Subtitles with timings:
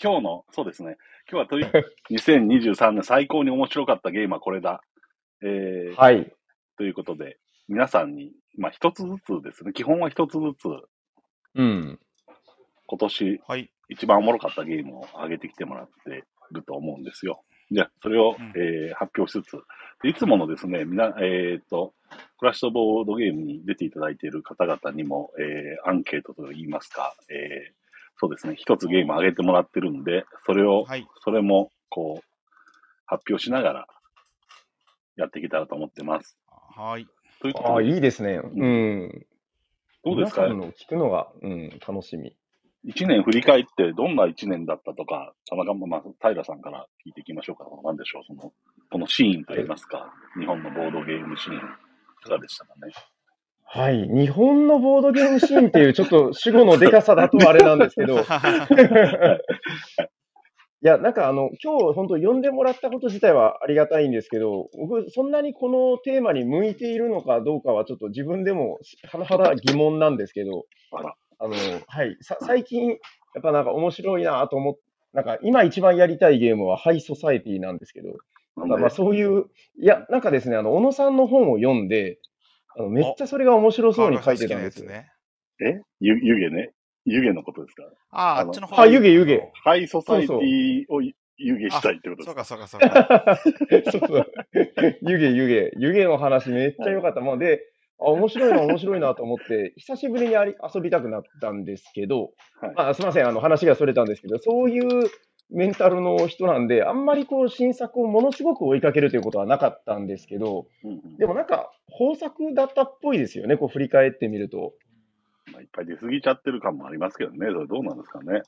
[0.00, 0.96] 今日の、そうですね。
[1.28, 1.66] 今日はとり
[2.16, 4.80] 2023 年最高に面白かったゲームはこれだ。
[5.42, 6.32] えー、はい。
[6.76, 9.72] ということで、皆さんに、まあ一つずつですね。
[9.72, 10.68] 基本は一つずつ、
[11.54, 11.98] うん。
[12.86, 13.72] 今年はい。
[13.88, 17.42] 一番おもろかったゲームを上げてきてもらってると思うんですよ。
[17.72, 19.62] じゃあ、それを、うんえー発表しつつ、
[20.02, 21.92] でいつものですね、みな、えっ、と、
[22.38, 27.87] クラッシュとボードゲームに出ていただいている方々にも、えーアンケートといいますか、えー
[28.20, 31.06] そうですね、一つゲーム上げてもらってるんで、それを、はい。
[31.22, 32.22] それも、こう、
[33.06, 33.86] 発表しながら、
[35.16, 36.36] やっていけたらと思ってます。
[36.76, 37.02] はい。
[37.02, 38.40] ああ、ということで、いいですね。
[38.42, 39.26] うん。
[40.04, 40.42] どうですか？
[40.42, 42.36] 皆さんの聞くのが、うん、楽しみ。
[42.84, 47.64] 一年振り返ってどんな一年だったとか、たまたま、まあ、平さんから聞いていきましょうか。
[47.84, 48.52] なんでしょう、その、
[48.90, 51.60] このシーンといいますか、日本のボードゲームシーン、い
[52.22, 52.92] かがでしたかね？
[53.70, 54.08] はい。
[54.08, 58.24] 日本のボードゲームシーンっていう、ちょっと主語のでかさだとあれなんですけど、 い
[60.80, 68.78] や、なんかあの、今日本当呼んでもらったこと自体はありがたいんですけど、僕、そんなにこのテーマに向いているのかどうかはちょっと自分でも
[69.12, 71.02] 甚だ疑問なんですけど、あ
[71.46, 71.54] の、
[71.86, 72.94] はい、さ最近、や
[73.40, 74.76] っぱなんか面白いなと思っ
[75.12, 78.16] なんか今一番やりたいゲームはハイソサエティなんですけど、
[78.56, 79.46] まあそういう、
[79.80, 82.18] いや、なんかですね、あの、小野さんの本を読んで、
[82.76, 84.88] あのめっちゃそれが面白そうに書いてたんですよ。
[84.88, 85.10] ね。
[85.64, 85.80] え？
[86.00, 86.72] ゆ湯気ね？
[87.04, 87.84] 湯気のことですか？
[88.10, 92.44] ああ、っちの方あ湯気湯気ハイソサイティを湯気したいってことですか？
[92.44, 93.38] そうか、そうか、そうか。
[93.90, 94.26] そうそう。
[95.02, 95.80] 湯気湯気。
[95.80, 97.20] 湯気の話めっちゃ良かった。
[97.20, 97.60] もうで、
[98.00, 105.10] あ、面白いな、面白いなと思って、久しぶりにあり遊びたくなったんですけど、はいまあ、すみません、あの話がそれたんですけど、そういう
[105.50, 114.74] メンタルの人なんで、あんまりこう新作をものすごく追いかけるということはなかったんですけど、うんうんでもなんか豊作だったっぽいですよね、こう振り返ってみると。
[115.52, 117.38] まあ、いっぱい出過ぎちゃってる感もありますけどね。
[117.38, 118.42] それどうなんですかね。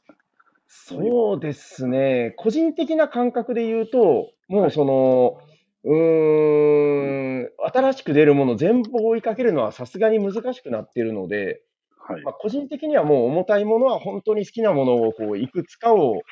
[0.67, 5.41] そうですね、個人的な感覚で言うと、もうその、
[5.83, 11.63] うーん、新しく出るもの全部追いかけるのはさすがに難しくなってるので、
[11.99, 12.35] はいまあ、。
[12.35, 16.23] 個人的にはもう重たいものは本当に好きなものをこういくつかを、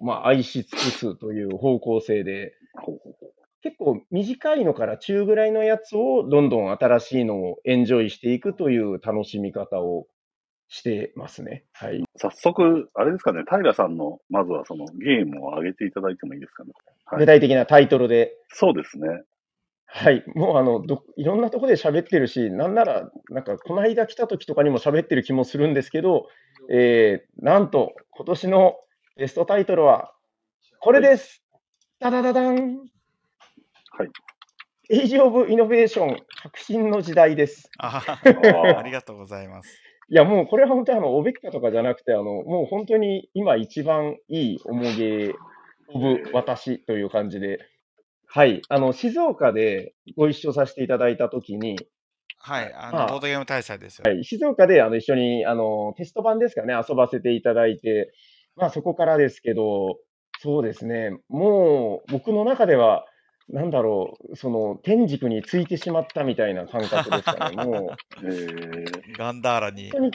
[0.00, 2.54] まあ、愛し尽くすという方向性で、
[3.66, 10.06] 結構短いのから中ぐらいのやつをどんどん新しいのをエンジョイしていくという楽しみ方を
[10.68, 11.64] してますね。
[11.72, 12.04] はい。
[12.16, 16.70] 早速、あれですかね、平さんの、まずはそのゲームを上げていただいてもいいですかね？
[17.06, 18.34] はい具体的なタイトルで。
[18.50, 19.08] そうですね。
[19.86, 20.22] はい。
[20.36, 26.28] もうあの、ど、いろんなとこで喋ってるし、なんなら、なんか、この間来た時とかにも喋ってる気もするんですけど、
[26.70, 28.76] えー、なんと、今年の
[29.16, 30.12] ベストタイトルは、
[30.80, 31.42] これです。
[31.98, 32.95] ダダダダン。
[33.98, 34.10] はい。
[34.90, 36.08] エイジ・オブ・イノベーション、
[36.42, 37.70] 革新の時代です。
[37.78, 39.80] あーありがとうございます。
[40.10, 45.34] いや、もうこれは本当にあの、おべっかとかじゃなくて、あの、もう本当に今一番いい重げ
[45.88, 47.58] オブ私という感じで、
[48.26, 48.60] はい。
[48.68, 51.78] あの、静岡でご一緒させていただいたときに、
[52.38, 52.70] はい。
[52.74, 54.04] あの、まあボードゲーム大祭ですよ。
[54.06, 58.12] はい、静岡であの一緒にあのテスト版ですかね、遊ばせていただいて、
[58.56, 59.98] まあそこからですけど、
[60.40, 63.06] そうですね、もう僕の中では、
[63.48, 70.06] なんだろう、その天竺についてしまったみたいな感覚ですかね、 もう、えー、ガンダーラに本当。
[70.06, 70.12] に、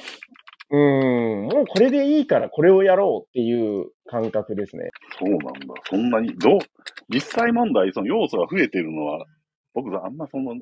[0.74, 4.90] うーん、もうこれでいいからこれをやろうっていう感覚ですね。
[5.20, 5.52] そうなんだ。
[5.90, 6.60] そんなに、どう、
[7.10, 9.26] 実際問題、その要素が増えているのは、
[9.74, 10.56] 僕あんまその、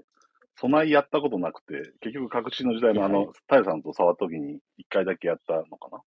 [0.58, 6.02] 備えやったことなくて、結局、革新の時代のあはいの、タイさんと触った時に一回だけやったのかな。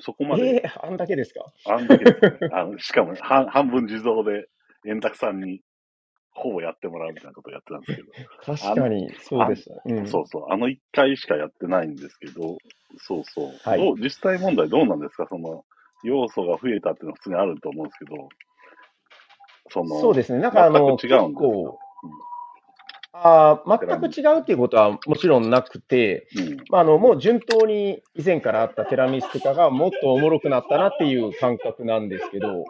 [0.00, 1.44] そこまで、えー、あんだけですか？
[1.66, 4.46] あんだけですね、あの、しかも半、半分自動で、
[4.86, 5.60] 円卓さんに、
[6.38, 8.08] ほぼやってもらうみたいなことをやってたんですけど、
[8.58, 9.74] 確かに、そうでした。
[9.84, 12.58] うん、そうそう、あの一回しかやってないんですけど、
[12.98, 13.68] そうそう。
[13.68, 13.78] はい。
[13.78, 15.26] どう実際問題どうなんですか？
[15.28, 15.64] その、
[16.04, 18.28] 要素が増えたっていうのは普通にあると思うんですけど、
[19.70, 21.78] その、そうですね、なんかあの、全く違うんですか結構、
[23.22, 26.56] あー全く違うっていうことはもちろんなくて、うん。
[26.70, 32.64] まあ、あのもう順当に以前からあったテラミスティカがもっとおもろくなったなっていう感覚なんですけど、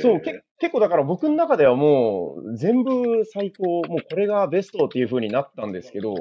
[0.00, 6.14] そう、け結構だから僕の中ではもう全部最高、もうこれがベストっていう風になったんですけど、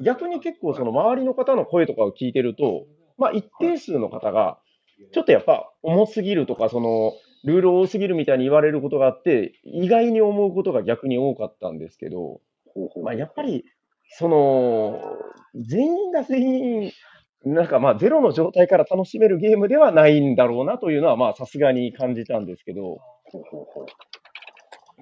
[0.00, 2.86] 逆に結構その周りの方の声とかを聞いてると、
[3.16, 4.58] まあ一定数の方が、
[5.12, 7.12] ちょっとやっぱ重すぎるとか、その
[7.44, 12.40] ルール多すぎるみたいに言われることがあって、意外に思うことが逆に多かったんですけど、
[13.02, 13.64] まあ、やっぱり、
[14.10, 15.00] その、
[15.54, 16.92] 全員が全員、
[17.44, 23.86] なんかまあ、ゼロの状態から楽しめるゲームではないんだろうなというのは、まあ、さすがに感じたんですけど、ほ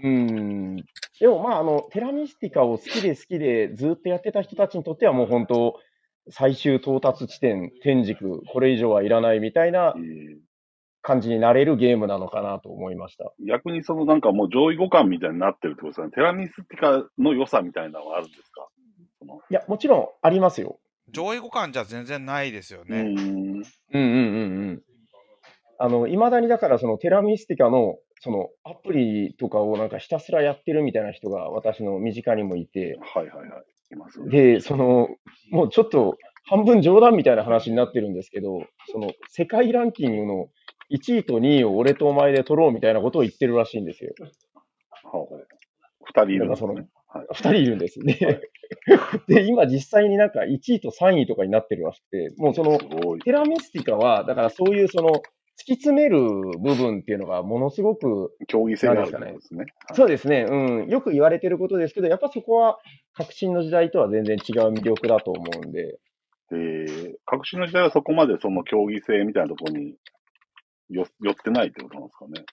[0.02, 0.76] うん。
[1.20, 5.78] でもまあ、あの、テラミスティカを好きで好きでずっとやってた人たちにとってはもう本当、
[6.28, 10.46] 最終到達地点、天竺、これ以上はいらないみたいなえー
[11.06, 13.32] 感じになれるゲームなのかなと思いました。
[13.46, 16.10] 逆にそのなんかもう上位互換みたいになってるってことですかね。
[16.10, 18.66] テラミスティカの良さみたいなのはあるんですか？
[19.50, 20.78] いや、もちろんありますよ。
[21.12, 23.00] 上位互換じゃ全然ないですよね。
[23.00, 23.12] うーん。
[23.12, 23.62] うんうん
[23.92, 24.00] うんう
[24.72, 24.82] ん。
[25.78, 33.64] あの、未だにだからそのテラミスティカのそのアプリとかをなんかひたすらやってるみたいな人が私の身近にもいて、はいはいはい。
[33.92, 34.28] いますね。
[34.30, 35.08] で、その、
[35.50, 36.16] もうちょっと
[36.48, 40.48] 半分冗談みたいな話になってるんですけど、その世界ランキングの
[40.90, 44.12] 1位と2位を俺とお前で取ろうみたいなことを言ってるらしいんですよ。
[46.04, 46.88] 二人いるんですね。
[47.08, 47.26] はい。
[47.32, 48.00] 二人いるんです。
[48.00, 48.40] で、
[49.28, 52.78] で、今実際になんか1位と3位とかになってるらしくて、もうその。
[53.24, 55.10] テラミスティカは、だからそういうその、
[55.58, 56.20] 突き詰める
[56.60, 59.58] 部分っていうのがものすごく、競技性があるってことですね。
[59.60, 62.78] はいそうですね、うん、よく言われてることですけど、やっぱそこは
[63.14, 65.98] 革新の時代とは全然違う魅力だと思うんで、
[66.52, 69.94] えー、革新の時代はそこまでその競技性みたいなところに
[70.90, 72.44] よ寄ってないってことなんですかね。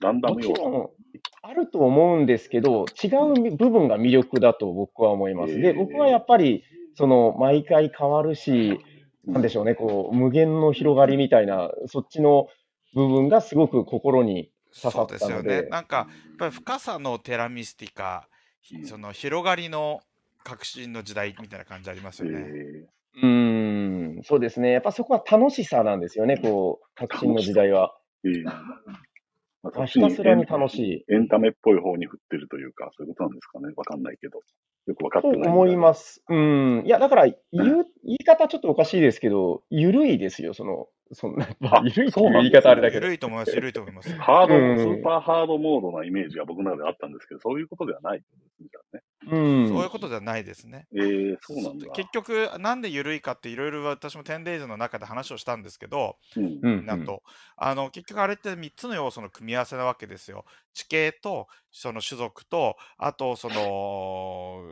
[0.00, 0.54] ランダもム要素。
[0.54, 0.90] ちろん
[1.42, 3.08] あると思うんですけど、違
[3.50, 5.58] う部分が魅力だと僕は思います。
[5.60, 8.78] で、僕はやっぱり、その、毎回変わるし、
[9.24, 12.48] なんでしょうね、こう、無限の広がりみたいな、そっちの
[12.94, 15.62] 部分がすごく心に刺さそうったのですよね。
[15.62, 16.06] で、なんか、やっ
[16.38, 18.28] ぱり深さのテラミスティカ、
[18.84, 20.00] その広がりの
[20.44, 22.38] 革新の時代みたいな感じありますえよね。
[22.38, 23.57] ーうーん、
[24.22, 24.72] そうですね。
[24.72, 27.94] やっぱそこは楽しさなんですよね、こう、革新の時代は。
[28.24, 31.04] えーまあたすらに楽しい。
[31.12, 33.72] エンタメっぽい方に振ってるというか、そういうことなんですかね。
[33.76, 34.40] わかんないけど。
[34.86, 35.42] よくわかってない。
[35.42, 36.22] と思います。
[36.28, 36.82] うん。
[36.86, 37.36] いや、だから、言
[37.80, 43.06] う、言い方ちょっとおかしいですけど、ゆるいですよ、その、そんな、まああゆるいっていう言いそうなんですね方あれだけど。
[43.06, 44.12] 緩いと思います、緩いと思います。
[44.18, 48.22] ハード、うんスーパーハードモードなイメージが僕の中であったんですけど、そういうことではない
[48.92, 49.02] ね。
[49.30, 49.68] うん。
[49.68, 50.86] そういうことではないですね。
[50.94, 51.86] えー、そうなんだ。
[51.92, 57.22] 結局、なんで緩いかっていろいろ私も 10days の中で話をしたんですけど、うんうん、なんと、
[57.56, 60.44] あの結局あれって3つの要素の組み合わせなわけですよ。
[60.78, 64.62] 地形とその種族と、あとその、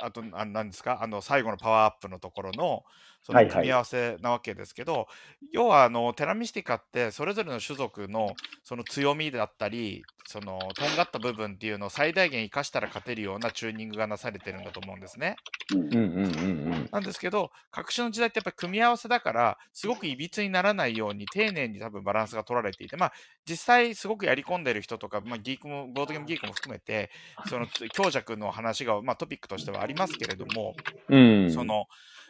[0.00, 2.84] ああとあ何ですか、あの最後のパワーアップのところの
[3.22, 5.06] その組み合わせなわけですけど、
[5.52, 15.40] 要はあのテラミスティカってそれぞれの種族のその強みだったり、そのとんがった部分っていうのを最大限生かしたら勝てるようなチューニングがなされてるんだと思うんですね。
[15.70, 16.90] うんうんうんうんうん。
[16.92, 23.12] なんですけど、革新の時代ってやっぱり組み合わせだから、すごくいびつにならないように丁寧に多分バランスが取られていて、まあ、
[23.48, 27.10] 実際すごくやり込んでる人とか、まあ、ギークも、ボードゲームギークも含めて、
[27.48, 30.74] その強弱の話が、まあ、トピックとしてはありますけれども、
[31.08, 31.50] うん。
[31.50, 31.86] その、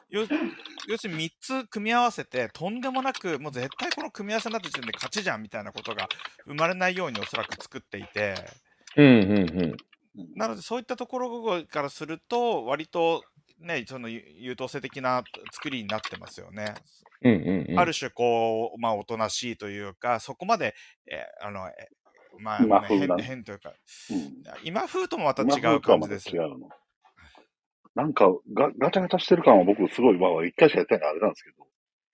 [0.09, 0.23] 要
[0.89, 6.09] 要するに3つ組み合わせて、とんでもなく、もう絶対この組み合わせになった時点で勝ちじゃんみたいなことが
[6.47, 8.35] 生まれないようにおそらく作っていて、
[8.97, 9.77] うんうんうん。
[10.37, 13.25] なのでそういったところからすると、割と
[13.61, 16.75] ね、その優優等生的な作りになってますよね。
[17.23, 17.79] うんうんうん。
[17.79, 20.75] ある種こう、まあ、おとなしいというか、そこまで、
[21.07, 21.89] えーあの、え
[22.41, 23.73] まあ、今風な変変というか、
[24.11, 24.43] うん。
[24.65, 26.29] 今風ともまた今違う感じです。
[26.29, 26.69] 違うの。
[27.95, 31.67] なんかガ、ガチャガチャしてる感は僕すごい、まあ一回しかやってないからあれなんですけど、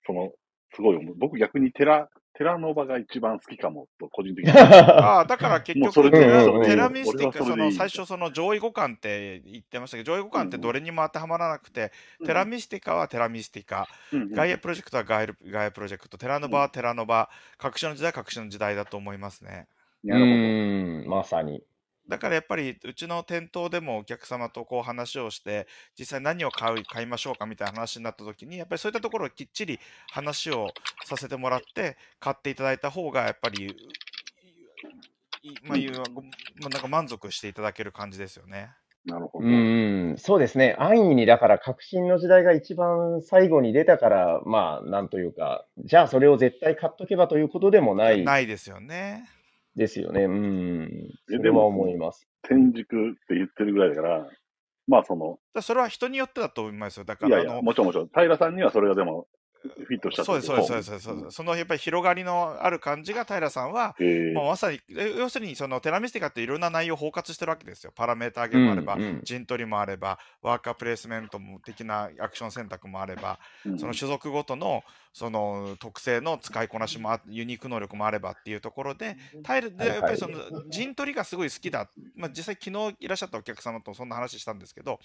[0.06, 0.30] その、
[0.74, 4.50] すごい僕逆にテラ、テラノバが一番好きかもと、個人的に。
[4.56, 11.92] ああ、だから結局それでいいテラミスティック、その最初、その上位互換って言ってましたけど、上位互換ってどれにも当てはまらなくて、
[12.24, 14.32] テラミスティカはテラミスティカ、うんうん。
[14.32, 17.28] ガイアプロジェクトはガイアガイアプロジェクト、テラノバはテラノバ、
[17.58, 19.66] 革新の時代は革新の時代だと思いますね。
[20.04, 20.32] なるほど。
[20.32, 21.62] うん、まさに。
[22.08, 25.66] だからやっぱりうちの店頭でもお客様とこう話をして
[25.98, 29.78] 実際何を買う買いましょうかみたいな話になった時にやっぱりそういったところをきっちり
[30.10, 30.68] 話を
[31.04, 33.64] させてもらって買っていただいた方がやっぱり
[35.42, 36.28] いいまあいうごま
[36.66, 38.70] あなんか満足していただける感じですよね。
[39.04, 39.48] なるほど。
[39.48, 40.76] うん、そうですね。
[40.78, 49.24] 安易に、だから、革新の時代が一番最後に出たから、まあ、なんというか、じゃあそれを絶対買っとけばということでもないないですよね。
[49.76, 50.24] ですよね。
[50.24, 51.10] うん。
[51.32, 52.26] えでも思います。
[52.42, 52.84] 天竺っ
[53.28, 54.28] て言ってるぐらいだから、
[54.88, 57.04] まあその、それは人によってだと思いますよ。
[57.04, 59.26] だからいやいや、もちろんもちろん、平さんにはそれがでも、
[59.62, 61.36] フィットしたそうですそうですそうですそううです。
[61.36, 67.92] そのやっぱり広がりのある感じが平さんはえーもうまさに、え要するにそのテラミスティカっていろんな内容を包括してるわけですよ。
[67.94, 74.82] パラメータ上げもあれば、うんうん陣取りもあれば、ワーカープレイスメントも的なアクション選択もあれば、うんその種族ごとの
[75.12, 80.38] その特性の使いこなしもあユニーク能力もあればっていうところで、タイルでやっぱりその
[80.70, 84.98] 陣取りがすごい好きだ、まあ、実際昨日いらっしゃったお客様とそんな話したんですけど、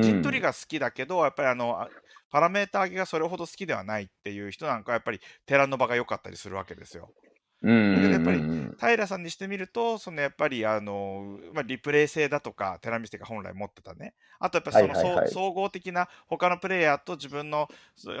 [0.00, 1.88] 陣取りが好きだけど、やっぱりあのあ
[2.30, 7.12] パラメータ上げがそれほど好きではないっていう人なんかはやっぱりテラノバが良かったりするわけですよ。
[7.64, 14.14] うんだけどやっぱり平さんにしてみると、そのやっぱりあの、まあ、リプレイ性だとか、テラミステが本来持ってたね。
[14.38, 17.68] あとやっぱりその、はいはいはい総総合的な他のプレイヤーと自分の、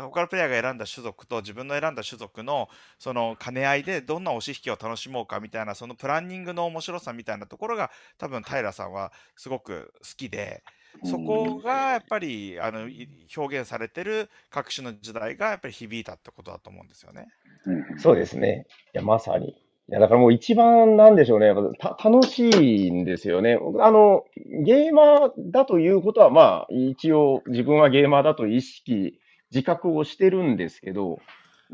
[0.00, 10.62] 他のプレイヤーが選んだ種族と自分の選んだ種族のその兼ね合いでどんな押し引きを楽しもうかみたいな、そのプランニングの面白さみたいなところが多分平さんはすごく好きで、
[11.02, 17.26] そこがやっぱりあのい表現されてる各種の時代がやっぱり響いたってことだと思うんですよね。
[17.66, 18.66] うんそうですね。
[18.94, 19.50] いや、まさに。
[19.50, 21.46] いや、だからもう一番なんでしょうね。
[21.46, 23.58] やっぱた楽しいんですよね。
[23.80, 24.24] あの、
[24.64, 29.18] ゲーマーだということは、まあ、一応自分はゲーマーだと意識、
[29.50, 31.20] 自覚をしてるんですけど、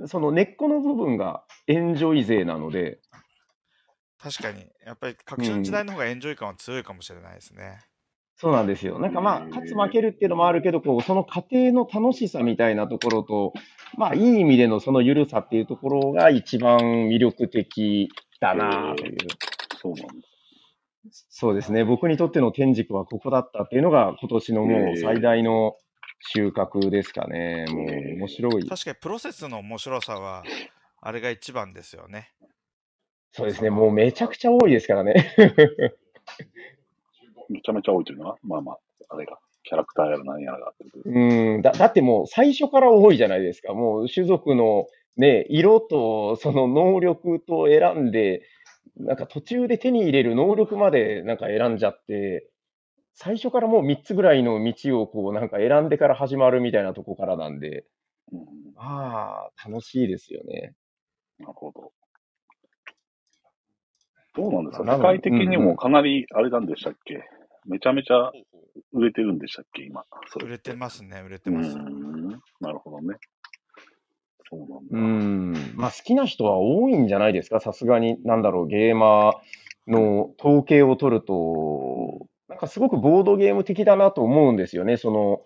[0.07, 2.99] その根っこの部分がエンジョイ勢なので、
[4.23, 7.81] 確かに、やっぱり各種の時代の方がエンジョイ感は強いかもしれないですね。
[8.41, 8.99] そうなんですよ。
[8.99, 13.53] なんかまあ、勝つ負けるっていうのもあるけど、こう、その過程の楽しさみたいなところと、
[13.99, 18.09] まあ、いい意味でのその緩さっていうところが一番魅力的
[18.41, 19.17] だなという。
[19.77, 20.15] そうなんだ。
[21.29, 21.85] そうですね。
[21.85, 25.77] 僕にとっての天竺はここだったっていうのが今年のもう最大の
[26.33, 27.67] 収穫ですかね。
[27.69, 28.67] もう面白い。
[28.67, 30.45] 確かにプロセスの面白さは、
[31.03, 32.33] あれが一番ですよね。
[33.33, 33.69] そうですね。
[33.69, 35.35] もうめちゃくちゃ多いですからね。
[37.51, 38.79] めちゃめちゃ多いというのは、まあまあ、
[39.11, 40.73] あれが、キャラクターやら何やらが
[41.05, 41.73] うんだ。
[41.73, 43.75] だってもう最初から多いじゃないですか。
[43.75, 48.43] もう種族のね、色とその能力と選んで、
[48.97, 52.49] なんか途中で手に入れる能力までなんか選んじゃって、
[53.15, 57.85] 最初からもう3つぐらいの道をこうなんか選んでから始まるみたいなとこからなんで、
[58.33, 58.41] うん、
[58.77, 60.73] ああ、楽しいですよね。
[61.39, 61.93] なるほど。
[64.37, 64.85] どうなんですか？
[64.85, 67.23] なの世界的にうんうんもかなり、あれなんでしたっけ？
[67.67, 68.31] めちゃめちゃ
[68.93, 70.05] 売れてるんでしたっけ今。
[70.29, 70.77] そ売れてす。
[70.77, 71.77] ますね、売れてうます。
[71.77, 72.29] ん。
[72.61, 73.17] なるほどね。
[74.51, 74.79] そうなんだ。
[74.91, 75.75] うん。
[75.77, 77.61] まあ好きな人は多いんじゃないですか？
[77.61, 79.33] さすがに、なんだろう、ゲーマー
[79.87, 84.97] の統計を取ると、なんかすごくボードゲーム的だなと思うんですよね。
[84.97, 85.43] その、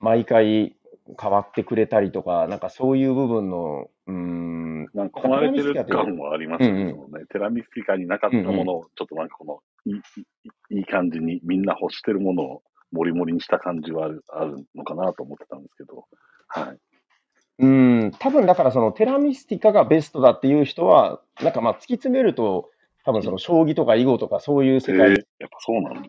[0.00, 0.76] 毎回
[1.20, 6.82] 変わってくれたりとか、なんかそういう部分の、うん、なんかこなれてる感はありますよね。
[6.82, 9.94] うんうんテラミスティカになかったものを、ちょっとなんかこの、いい
[10.72, 12.62] いいい感じにみんな欲してるものを
[12.92, 16.06] モリモリにした感じはあるあるのかなと思ってたんですけど。
[16.48, 16.78] はい。
[17.58, 22.70] うん、多分だからそのテラミスティカがベストだっていう人は、なんかまあ突き詰めると、
[23.04, 26.08] 多分その将棋とか囲碁とかそういう世界えー、やっぱそうなんだ。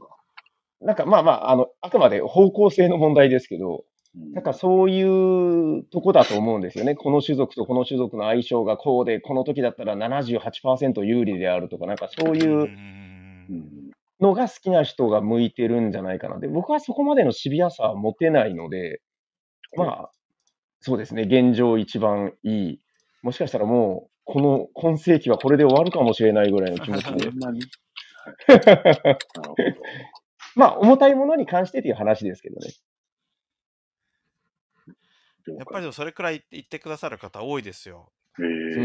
[0.82, 3.84] なんかまあまあ、あの、あくまで方向性の問題ですけど、うん
[4.32, 5.02] なんかそうい
[5.80, 6.94] うとこだと思うんですよね。
[6.94, 13.13] この種族とこの種族の相性がこうで、この時だったら78%有利であるとか、なんかそういううん
[14.24, 16.40] のが好きな人が向いてるんじゃないかな。
[16.40, 19.02] で、僕はそこまでのシビアさは持てないので、
[19.76, 20.12] まあ、
[20.80, 22.80] そうですね、現状一番いい。
[23.22, 27.30] もしかしたらもう、この今世紀はこれで終わるかもしれないぐらいの気持ちで。
[30.56, 32.72] まあ、重たいものに関してという話ですけどね。
[35.48, 38.14] やっぱりでもそれくらい言ってくださる方多いですよ。
[38.40, 38.82] えうー、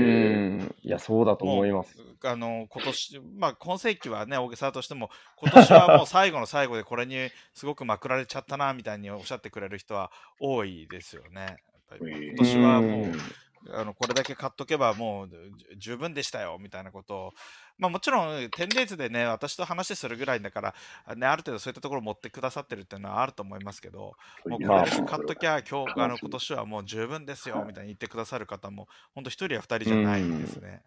[0.63, 0.75] ん。
[0.83, 1.97] いや、そうだと思います。
[2.25, 11.57] あの今年、まあ、今世紀はね、大げさだとしても、今年はもう最後の最後でこれにすごくまくられちゃったなみたいにおっしゃってくれる人は多いですよね。
[11.91, 13.19] 今年はもう、うん
[13.71, 15.29] あのこれだけ買っとけばもう
[15.75, 17.33] じ十分でしたよみたいなことを、
[17.79, 20.75] まあ、もちろん 10days でね私と話するぐらいだから、
[21.17, 24.13] ね、ある程度そういったところを持ってくださってるっていうのはあると思いますけど
[24.47, 30.83] もうこれだけ買っときゃ今日あの今年はもう十分ですよみたいに言ってくださる方も本当一人や二人じゃないんですね。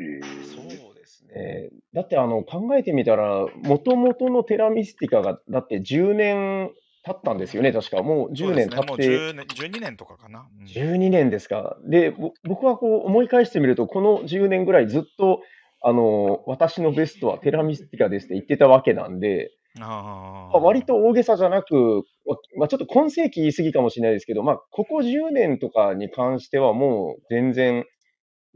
[0.00, 1.68] えー、そうですね。
[1.92, 6.70] だってあの考えてみたら、もともとのテラミスティカが、だって10年
[7.02, 8.02] 経ったんですよね、確か。
[8.02, 10.46] もう10そうですね、もう年経って、10年12年とかかな。
[10.58, 11.76] うん12年ですか。
[11.84, 15.42] で、ぼ僕はこう思い返してみると、この10年ぐらいずっと、
[15.82, 27.84] あの、私のベストはテラミスティカですって言ってたわけなんで、あまあ割と大げさじゃなく、わまあ、ちょっと今世紀言い過ぎかもしれないですけど、まあ、ここ10年とかに関してはもう全然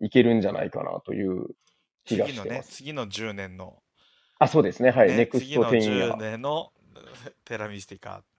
[0.02, 1.46] いけるんじゃないかなという
[2.04, 2.76] 気が次のね、してます。
[2.76, 3.78] 次の10年の、
[4.38, 4.90] あ、そうですね。
[4.90, 5.08] はい。
[5.08, 6.16] ねネクスト次の10イヤ10ー。
[6.16, 6.72] 年の
[7.44, 8.33] テラミスティカ、うん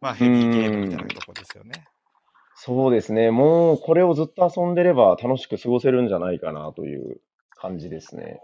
[0.00, 1.84] まあヘビーゲームみたいなとこですよね。
[2.54, 3.30] そうですね。
[3.30, 7.20] もうこれをずっと遊んでれば楽しく過ごせるんじゃないかなという
[7.56, 8.40] 感じですね。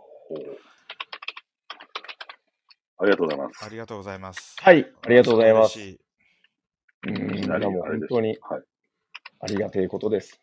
[2.98, 3.64] ありがとうございます。
[3.64, 4.56] ありがとうございます。
[4.60, 4.88] はい。
[5.02, 5.80] ありがとうございます。
[5.80, 7.14] うん。
[7.48, 8.62] なりいやもう本当にはい。
[9.40, 10.40] ありがてえことです。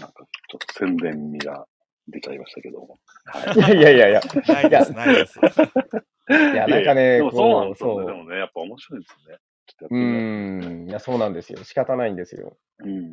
[0.00, 1.66] なんか、ちょっと宣伝味が
[2.08, 2.98] 出ちゃいましたけども。
[3.26, 4.20] はい いやいやいやいや。
[4.48, 5.38] ないです、ないです。
[5.38, 8.00] いや、なんかね、そうなんこう、ですよね。
[8.00, 8.06] そう。
[8.06, 9.38] でもね、やっぱ面白いですね。
[9.86, 10.88] っとうやってみよん。
[10.88, 11.64] いや、そうなんですよ。
[11.64, 12.56] 仕方ないんですよ。
[12.80, 12.88] う。
[12.88, 13.12] うん。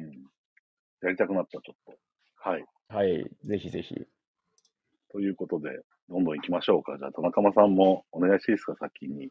[1.01, 1.97] やりたくなった、ちょっと。
[2.35, 2.65] はい。
[2.89, 3.29] はい。
[3.43, 3.95] ぜひぜひ。
[5.11, 5.69] ということで、
[6.09, 6.97] どんどん行きましょうか。
[6.97, 9.29] じゃあ、田中間さんもお願いしていいですか、先に。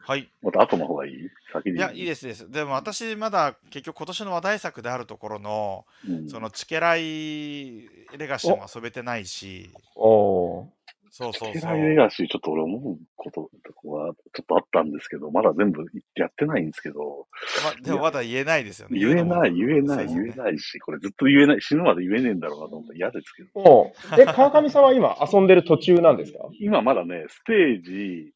[0.00, 0.30] はい。
[0.42, 1.12] また後の方がいい？
[1.52, 1.76] 先に。
[1.76, 2.50] いや、いいですです。
[2.50, 11.96] でも私、まだ結局今年の話題作であるところの、うんそのチケライレガシーも遊べてないし、おーそうそうケライレそう。
[11.96, 15.84] ガシー、ちょっと俺思うこととこはちょっとあったんですけど、まだ全部
[16.14, 17.26] やってないんですけど、
[17.64, 18.98] ま、でもまだ言えないですよね。
[18.98, 23.48] 言えない、言えない、言えないし、これずっと言えない、死ぬまで言えねえんだろうなと思って嫌ですけど。
[23.54, 26.38] おーえ、川上さんは今遊んでる途中なんですか？
[26.60, 28.32] 今まだね、ステージ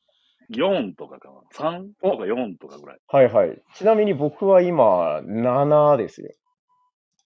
[0.51, 1.79] 4とかかな。
[1.79, 2.99] 3とか4とかぐらい。
[3.09, 3.63] はいはい。
[3.75, 6.31] ちなみに僕は今、7ですよ。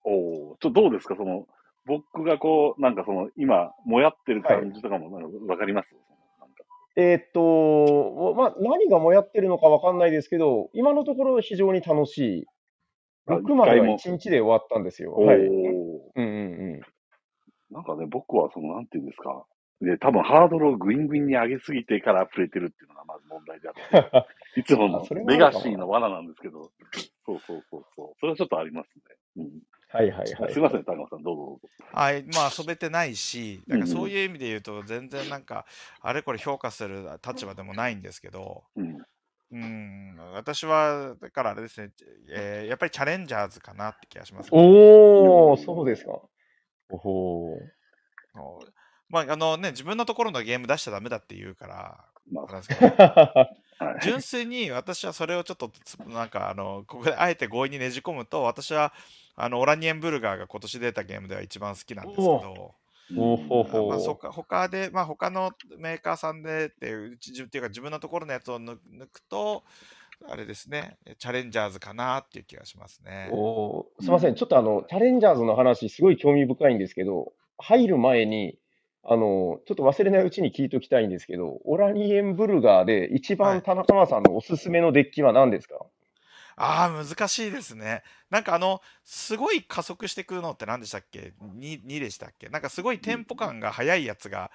[0.04, 1.16] おお、ちょっとどうですか？
[1.16, 1.46] その、
[1.86, 5.94] 僕がこう、なんかその、今、もやってる感じとかも、なんかわかります？
[6.40, 6.64] なんか
[6.96, 12.46] えーっと、まあ、何がもやってるのかわかんないですけど、今のところ非常に楽しい。
[13.28, 15.12] あ6までは一回も1日で終わったんですよ。
[15.14, 15.36] はい。
[15.38, 15.46] うん
[16.16, 16.22] うんう
[16.78, 16.80] ん。
[17.70, 19.44] なんかね、僕はその、なんていうんですか。
[19.82, 26.70] で、多分ハードルをグイングインに上げすぎてから触れてるっていうのがまず問題であって、 いつものレガシーの罠なんですけど、
[27.26, 28.14] そうそうそうそう。
[28.20, 29.02] それはちょっとありますね。
[29.36, 29.50] うん。
[29.96, 30.52] はいはいはい。
[30.52, 31.68] すいません、田中さん、どうぞどうぞ。
[31.92, 35.64] はい、まあ遊べてないし、なんかそういう意味で言うと、全然なんか、
[36.00, 38.98] あれこれ評価する立場でもないんですけど、うん。
[39.52, 41.92] うん、私は、だからあれですね、
[42.30, 46.20] えーやっぱりチャレンジャーズかなって気がします、おー、そうですか。
[46.90, 47.58] おほ
[49.08, 52.96] まあ、あのね、自分のところのゲーム出しちゃダメだって言うから、まあれなんですけど
[53.78, 54.00] はい。
[54.02, 58.92] 純粋に私はそれをちょっとつなんかあのここであえて強引にねじ込むと私は
[59.36, 62.74] あのオラニエンブルガーが今年出たゲームでは一番好きなんですけど、
[63.16, 69.62] おほほまあ、そか他で、まあ、他のメーカーさんでっていうっていうか自分のところのやつを抜抜くと
[70.28, 73.28] あれですねチャレンジャーズかなっていう気がしますね。
[73.30, 74.02] おー。
[74.02, 78.58] すいません、ちょっとあの、チャレンジャーズの話、すごい興味深いんですけど、入る前に、
[79.04, 83.60] あの、ちょっと忘れないうちに聞いておきたいんですけど、オラニエンブルガーで一はい。
[83.60, 85.86] 番田中間さんのおすすめのデッキは何ですか？
[86.56, 88.02] ああ難しいですね。
[88.30, 92.48] なんかあのすごい加速してくるのって何でしたっけ？2, 2でしたっけ？
[92.48, 94.50] なんかすごいテンポ感が速いやつが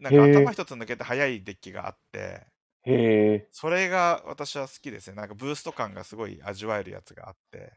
[0.00, 2.46] なんか頭一つ抜けて速いデッキがあって。
[2.84, 5.16] へそれが私は好きですね。
[5.16, 7.72] なんかブースト感がすごい味わえるやつがあって。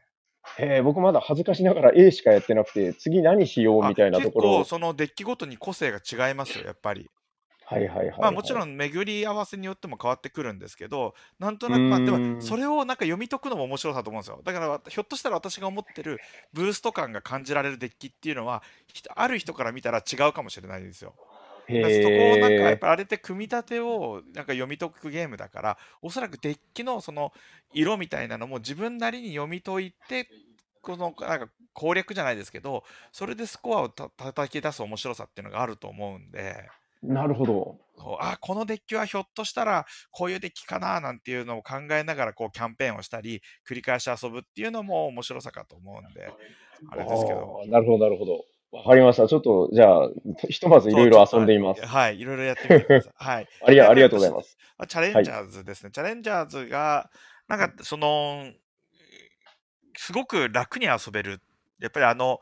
[0.58, 4.58] え、へえ、僕まだ恥ずかしながら A しかやってなくて、次何しようあみたいなと結ころを。
[4.60, 7.10] 構そのデッキごとに個性が違いますよ、やっぱり。
[7.68, 8.18] はいはいはい、はい。
[8.20, 14.40] まあもちろん巡り合わせによっても変わってくるんですけど、なんとなく、まあでもそれをなんか読み解くのも面白さだと思うんですよ。
[14.44, 16.20] だからひょっとしたら私が思ってる
[16.52, 21.16] ブースト感が感じられるデッキっていうのは、ひある人から見たら違うかもしれないですよ。
[22.00, 22.78] そこをなんかやっえ。
[22.78, 27.32] ぱりあれって組み立てをなんか読み解くゲームだからおそらくデッキのその
[27.72, 30.28] 色みたいなのも自分なりに読み解いて
[30.82, 37.78] このなんか攻略じゃないですけどそれでスコアをた叩き出す面白さっていうのがあると思うんでなるほど。
[37.96, 46.30] こうあこのデッキはひょっとしたらこういうデッキかななんていうのを考えながらこうキャンペーンをしたり繰り返し遊ぶっていうのも面白さかと思うんで
[46.90, 47.62] あれですけど。
[47.68, 48.44] なるほど、なるほど。
[48.72, 49.26] わかりました。
[49.26, 50.10] ちょっと、じゃあ、
[50.48, 51.86] ひとまずいろいろ遊んでいます。
[51.86, 53.12] はい、いろいろやってみてください。
[53.16, 53.48] はい。
[53.64, 54.58] ありがありがとうございます。
[54.76, 55.90] まあチャレンジャーズですね。
[55.90, 57.10] チャレンジャーズが、
[57.48, 58.52] なんかその、
[59.96, 61.40] すごく楽に遊べる。
[61.80, 62.40] やっぱりあの、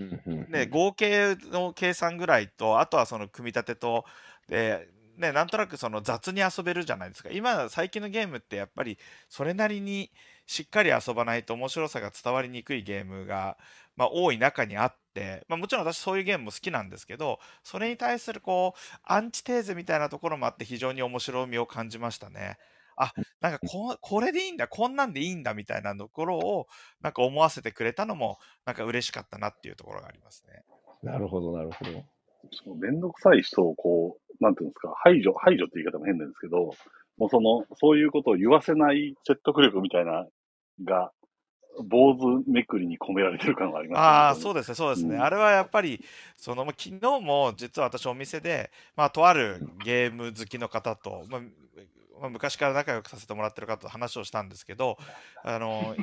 [0.00, 4.04] うんうんね、合計の計算ぐらいと、あとはその組み立てと、
[4.48, 7.30] で、ね、なんとなくその雑に遊べるじゃないですか。
[7.30, 10.10] 今、最近のゲームってやっぱりそれなりに
[10.46, 13.56] しっかり遊ばないと面白さが伝わりにくいゲームが、
[13.96, 22.58] まあ、多い中にあって、まあ、もちろん私そういうゲームも好きなんですけど、それに対するこう、アンチテーゼみたいなところもあって非常に面白みを感じましたね。
[22.96, 26.66] あ、なんかここれでいいんだ、こんなんでいいんだみたいなところを
[27.00, 30.62] なんか思わせてくれたのもなんか嬉しかったなっていうところがありますね。
[31.02, 32.04] なるほど、なるほど。
[32.52, 36.70] そのめんどくさい人をこう、なんていうんですか、排除、排除って言い方も変なんですけど、
[37.18, 40.26] もうその、そういうことを言わせない説得力みたいな、
[40.84, 41.12] が、
[41.82, 44.40] 坊主めくりに込められてる感がありますああ、ね。
[44.40, 45.16] そうですね、そうですね。
[45.16, 46.04] うんあれはやっぱり、
[46.36, 51.40] その、まあ昨日も実は私お店で、まあ、とあるゲーム好きの方と、まあ、
[52.20, 54.98] まあ昔から仲良くさせてもらってる方と話をしたんですけど、
[55.42, 55.96] あの、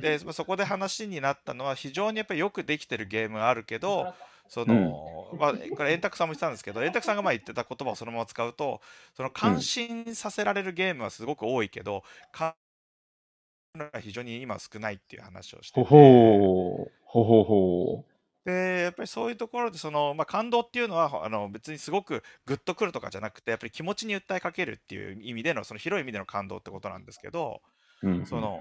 [0.00, 4.14] で、まあそこで話になったのは、非常にやっぱりよくできてるゲームがあるけど、
[4.48, 8.80] その、まあ、これ円卓さんも言ってたんですけど、円卓さんがまあ言ってた言葉をそのまま使うと、
[9.16, 12.54] その感心させられるゲームはすごく多いけど、感
[13.78, 15.90] が非常に今少ないっていう話をしてほて。
[15.90, 18.04] ほう、ほほほ
[18.44, 27.60] でやっぱりそういうところでその、まあ、感動っていうのはあの別にすごくグッとくるとかじゃなくてやっぱり気持ちに訴えかけるっていう意味でのその広い意味での感動ってことなんですけど
[28.02, 28.08] う。
[28.08, 28.60] うんその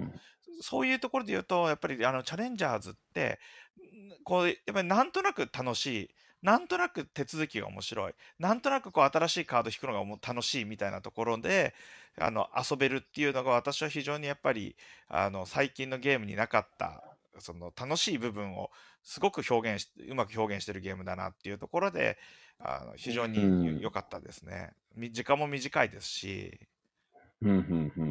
[0.63, 3.39] そういうところで言うとやっぱりあのチャレンジャーズって
[3.79, 6.09] んこうやっぱりなんとなく楽しい
[6.43, 8.13] なんとなく手続きが面白い。
[8.39, 11.75] なんとなくこう新しいカード引くのが楽しいみたいなところで、
[12.17, 14.75] あの遊べるっていうのが私は非常にやっぱり
[15.07, 17.03] あの最近のゲームになかった
[17.39, 18.71] その楽しい部分を
[19.03, 22.17] すごく表現しうまく表現してるゲームだなっていうところで
[22.59, 24.71] あの非常に良かったですね。
[24.95, 26.59] み時間も短いですし、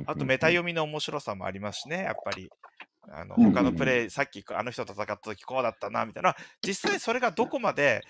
[0.07, 2.53] あとメタ読みの面白さもありますしね、やっぱり。
[3.13, 8.03] あのうん他のプレイ、さっきあの人と戦った時こうだったなみたいな、実際それがどこまで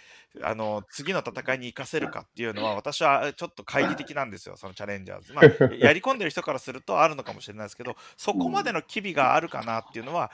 [0.43, 5.33] あの次の戦いに活かせるかっていうのは、私はちょっと懐疑的なんですよ、そのチャレンジャーズ。
[5.33, 10.31] まあ、やり込んでる人からするとあるのかもしれないですけど、そこまでの機微があるかなっていうのは、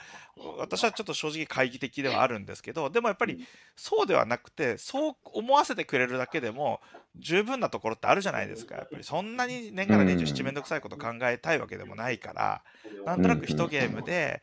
[0.57, 6.81] 私はちょっと正直懐疑的ではあるんですけど、でもやっぱりそうではなくて、そう思わせてくれるだけでも、
[7.15, 12.63] 十分なところってあるじゃないですか、やっぱりそんなに年がら年中七面倒くさいこと考えたいわけでもないから、
[13.05, 14.41] なんとなく一ゲームで、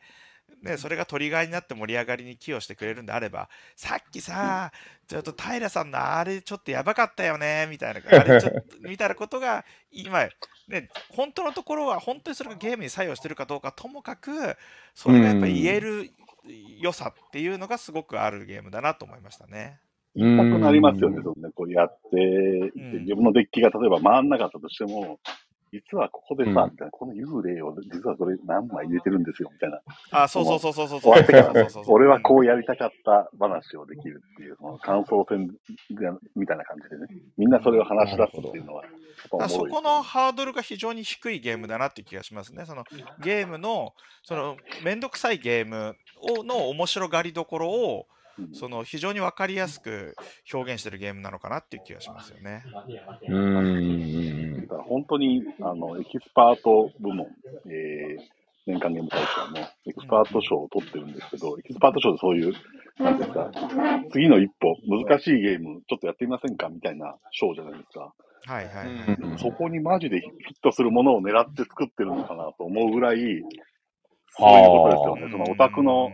[0.61, 4.71] ね、それがトリガーになって盛り上がりに寄与してくれるんであれば、さっきさ、
[5.07, 10.27] ちょっと平さんのあれちょっとやばかったよね、みたいな、あれちょっと、みたいなことが、今、
[10.67, 14.57] ね、本当のところは、本当にそれがゲームに作用してるかどうかともかく、
[14.95, 16.11] それがやっぱり言える
[16.79, 19.79] 良さっていうのがすごくあるゲームだなと思いましたね。
[20.15, 21.23] 言いたくなりますよね、うん。
[21.23, 22.17] そのね、こうやって。
[22.17, 23.03] いて、うん。
[23.03, 25.19] 自分のデッキが例えば回んなかったとしても、
[25.73, 26.71] 実はここでさ、うん。
[26.71, 29.81] みたいな、この幽霊を実はそれ何枚入れてるんですよ、みたいな。
[30.11, 38.91] あ、そうそうそうそうそう終わってからねそうそうそう俺はこうやりたかった話をできるっていう、その感想戦がみたいな感じでね、みんなそれを話し出すっていうのは、やっ
[39.29, 42.65] ぱだからそこのハードルが非常に低いゲームだなっていう気がしますね。
[42.65, 42.85] その
[43.21, 48.14] ゲームの、そのめんどくさいゲームをの面白がりどころを、うん
[48.53, 50.15] その非常に分かりやすく
[50.53, 52.63] 表現してるゲームなのかなっていう気がしますよね。
[53.27, 57.27] うんうんうんだから本当に、あの、エキスパート部門、
[57.67, 58.21] えー、
[58.65, 62.53] 年間ゲーム大賞のエキスパート賞を取ってるんですけど、エキスパート賞でそういう、
[62.97, 63.51] なんていうんですか、
[64.11, 68.13] 次の一歩、難しいゲーム、ちょっとやってみませんかみたいな賞じゃないですか。
[68.47, 68.87] はいはいはい。
[68.87, 75.31] うんうんそこにマジでヒットするものを狙って作ってるのかなと思うぐらい、そういうことですよね。
[75.31, 76.11] そのオタクの、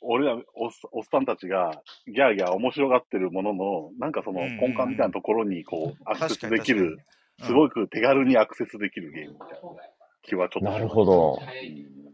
[0.00, 6.98] 俺らおっおっさんたちがギャーギャー面白がってるものの、なんかその根幹みたいなところにこう、アクセスできる、
[7.42, 9.58] すごく手軽にアクセスできるゲームみたいな
[10.22, 10.70] 気はちょっと。
[10.70, 11.38] なるほど。
[11.40, 12.08] うん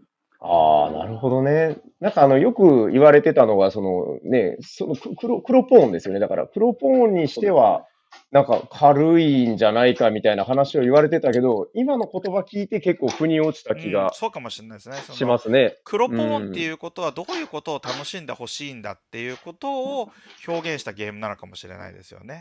[0.47, 1.79] ああ、なるほどね。
[2.01, 6.20] なんかあの、よく言われてたのが、そのね、そのく黒、黒ポーンですよね。
[6.20, 7.87] だから、黒ポーンにしては、
[8.31, 14.96] なんか軽いんじゃないかみたいな話を言われてたけど、今の言葉聞いて結構腑に落ちた気うんがそうかもしれないですね。
[14.96, 15.77] しますね。
[15.85, 20.11] 黒ポーンっていうことはどういうことを楽しんでほしいんだっていうことを
[20.48, 22.40] 表現したゲームなのかもしれないですよね。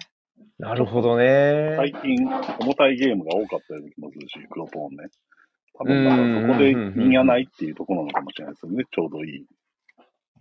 [0.58, 1.76] なるほどね。
[1.78, 2.28] 最近、
[2.60, 5.10] 重たいゲームが多かったような気もするし、黒ポーンね。
[5.76, 8.84] 多分、そこでいいんやないっていうところなのかもしれないですよね。
[8.92, 9.46] ちょうどいい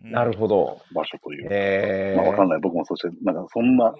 [0.05, 0.81] うんなるほど。
[0.93, 1.49] 場所というか。
[1.53, 2.61] えー、まあわかんない。
[2.61, 3.95] 僕もそして、なんかそんな、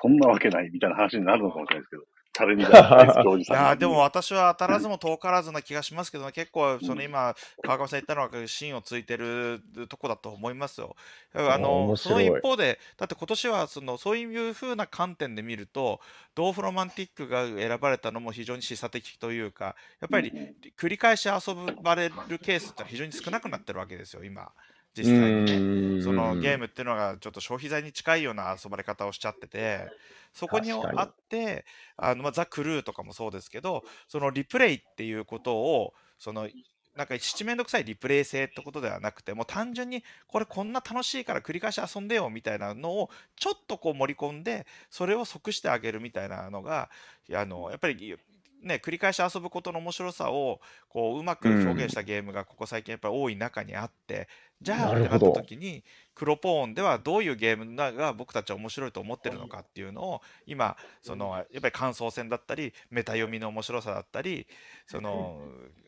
[0.00, 2.02] そんなわけないみたいな話になるのかもしれないですけど、
[3.38, 10.94] いさんがやーでも私は当たらずも遠からずな気がしますけど、結構その今、川上さん言ったのは芯をついてるとこだと思いますよ。
[11.34, 16.00] あのその一方で、だって今年はそのそういう風な観点で見ると、
[16.34, 20.32] ドーフロマンティックが選ばれたのも非常に示唆的というか、やっぱり
[20.76, 24.52] 繰り返し遊ばれるケースってのは非常に少なくなってるわけですよ、今、
[24.98, 26.02] 実際にね。
[26.02, 29.88] そのゲームっていうのがちょっと消費財に近いような遊ばれ方をしちゃってて、
[30.32, 31.64] そこにあって、
[31.96, 36.48] あのまあ、ザ・クルーとかもそうですけど、そのリプレイっていうことを、その
[36.96, 46.90] なんか七面倒くさいリプレイ性ってことではなくて、もう単純にこれこんな楽しいから繰り返し遊んでよみたいなのをちょっとこう盛り込んで、それを即してあげるみたいなのが、
[47.32, 48.16] あのやっぱり
[48.62, 54.28] ね、繰り返し遊ぶことの面白さをこううまく表現したゲームがここ最近やっぱり多い中にあって、
[54.60, 64.48] じゃあってなった時に黒ポーンではどういうゲームが僕たちは面白いと思ってるのかっていうのを今そのやっぱり感想戦だったりメタ読みの面白さだったり
[64.88, 65.40] その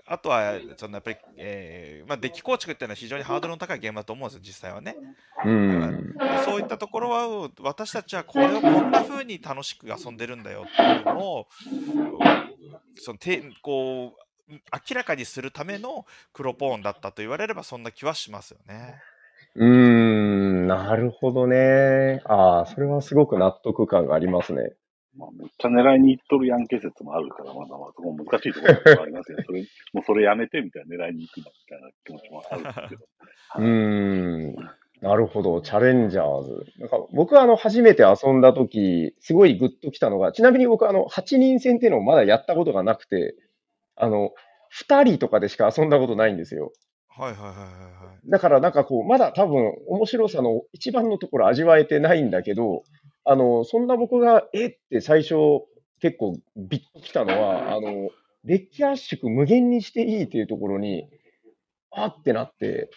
[0.06, 4.96] あとはそのやっぱり、えーまあ、デッキ構築っていうのは非常にハードルの高いゲームだと思うんですよ実際はね。
[5.44, 6.14] うん。
[6.44, 11.48] そういったところは私たちはこれをこんな風に楽しく遊んでるんだよっていうのを
[12.96, 19.00] そのてこう明らかにするための黒ポーンだったと言われればそんな気はしますよね。
[19.54, 22.22] うーん、なるほどね。
[22.24, 24.74] ああ、それはすごく納得感がありますね。
[25.16, 29.60] まあ、めっちゃ狙いに行っとるやんけ説もあるから、まだまだそこ難しいところではありますけど、それ、
[29.92, 33.08] もうそれやめてみたいな狙いに行くのみたいな気持ちもあるんですけど。
[33.58, 34.79] うーん。
[35.00, 35.62] なるほど。
[35.62, 36.66] チャレンジャーズ。
[36.78, 43.34] なんか僕はあの、初めて遊んだ時、すごいグッときたのが、ちなみに僕あの、8人戦っていうのをまだやったことがなくて、
[43.96, 44.30] あの、
[44.78, 46.72] 2人とかでしか遊んだことないんですよ。
[47.08, 48.30] はいはいはいはいはい。
[48.30, 52.84] だからなんかこう、まだ多分面白さの一番のところ味わえてないんだけど、
[53.24, 55.34] あの、そんな僕が、えって最初
[56.00, 58.10] 結構ビッときたのは、あの、
[58.44, 61.08] デッキ圧縮無限にしていいっていうところに、
[61.90, 62.90] あってなって、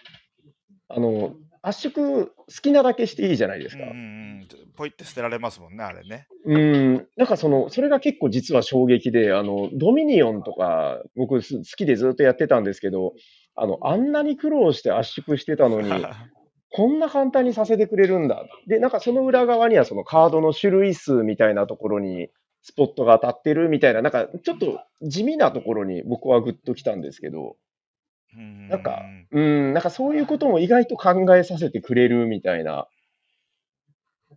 [0.88, 1.34] あの、
[1.66, 3.84] 圧縮好きなだけしていいじゃないですか。
[3.84, 4.48] うん。
[4.76, 6.28] ポイって捨てられますもんね、あれね。
[6.46, 13.14] うん、なんかその、それが結構実は衝撃で、あの、ドミニオンとか、僕す好きでずっとやってたんですけど、
[13.56, 15.90] あの、あんなに苦労して圧縮してたのに、
[16.70, 18.46] こんな簡単にさせてくれるんだ。
[18.68, 22.30] で、なんかその裏側にはそのカードの種類数みたいなところに
[22.62, 27.54] スポットが当たってるみたいな、なんかちょっと地味なところに僕はグッときたんですけど、うん
[28.36, 32.88] なんかうん、なんかそういうことも意外と考えさせてくれるみたいな、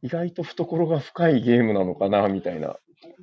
[0.02, 2.76] 意外と懐が深いゲームなのかな、みたいな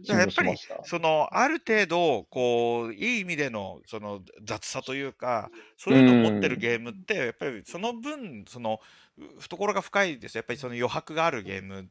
[0.04, 0.84] 気もしました。
[0.84, 8.80] そのある程度こういい意味でのその雑さというかそういうのを持ってるゲームってやっぱりその分その
[9.18, 10.40] う懐が深いですよ。
[10.40, 11.82] やっぱりその余白があるゲーム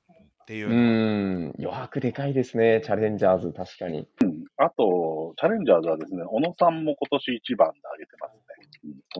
[0.42, 4.08] っていううん、余白でかいですね、チャレンジャーズ、確かに。
[4.56, 8.41] あと、チャレンジャーズはですね、小野さんも今年一番で上げてます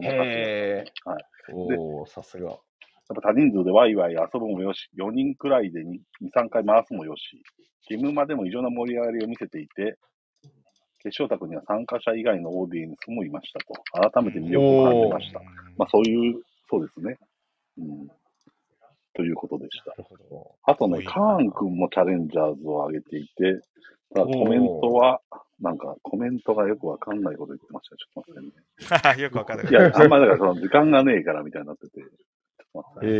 [0.01, 0.85] ね。
[1.05, 1.25] うん、はい。
[1.51, 2.49] おお、さすが。
[2.49, 5.99] やっぱ多人数でワイワイ遊ぶもよし、4人くらいで2、
[6.35, 7.43] 3回回すもよし、
[7.89, 9.97] ゲームまでも異常な盛り上がりを見せていて、
[11.03, 13.73] 決勝卓には参加者以外のオーディエンスもいましたと。
[14.11, 15.41] 改めて魅力を感じました。
[15.77, 17.17] まあそういう、そうですね。
[17.77, 18.07] うん。
[19.13, 19.95] ということでした。
[20.63, 23.59] あとね、カーン君もチャレンジャーズを上げていて、
[24.15, 25.21] ただコメントは、
[25.59, 27.95] なんかコメントがよくわかんないこと言ってました。
[27.95, 29.23] ちょっと待ってね。
[29.23, 29.67] よくわかんない。
[29.67, 32.09] いや、あんまりだからその時間がねえからみたいになってて、ちょっ
[32.73, 33.15] と待ってねへ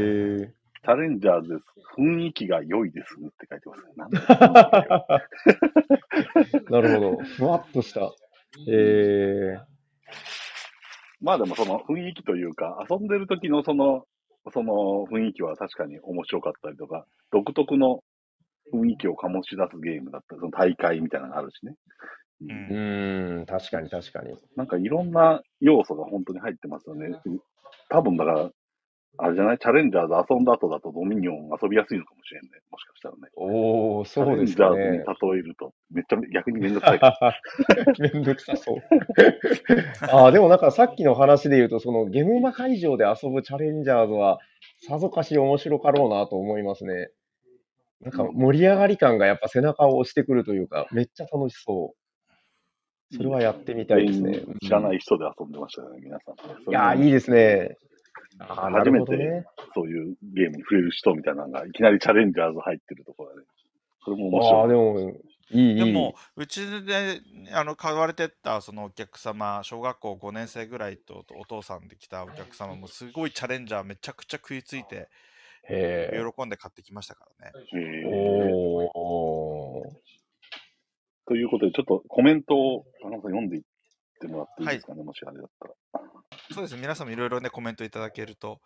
[0.49, 0.53] え。
[0.83, 1.63] チャレンジャーズです。
[1.97, 3.93] 雰囲気が良いですねって書いてますね。
[6.69, 7.17] な るほど。
[7.23, 8.11] ふわっとした。
[8.67, 9.57] え
[11.21, 14.05] まあでもその雰囲気というか、遊んでる時のその、
[14.51, 18.03] その雰囲気は確かに面白かったりとか、独特の
[18.73, 21.75] 雰囲気を醸し出すゲームだったり、その大会みたいなのがあるしね。
[22.49, 24.33] うん確かに確かに。
[24.55, 27.15] なんかいろんな要素が本当に入ってますよね。
[27.89, 28.49] 多分だから、
[29.19, 29.59] あれじゃない？
[29.59, 32.49] チャレンジャーズ遊んだ後だとドミニオン遊びやすいのかもしれんね。
[32.71, 33.29] もしかしたらね。
[33.35, 34.73] おお、そうですチャ。
[34.73, 36.99] レンジャーズに例えると、めっちゃ逆にめんどくさい。
[38.01, 38.77] めんどくさそう。
[40.09, 44.39] ああ、でもなんかさっきの話で言うと、そのゲームマ会場で遊ぶチャレンジャーズは、
[44.87, 47.09] さぞかし面白かろうなと思いますね。
[48.01, 52.02] なんか盛り上がり感がやっぱ背中を押してくるというか、めっちゃ楽しそう。
[53.11, 54.41] それはやってみたいですね。
[54.63, 56.55] 知らない人で遊んでましたよね、皆さんね。
[56.67, 57.77] いやー、いいですね。
[58.39, 59.45] 初めてね。
[59.75, 63.47] そういうゲームに触れる人みたいなのが、いきなりチャレンジャーズ入ってるところで、ね、
[64.03, 64.69] それも面ああ、白い。
[64.69, 65.19] でも、
[65.51, 65.75] いい、いい。
[65.75, 67.21] でも、うちで
[67.53, 75.09] あの買われてったそのお客様、小学校5年生ぐらいとお父さんで来たお客様もすごいチャレンジャーめちゃくちゃ食いついて。
[75.65, 77.53] 喜んで買ってきましたからね。
[77.73, 78.09] えー
[78.93, 80.22] おー。
[81.27, 83.63] ということで、ちょっとコメントを、田中さん読んでいっ
[84.19, 85.73] てもらっていいですかね、もしあれだったら。
[86.53, 88.59] そうですね、皆さんもいろいろね、コメントいただけると、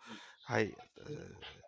[0.44, 0.64] はい。
[0.64, 1.58] えー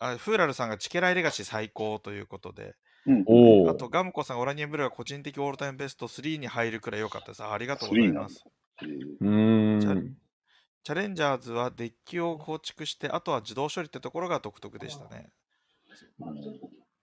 [0.00, 2.74] あフーラルさんがチケライレガシー最高ということで、
[3.06, 3.70] うん。
[3.70, 7.42] あとガムコさんがオラニエンブルーが個人的オールタイムベスト3に入るくらい良かったです。
[7.42, 8.44] あありがとうございます。
[8.80, 10.16] チャん。
[10.82, 15.30] チャレンジャーズはデッキを構築して、あとは自動処理ってところが独特でしたね。
[16.18, 16.34] うん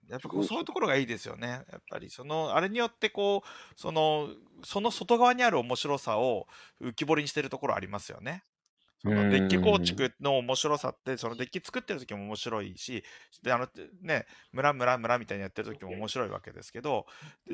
[0.08, 1.48] やっぱこうそういうところがいいですよね。
[1.48, 4.28] やっぱりそのあれによってこうその
[4.64, 6.46] その外側にある面白さを
[6.80, 8.44] 浮き彫りにしてるところありますよね。
[9.02, 13.02] そのデッキ構築の面白さってそのデッキ作ってる時も面白いし
[13.42, 13.66] であの
[14.00, 17.06] ね村村村みたいにやってる時も面白いわけですけど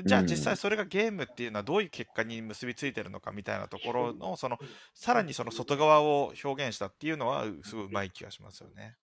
[0.04, 4.58] じゃあうん実際それがゲームっていうのはどういう結果に結びついてるのかみたいなところのその
[4.94, 8.96] さらにその外側を表現したっていうのはすごいうまい気がしますよね。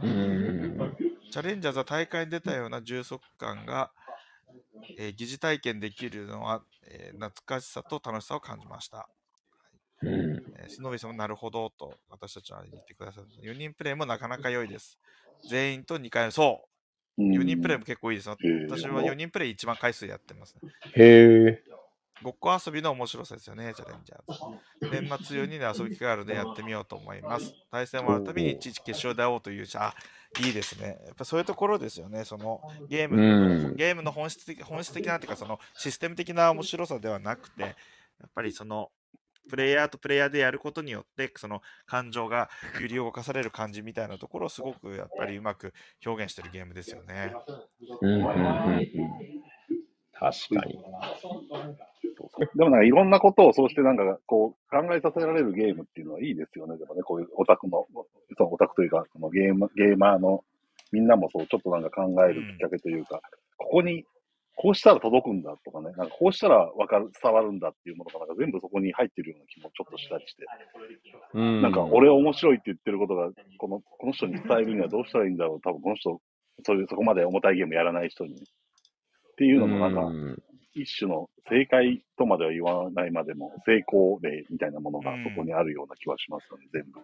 [0.00, 1.01] うーん。
[1.32, 3.90] チャレンジャーズは大会に出たような充足感が、
[4.98, 9.08] えー疑似体験できるのは、えー懐かしさと楽しさを感じました。
[10.02, 10.34] うん。
[10.58, 13.26] えー、スノービーさんもなるほどと私たちは言ってくださる。
[13.40, 14.98] 4人プレイもなかなか良いです。
[15.48, 16.68] 全員と2回、そ
[17.16, 20.60] う、4人プレイも結構いいです私は4人プレイ一番回数やってますね。
[20.96, 21.62] へえ。
[22.22, 25.00] ごっこ遊びの面白さですよね、チャレンジャーズ。
[25.00, 27.52] 年末4人で遊ぶ機会があるのでやってみようと思います。
[27.70, 29.94] 対戦もらうたびにいちいち決勝で会おうというし、あ、
[30.44, 30.98] いいですね。
[31.06, 32.24] やっぱそういうところですよね。
[32.24, 37.68] そのゲーム、うんゲームの本質的本質的なっていうか、そのシステム的な面白さではなくて、や
[38.26, 38.90] っぱりその
[39.48, 42.48] プレイヤーとプレイヤーでやることによって、その感情が
[42.80, 47.34] 揺り動かされる感じみたいなところをすごくやっぱりうまく表現してるゲームですよね。
[48.00, 48.30] うんうんうんう
[48.80, 48.86] ん。
[50.22, 50.78] 確かに。
[52.54, 56.78] でもなんかいろんなことをそうしてなんかこう考えさせられるゲームっていうのはいいですよね。
[56.78, 57.86] でもね、こういうオタクの、
[58.36, 60.44] そのオタクというか、このゲーム、ゲーマーの
[60.92, 63.20] みんなもそう、ちょっとなんか考えるきっかけというか、
[63.56, 64.04] ここに、
[64.54, 70.44] こうしたら届くんだとかね、なんかこうしたらわかる、伝わるんだっていうものがなんか全部そこに入ってるような気もちょっとしたりして、
[71.32, 76.20] うんなんか俺面白いって言ってることが、この、この人に伝えるにはどうしたらいいんだろう、多分この人、
[76.64, 78.46] それそこまで重たいゲームやらない人に。
[79.32, 80.42] っていうのもなんか、うん
[80.74, 87.00] 一種の正解とまでは言わないまでも、成功例みたいなものがそこにあるような気はしますよね、全部。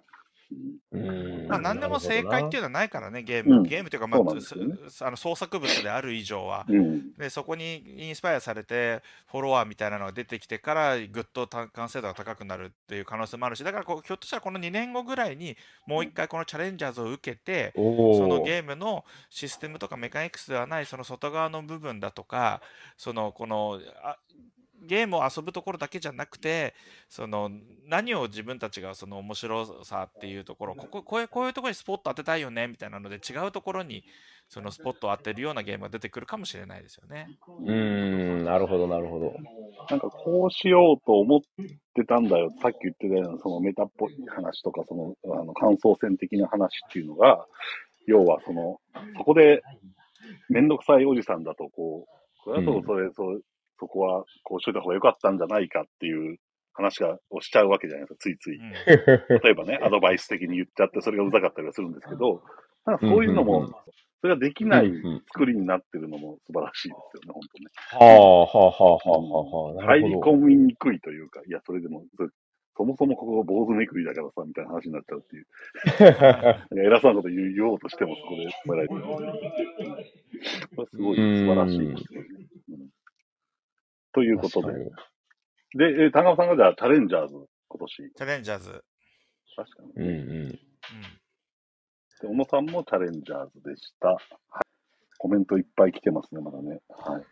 [1.49, 3.57] まあ、何でも正解っていうのはないからね、ゲーム。
[3.57, 4.55] うんゲームというか、まあねす
[5.05, 6.65] あの創作物である以上は。
[6.69, 7.13] うん。
[7.17, 15.57] でそこにインスパイアされてフォロワーみたいなのが出てきてからぐっとた完成度が高くなるっていう可能性もあるしだからこうひょっとしたらこの2年後ぐらいに
[15.87, 17.81] もう一回このチャレンジャーズを受けてそ
[18.27, 22.63] のゲームのシステムとかメカニクスではないその外側の部分だとか
[22.97, 24.17] そのこのあ
[24.83, 26.75] ゲームを遊ぶところだけじゃなくて
[27.09, 27.51] その
[27.87, 34.05] 何を自分たちがその面白さっていうところこここういうこういうところにスポット当てたいよねみたいなので違うところに
[34.49, 37.29] そのスポットを当てるようなゲームが出てくるかもしれないですよね。
[37.61, 39.35] うーん、なるほど、なるほど。
[39.91, 41.41] なんかこうしようと思っ
[41.95, 42.51] てたんだよ。
[42.63, 47.47] さっき言ってたようなそのメタっぽい話とか、そのあの感想戦的な話っていうのが、
[48.07, 48.81] 要はその、
[49.19, 49.63] そこで
[50.49, 53.23] めんどくさいおじさんだと、こう、これだとそれ、そ
[53.79, 56.39] そこはこうしといた方が良かったんじゃないかっていう
[56.79, 58.57] 話がをしちゃうわけじゃないですか、ついつい。
[58.57, 58.73] うん
[59.43, 62.43] 例えばね、 アドバイス的に言っちゃって、それがうざかったりはするんですけど、
[62.87, 63.85] なんかそういうのうんうんうんも、
[64.21, 64.93] それができない
[65.33, 67.71] 作りになってるのも素晴らしいですよね、本当ね。
[67.93, 70.15] はあ、はあ、はあ、はあ、はあ、な入り。
[70.17, 72.29] 込みにくいというか、いや、それでも、そ
[72.77, 75.47] そもそもここが坊主めくりだからさ、みたいな話になっちゃうっていう。
[76.87, 79.03] 偉そうなこと言おうとしても、そこで止められてる。
[80.87, 82.29] すごい素晴らしいですよね。
[82.69, 82.98] うん
[84.19, 84.73] ということで。
[85.75, 87.35] で、えー田中さんがじゃあ、チャレンジャーズ、
[87.69, 88.13] 今年。
[88.17, 88.85] チャレンジャーズ。
[89.55, 89.93] 確かに。
[89.97, 90.13] うんう
[90.49, 90.59] ん。
[92.21, 94.09] 小野さんもチャレンジャーズでした。
[94.09, 94.19] はい
[95.21, 96.79] コメントいっぱい来てますね、まだね。
[96.91, 97.25] はい。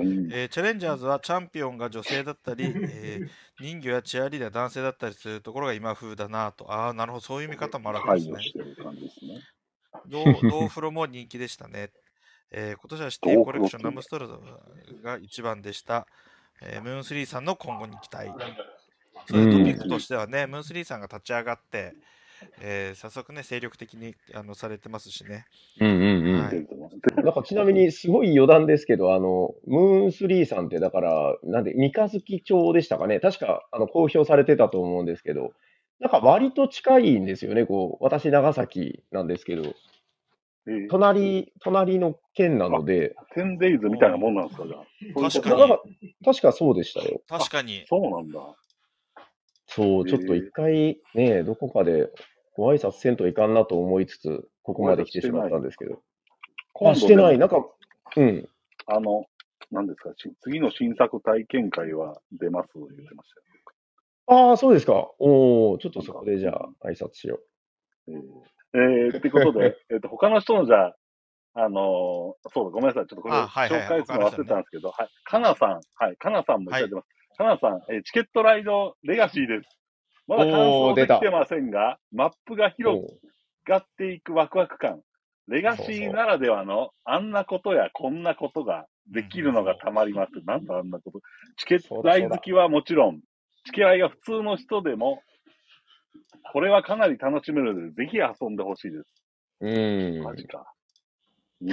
[0.00, 3.28] 4人えーチャレンジャーズはチャンピオンが女性だったり、えー
[3.60, 6.72] 人魚やチアリーダー男性だったりするところが今風だなと。
[6.72, 8.32] ああ、なるほど、そういう見方もあるわけですね。
[8.34, 9.40] 配慮してる感じですね。
[10.08, 11.90] ドードーフロも人気でしたね。
[12.52, 14.28] えー今年はシティコレクションナムストル
[15.02, 16.06] が一番でした。
[16.62, 18.30] えームーンスリーさんの今後に期待。
[19.28, 21.94] そういうトピックとしてはね、ムーンスリーさんが立ち上がって、
[22.60, 25.46] えー早速ね、精力的にあのされてますしね。
[25.80, 27.24] うんうんうん。
[27.24, 33.20] なんかちなみにすごい余談ですけど、あの、ムーン3さんってだから、なんで、三日月町でしたかね。
[33.20, 35.52] 確か、あの、公表されてたと思うんですけど、
[36.00, 37.66] なんか割と近いんですよね。
[37.66, 39.74] こう、私、長崎なんですけど、
[40.66, 45.30] えー、隣、隣の県なので、10days みたいなもんなんですか、じゃあ。
[45.30, 47.22] 確かに確かそうでしたよ。
[47.28, 47.84] 確かに。
[47.88, 48.38] そうなんだ。
[49.66, 52.10] そう、ちょっと一回ね、どこかで
[52.56, 56.02] ご挨拶せんといかんなと思いつつ、ここまで来てしまったんですけど。
[56.84, 57.38] あ、してない。
[57.38, 57.64] なんか、
[58.16, 58.48] うん。
[58.86, 59.24] あの、
[59.70, 62.68] 何ですか、し次の新作体験会は出ます？
[62.74, 63.30] 言ってまし
[64.26, 64.48] たよ。
[64.48, 65.10] ああ、そうですか。
[65.18, 67.40] おお、ちょっとそこでじゃあ、挨拶しよ
[68.08, 68.16] えー、
[68.74, 70.96] えー、ってことで、 えっと、他の人のじゃあ、
[71.54, 73.06] あのーそうだ、ごめんなさい。
[73.06, 75.08] ちょっとこれ、紹介するの忘れてたんですけど、はい。
[75.24, 76.16] かなさん、はい。
[76.16, 77.08] かなさんもいただいてます。
[77.36, 79.80] かなさん、えーチケットライドレガシーです。
[80.26, 82.74] まだ感想できてませんが、マップがう。
[82.76, 83.02] 広
[83.66, 85.02] がっていくワクワク感。
[85.48, 90.30] レガシーならではの、あんなことやこんなことができるのがたまります。
[90.46, 91.20] なんだあんなこと。
[91.56, 93.20] チケットライ好きはもちろん、
[93.64, 95.20] チケライが普通の人でも、
[96.52, 99.04] これはかなり楽しめるので、ぜひ遊んでほしいです。
[99.60, 100.22] うん。
[100.22, 100.72] マジか。
[101.62, 101.70] うん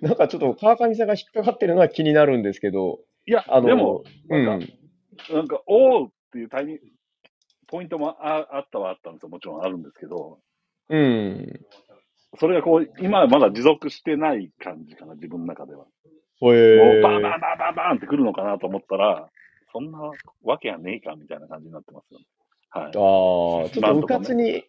[0.00, 5.36] なんかちょっと川上さんが引っかかってるのは気になるんですけど、いや、あの、でも、うなんか、ん。
[5.36, 6.82] なんか、おーっていうタイミング、
[7.68, 9.28] ポイントもああったはあったんですよ。
[9.28, 10.40] もちろんあるんですけど、
[10.88, 11.60] うん。
[12.38, 15.86] それがこう、今はまだ持続してない感じかな、自分の中では。
[16.40, 19.30] ほもえうバンバンバンバンバンって来るのかなと思ったら、
[19.72, 19.98] そんな
[20.42, 22.26] わけやねえかみたいな感じになってますよね。
[22.72, 22.84] はい。
[22.86, 24.64] ああ、ちょっとうかつに、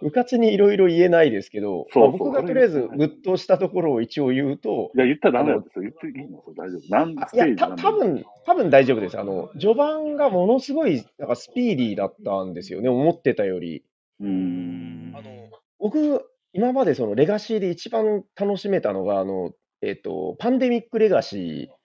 [0.00, 5.82] うかつにいろいろ言えないですけど、そうそうまあ僕がとりあえずグッとしたところを一応言うと、いや、言ったらダメなんですよ。
[5.82, 6.80] 言っていいの大丈夫。
[6.88, 9.18] 何あいや、たステージなん多分多分大丈夫です。
[9.18, 13.84] あの、序盤がものすごい、なんかスピーディーだったんですよね、思ってたより。
[14.20, 15.12] うーん。
[15.14, 16.24] あの、僕、
[16.54, 21.81] 今までそのレガシーで一番楽しめたのが、あの、えっと、パンデミックレガシー。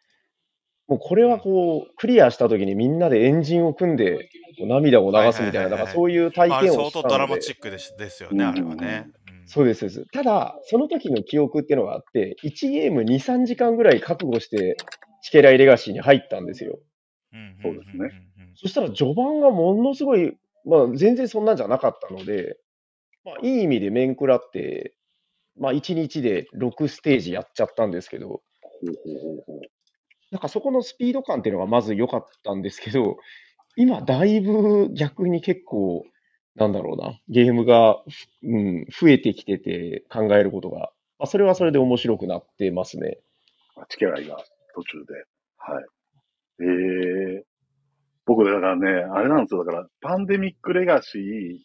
[0.88, 4.30] もうこれはこう、クリアした時にみんなでエンジンを組んで、
[4.60, 9.08] 涙を流すみたいな、からそういう体験をした相当ドラマチックですですよね、あれはね。
[9.08, 10.06] うんそうです。
[10.08, 14.76] ただ、その時の記憶っていうのがあって、1ゲーム2、3時間ぐらい覚悟して、
[15.22, 16.80] チケライレガシーに入ったんですよ。
[17.34, 18.12] うんそうですね。
[18.56, 20.36] そしたら序盤がものすごい、
[20.66, 22.58] まあ全然そんなんじゃなかったので、
[23.24, 24.96] まあいい意味で面食らって、
[25.58, 28.42] まあ1日で6ステージやっちゃったんですけど。
[30.32, 33.18] なんかそこのスピード感っていうのがまず良かったんですけど、
[33.76, 36.06] 今だいぶ逆に結構、
[36.56, 38.02] なんだろうな、ゲームが、
[38.44, 43.20] うん、増えてきてて考えることが、まあ、それはそれで面白くなってますね。
[43.76, 44.38] あチケライが
[44.74, 45.14] 途中で。
[45.58, 45.86] はい。
[46.60, 47.44] ええ
[48.26, 49.64] 僕だからね、あれなんですよ。
[49.64, 51.60] だから、パンデミックレガシー、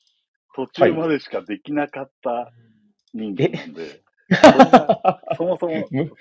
[0.55, 2.53] 途中までしかできなかった
[3.13, 4.12] 人間なんで、それが
[5.37, 6.13] そもそも、 む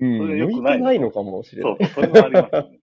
[0.00, 1.76] うん、それくないてないのかもしれない。
[1.86, 2.80] そうそれはありますよね。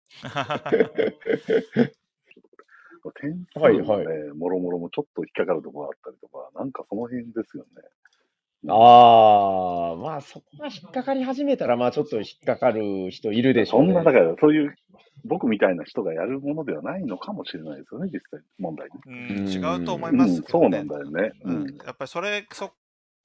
[3.22, 7.82] 点 数はいもね、はもろもろもちょっと引っかかるところがあったりとか、なんかその辺ですよね。
[8.70, 13.94] ああ、まあそこが引っかかり始めたら、まあちょっと引っかかる人いるでしょうんね。
[13.94, 14.76] そな、だから、そういう、
[15.26, 18.94] 僕みたいな人がやるものではないのかもしれないですよね、実際問題ね。
[19.06, 20.80] うん、違うと思いますけどね。
[20.80, 21.32] うんそうなんだよね。
[21.44, 21.76] ううんん。
[21.86, 22.72] やっぱりそれ、そ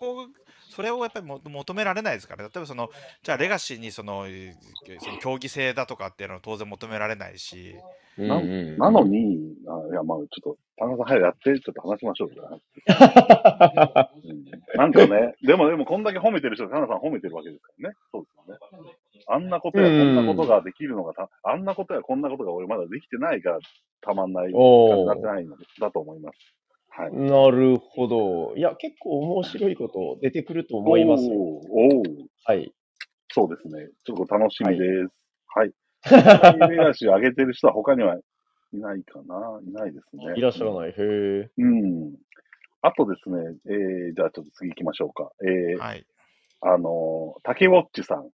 [0.02, 0.26] こ、
[0.68, 2.90] それをやっぱりも求められないですから、ね、例えばその、
[3.22, 7.76] じゃあレガシーにその、えーその競技性だとかっていうのは当然求められないし、
[8.18, 12.48] うんうん、なのに、あいや、まあ、ちょっと、田中さん早くやって、ちょっと話しましょうよ。
[12.50, 12.62] うん
[14.76, 17.96] なんかね、でもでもこんだけ褒めてる人が、田中さん褒めてるわけですからね。
[18.10, 18.92] そうですよね。
[19.28, 23.58] あんなことやこんなことができるのがた、あんなことやこんなことが俺まだできてないから、
[24.00, 26.38] たまんない、おーなってないのだと思います。
[26.94, 27.12] はい。
[27.14, 28.54] なるほど。
[28.56, 31.30] いや、結構面白いこと出てくると思いますよ。
[31.32, 32.72] おーおーはい。
[33.28, 33.88] そうですね。
[34.04, 35.14] ちょっと楽しみです。
[35.46, 35.72] はい。
[36.68, 38.20] レガシーを上げてる人は他にはい
[38.72, 40.34] ないかないないですね。
[40.36, 40.90] いらっしゃらない。
[40.90, 41.50] へえ。
[41.56, 42.14] うん。
[42.82, 45.30] あとですね、えー、じゃあちょっと次行きましょうか。
[45.42, 46.04] えー、はい。
[46.60, 48.18] あのー、竹ウォッチさん。
[48.18, 48.32] うんうんう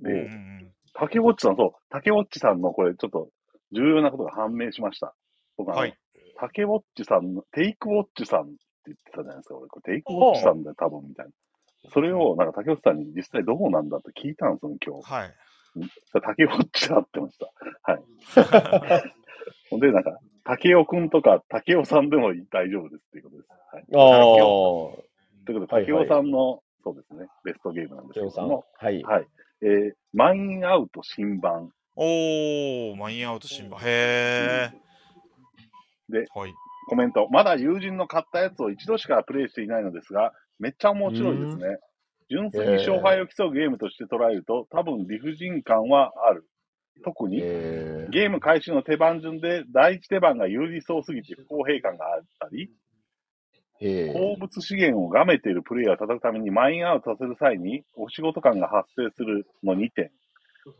[0.00, 3.28] で、ん竹ウォッチさん、そう、竹ウォッチさんのこれちょっと
[3.72, 5.14] 重要なことが判明しました。
[5.56, 5.96] 僕あの、はい
[6.40, 8.50] 竹ウォッチさんの、テイクウォッチさんって
[8.86, 9.56] 言ってたじゃないですか。
[9.56, 11.32] 俺、これテイクウォッチさんだよ、多分、みたいな。
[11.92, 15.12] それを、なんか竹ウォッチさんに実際どうなんだって聞いたんですよね、今日。
[15.12, 15.34] はい。
[16.12, 17.52] 竹ウォッチだってました。
[17.82, 18.02] はい。
[19.70, 23.48] ほんで、なんか、竹雄くんとか竹雄さんでも大丈夫ですっていうことです。
[23.50, 23.82] はい。
[23.82, 24.24] ああ。
[25.44, 28.48] ということで、はいはい竹雄さんの、そうですね、ベストゲームなんですけケオさん。
[28.48, 29.02] ども、はい。
[29.02, 29.26] はい。
[29.60, 31.70] えー、マインアウト新版。
[31.96, 33.80] おー、マインアウト新版。
[33.82, 34.87] へー。
[36.08, 36.54] で、はい。
[36.88, 37.28] コメント。
[37.30, 41.78] まだ友人の買ったやつを一度しかプレイしていないのですが、めっちゃ面白いですね。
[42.30, 46.44] 純粋に勝敗を競うゲームとして捉えると、多分理不尽感はある。
[47.04, 52.70] 特に、えーゲーム開始の手番順で第一手番が有利そうすぎて不公平感があったり、
[53.80, 60.10] え鉱物資源をがめているプレイヤーを叩くためにマインアウトさせる際にお仕事感が発生するの2点。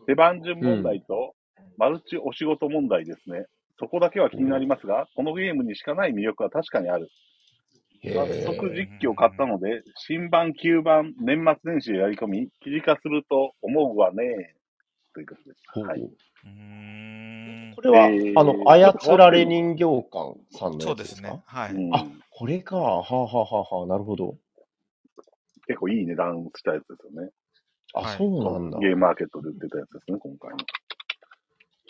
[0.06, 1.34] 手番順問題と
[1.76, 3.46] マルチお仕事問題ですね。
[3.78, 7.08] そこだけは気になりますが、このゲームにしかない魅力は確かにある。
[8.04, 14.54] ー早速実機を買ったので、新版、旧版、年末年始でやり込み、記事化すると思うわね。
[15.14, 15.80] ということです。
[15.80, 16.00] はい。
[17.74, 17.82] こ。
[17.82, 21.28] れは、えーあの、操られ人形館さんのそやつですか？
[21.28, 21.42] うですね。
[21.46, 21.72] はい。
[21.74, 22.76] うんあ、これか。
[22.76, 24.36] はあ、はあはあはあ、なるほど。
[25.66, 27.30] 結構いい値段したやつですよね。
[27.94, 28.78] あ、はいそうなんだ。
[28.78, 30.56] ゲームマーケットで売ってたやつですね、今回の。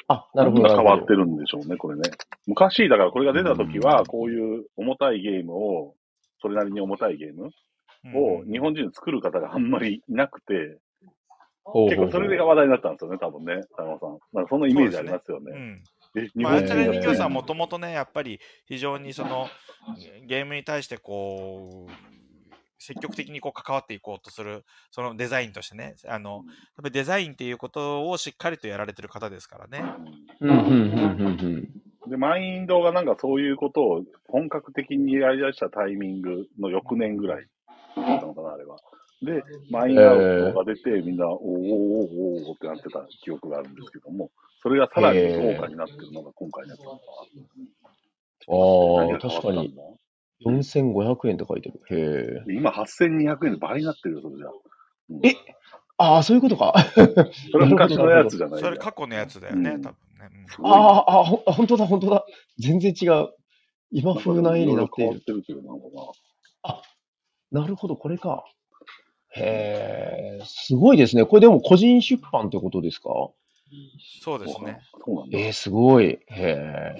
[0.08, 0.62] あ、なるほど。
[0.62, 2.02] 何がなるほど変わってるんでしょうね、これね。
[2.46, 5.94] 昔、だからこれが出た時は、こういう重たいゲームを、
[6.40, 7.50] それなりに重たいゲーム
[8.14, 10.78] を日本人で作る方があんまりいなくて、
[11.74, 14.18] 結構それが話題になったんですよね、多分ね、田中さん。
[14.32, 15.52] なんかそんなイメージありますよね。
[15.54, 15.82] うん。
[16.42, 19.48] まあ、アンチャレ本人が人形さんはも作ともとね、やっぱり非常にその
[20.26, 22.17] ゲームに対してこう、
[22.78, 26.44] 積極的にこう関わっていこうとする、そのデザインとしてね、あの、やっ
[26.76, 29.84] ぱりデザインっていうことをしっかりとやられてる方ですからね。
[30.40, 31.68] うん、うん、うん、うん
[32.08, 37.46] で、マインドがなんかそういうことを本格的にやり出したタイミングの翌年ぐらい
[37.96, 38.78] だったのかな、あれは。
[39.22, 44.30] で、マインアウトが出て、みんな、おーおーおーおーってなってた記憶があるんですけども、
[44.62, 47.04] それがさらに豪華になってるのが今回のやつなのか
[48.46, 48.54] な。
[48.54, 49.74] ああ、確かに。
[50.44, 51.80] 4500円って書いてる。
[51.90, 54.52] へ今8200円で倍になってるよ、それじゃあ。
[55.10, 55.34] うんえ
[56.00, 56.74] ああ、そういうことか。
[57.50, 60.30] それは昔のやつじゃないそれ過去のやつだよね、うん多分ね。
[60.60, 62.24] うんああ、あほあ、本当だ、本当だ。
[62.58, 63.34] 全然違う。
[63.90, 65.20] 今風な絵になっている。
[65.20, 65.52] てなんか
[67.52, 67.60] な。
[67.62, 68.44] なるほど、これか。
[69.34, 71.24] へえ、すごいですね。
[71.24, 73.08] これでも個人出版ってことですか？
[74.22, 74.80] そうですね。
[75.04, 75.38] そうなんだ。
[75.38, 76.04] えー、すごい。
[76.06, 76.94] へえ。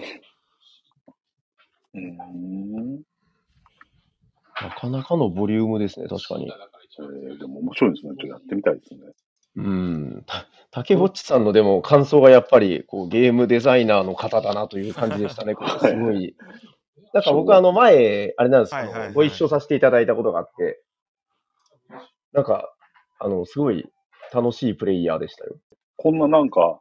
[1.95, 3.03] うーん。
[4.63, 6.51] なかなかのボリュームですね、確かに。
[6.51, 8.13] えー、でも面白いですね。
[8.13, 9.01] ちょっとやってみたいですね。
[9.57, 10.25] うん。
[10.27, 15.55] た竹ぼっちさんのでも感想がやっぱりこうゲームデザイナーの方だなという感じでしたね。
[15.57, 16.37] これすごい。
[17.15, 20.83] なんか僕あの前、あれなんですけど、はいはいはいご一緒させていただいたことがあって、
[22.33, 22.71] なんか、
[23.19, 23.87] あの、すごい
[24.33, 25.57] 楽しいプレイヤーでしたよ。
[25.97, 26.81] こんななんか、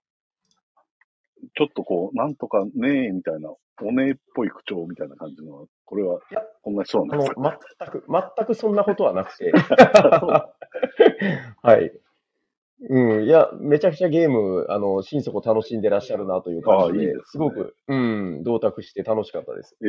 [1.56, 3.50] ちょっとこう、なんとかねえみたいな、
[3.82, 6.20] おねえっぽい口調みたいな感じの、これは、
[6.64, 9.52] こんな人なんですか、全く、全くそんなことはなくて。
[11.62, 11.92] はい。
[12.90, 19.76] うん、いや、めちゃくちゃゲーム、あの、心底楽しんでらっしゃるなという感じで、あいいですねすごく、うん、同卓して楽しかったです。
[19.82, 19.88] えー、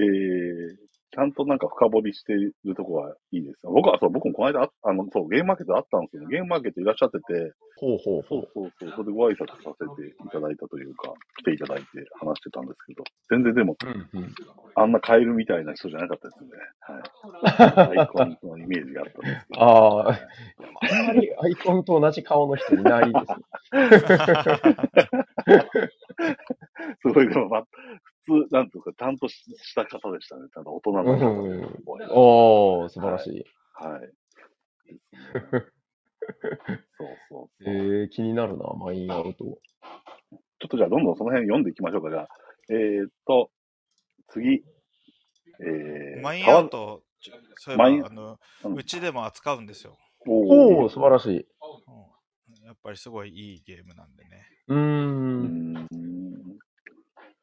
[1.10, 3.72] ちゃんとなんか深掘りしてるとこはいいですよ。
[3.72, 6.26] 僕は、そう、僕もこの間あ、あの、そう、ゲームマーケットあったんですよ。
[6.28, 11.86] ゲームマーケットいらっしゃってて、ほうほうほそうそうそう、それでご挨拶させていただいたというか、来ていただいて
[12.20, 13.76] 話してたんですけど、全然でも、う。
[13.86, 14.34] うんうん、
[14.74, 16.50] あんなカエルみたいな人じゃなかったですね。
[16.80, 16.98] は
[17.94, 17.98] い。
[18.00, 19.62] アイコンのイメージがあったんですけど。
[19.62, 20.12] ああ、あ
[21.02, 23.38] んまりアイコンと同じ顔の人いないですね。
[27.00, 27.64] すごい、でも、ま、
[28.50, 30.48] なんていうか、ちゃんとした方でしたね。
[30.52, 32.06] ちゃんと大人の方うんで。
[32.10, 33.44] おー、素晴らしい。
[33.74, 34.00] はい。
[34.00, 35.62] ですね
[36.98, 37.74] そうそうえそう。
[38.04, 39.44] ー、気になるな、マインアウト。
[39.44, 39.58] ちょ
[40.66, 42.10] っとじゃあ、どんどんその辺読んでいきましょうか。
[42.10, 42.28] じゃあ、
[42.70, 43.50] えー、っと、
[44.28, 44.64] 次。
[45.60, 47.02] えー、マインアウト、
[47.56, 48.38] そういマインえばあの、
[48.76, 51.36] うちでも扱うんですよ、おー、素晴らしい。
[51.38, 52.64] うん。
[52.64, 54.46] やっぱりすごいいいゲームなんでね。
[54.68, 55.74] うん。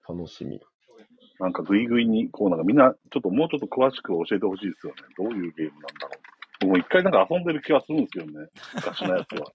[0.07, 0.61] 楽しみ。
[1.39, 5.01] なんかぐいぐいに、こうなんかみんな、ちょっともうちょっと詳しく教えてほしいですよね。
[5.17, 6.35] どういうゲームなんだろう。
[6.61, 8.47] 僕も一回なんか遊んでる気がするんですけどね。
[8.75, 9.51] 昔のやつは。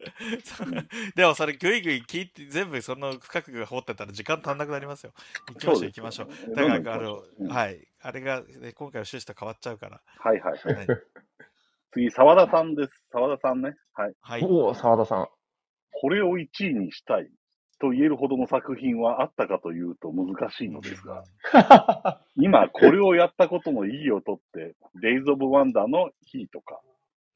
[1.16, 5.12] でもそれぐいぐい聞いて全部その深く掘ってたら時間足んなくなりますよ。
[5.48, 6.52] 行きましょう行きましょう。
[6.52, 7.88] うだからあのう、うんはい。
[8.02, 10.00] あれが、ね、今回の趣旨と変わっちゃうから。
[10.18, 10.86] はいはいはい。
[10.86, 10.98] はい。
[11.92, 12.92] 次、沢田さんです。
[13.10, 13.74] 沢田さんね。
[13.94, 14.12] はい。
[14.20, 15.28] はい、おー、沢田さん。
[15.92, 17.28] これを1位にしたい
[17.80, 21.24] と言えるほどの作品はあったかというと難しいのですが、
[22.36, 26.80] 今これをやったことの意義をとって、デイズ・オブ・ワンダーのヒーとか、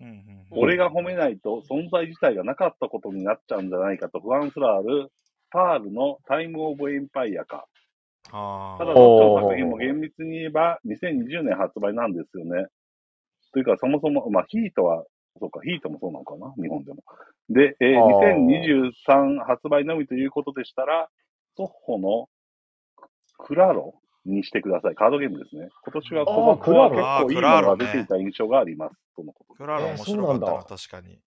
[0.00, 5.10] うんうんうん俺が褒めないと存在自体がなかったことになっちゃうんじゃないかと不安すらある、
[5.50, 7.66] パールのタイム・オブ・エンパイアか。
[8.30, 12.66] あただ、ーどっちの作品も厳密に言えば2020年発売なんですよね。
[13.52, 15.04] というか、そもそも、まあ、ヒートは、
[15.40, 17.02] そうか、ヒートもそうなのかな日本でも。
[17.50, 21.08] で、えーあー2023発売のみということでしたら、
[21.56, 22.28] ソッホの
[23.38, 24.94] クラロにしてください。
[24.94, 25.68] カードゲームですね。
[25.84, 28.96] 今年は小箱は結構いいものが出ていた印象があります。
[29.16, 31.20] とのことクラロ面白かったな、えーそうなんだ確かに。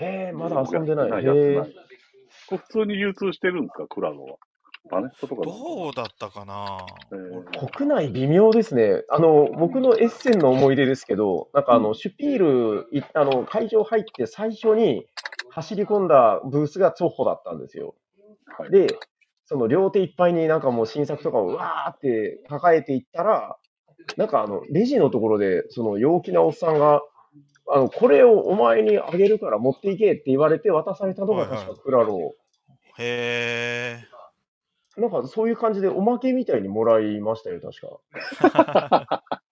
[0.00, 1.10] へえ、まだ遊んでない。
[1.10, 1.22] ない。
[1.24, 4.36] これ普通に流通してるんですか、クラロは？
[4.90, 6.76] バネットとかどうだったかな、
[7.10, 9.02] えー国内微妙ですね。
[9.08, 15.06] あの、僕のエッセンの思い出ですけど、なんかあの、うんシュピールい、あの、会場入って最初に
[15.54, 17.94] 走り込んだブースがツォッホだったんですよ。
[18.58, 18.88] はい、で、
[19.44, 23.56] その両手いっぱいになんかもう新作とかをわーって抱えていったら、
[24.16, 27.02] なんかあの、レジのところで、その陽気なおっさんが、
[27.68, 32.34] あの、これをお前にあげるから持っていけって言われて渡されたのがはいはい確かクラロ
[32.98, 35.00] へえ。
[35.00, 37.80] なんかそういう感じでおまけみたいにもらいましたよ、確
[38.10, 39.22] か。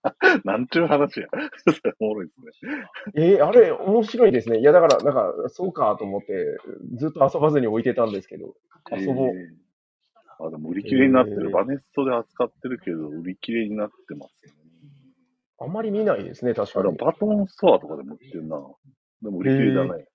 [0.53, 1.29] なんちゅう話や。
[2.01, 2.85] おもろいですね。
[3.15, 4.59] えーあれ、面白いですね。
[4.59, 6.59] いや、だから、なんか、そうかと思って、
[6.95, 8.55] ずっと遊ばずに置いてたんですけど、
[8.91, 9.29] 遊ぼう。
[9.29, 9.63] えー
[10.45, 11.43] あ、でも売り切れになってる。
[11.45, 14.53] えーバネストで扱ってるけど、売り切れになってますね。
[15.59, 16.97] あんまり見ないですね、確かに。
[16.97, 18.57] バトンストアとかでも売ってるな。
[19.23, 20.07] でも売り切れだね。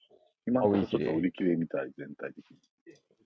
[0.45, 2.57] 今のところちょっとあ売売り切れみたい、全体的に。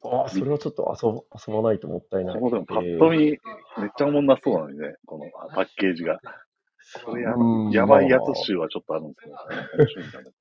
[0.04, 2.40] ああ、それはちょっと遊ぼ遊ばないともったいない。
[2.40, 3.38] このでもパッと見、めっ
[3.96, 6.20] ちゃおもんなそうなのにね、このあパッケージが。
[7.06, 10.32] これやうんやばいやつ集はちょっとあるんですけど、ね。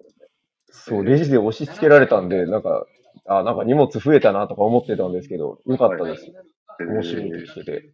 [0.70, 2.86] そう、レジで押し付けられたんで、なんか、
[3.26, 6.26] あなんか荷物増えたなとか思ってたんですけど、よかったです。
[6.80, 7.72] 面白いとしてて。
[7.72, 7.92] え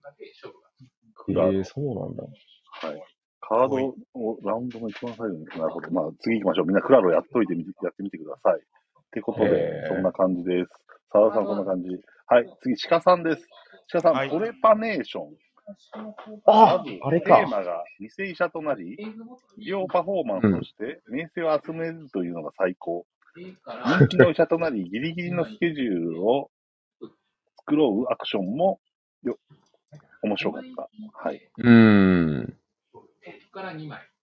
[1.14, 2.22] クラー、そうなんだ。
[2.22, 3.02] はい。
[3.40, 3.76] カード
[4.14, 5.90] をラウンドの一番最後に、なるほど。
[5.90, 6.66] まあ、次行きましょう。
[6.66, 8.58] みんなクラロやっといてみて、やってみてください。
[8.58, 8.60] っ
[9.12, 10.70] てことでそんな感じです。
[11.12, 11.88] 沢田さん、こんな感じ。
[12.26, 12.58] はい。
[12.60, 13.48] 次、鹿さんです。
[13.92, 15.34] 鹿さん、はいトレパネーション。
[16.46, 17.48] ああれテーか。
[17.48, 18.96] マが偽医者となり、
[19.58, 23.06] 両パフォーマンスとして、名声を集めるというのが最高。
[23.98, 26.50] 人気の医者となり、ギリギリのスケジュールを
[27.58, 28.80] 作ろうアクションも、
[29.24, 29.38] よ、
[30.22, 30.88] 面白かった。
[31.28, 31.50] はい。
[31.58, 31.70] うー
[32.42, 32.58] ん。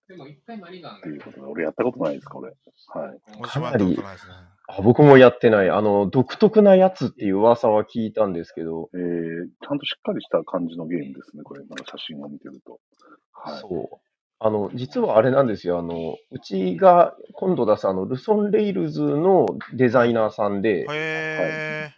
[0.07, 0.17] から2枚。
[0.17, 2.53] でも1回マリガンということで、俺やったことないです、これ。
[2.87, 3.19] はい。
[3.41, 4.33] 私もやったことないですね。
[4.69, 5.69] あ僕もやってない。
[5.69, 11.61] あの、独特なやつっていう噂は聞いたんですけど、えー、ちゃんとしっかりした感じのゲームですね、これ。
[11.61, 12.79] なんか写真を見てると。
[13.33, 13.59] はい。
[13.59, 13.97] そう。
[14.39, 15.79] あの、実はあれなんですよ。
[15.79, 21.91] あの、うちが今度出すあの、ルソン・レイルズのデザイナーさんで、へえ。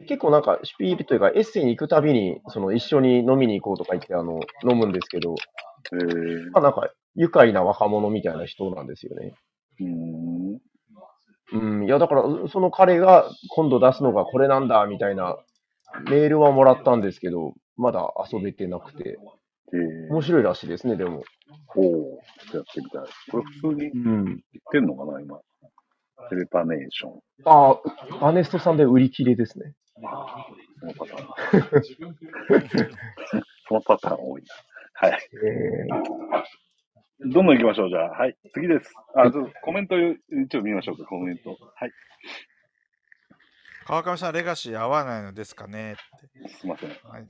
[0.00, 5.34] 結構なんか、シュピールというか、エッセイに行くたびに、その、一緒に飲みに行こうとか言って、あの、飲むんですけど、
[5.92, 9.34] えー、まあなんか、愉快な若者みたいな人なんですよね。
[9.80, 10.60] うーん。
[11.52, 15.36] うん、いや、だから、その彼が今度出すのがこれなんだ、みたいな
[16.08, 19.18] メールはもらったんですけど、まだ遊べてなくて、
[19.74, 21.22] えー、面白いらしいですね、でも。
[21.76, 22.20] おお
[22.54, 23.02] やってみたい。
[23.30, 24.24] これ普通にうん。
[24.24, 24.38] 言っ
[24.72, 25.38] てんのかな、今。
[26.28, 27.20] テレパネーション。
[27.44, 27.80] あ
[28.20, 29.74] あ、アネストさんで売り切れですね。
[30.80, 31.28] そのパターン。
[33.68, 35.08] そのパターン多いな。
[35.08, 35.18] はい。
[35.44, 35.86] え
[37.24, 38.10] どんどん行きましょう、じゃあ。
[38.10, 38.36] はい。
[38.52, 38.92] 次です。
[39.14, 41.50] あ、ちょっとコメント一応見ましょうか、コメント。
[41.50, 41.92] はい。
[43.84, 46.48] 川上さん、レガシー合わないのですかねって。
[46.48, 46.88] すいません。
[46.88, 47.26] はい、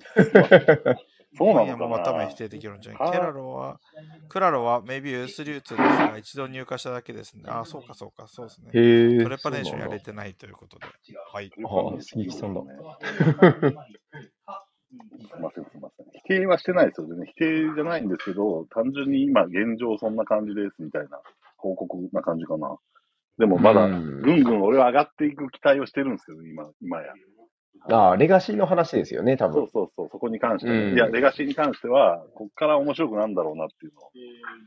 [1.36, 2.96] そうな今夜ものかなまたも否定的論調に。
[2.96, 3.80] はあケラロは、
[4.28, 7.44] クラロはメビウス流通ですが、一度入荷しただけですね。
[7.46, 8.70] あ、そうかそうか、そうですね。
[8.74, 9.22] へえ。
[9.22, 10.86] トレパネーションやれてないということで。
[11.32, 11.50] はい。
[11.64, 12.66] ああ杉木さんだす
[15.36, 16.06] みません、すみません。
[16.12, 17.32] 否定はしてないですよね。
[17.34, 21.20] 否定じゃないんですけど、単純に今現状そんな感じですみたいな
[21.56, 22.76] 報告な感じかな。
[23.38, 27.14] でもまだ、うんぐんぐん俺は上がっていく期待をしてるんですけど、今、今や。
[27.90, 29.68] ああ、レガシーの話ですよね、多そう分。
[29.68, 34.10] そうそう、そこに関しては、うんいや、レガシーに関しては、こっから面白くなんだろうなっていうのを。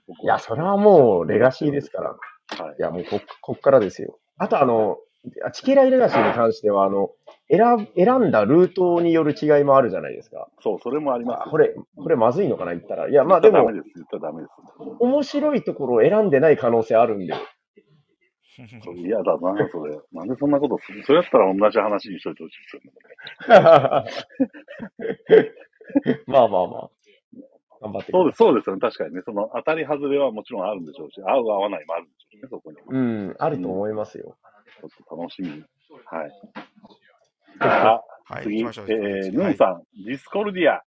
[0.07, 2.09] 僕いや、それはもうレガシーですから。
[2.09, 2.81] はいい。
[2.81, 4.19] や、もうこ、こっからですよ。
[4.37, 4.97] あと、あの、
[5.43, 7.09] あチキライレガシーに関しては、あの、
[7.49, 10.47] 選選んだルートによる違いもあるじゃないですか。
[10.61, 13.09] そう、それもありますこれ、これまずいのかな、言ったら。
[13.09, 13.93] いや、まあでも言ったらダメ、です。
[13.95, 14.51] 言ったらダメです。
[14.99, 17.33] 面白いところを選んでない可能性あるんで。
[18.95, 19.97] 嫌だな、それ。
[20.11, 22.93] なんでそんなことするそれやったら同じ話にしといてほしいですよね。
[26.27, 26.89] まあまあまあ。
[27.81, 28.81] 頑張ってそうです、そうですよね。
[28.81, 29.21] 確かにね。
[29.25, 32.77] その当たり外れはもちろんあるんでしょうし、合う合わないもあるんでしょうね、そこに。
[32.87, 34.37] うん、あると思いますよ。
[34.81, 35.49] ちょっと楽しみ。
[36.05, 36.31] はい。
[37.59, 38.61] あ、はい、次。
[38.61, 40.81] えー、ヌンさん、ディスコルディア。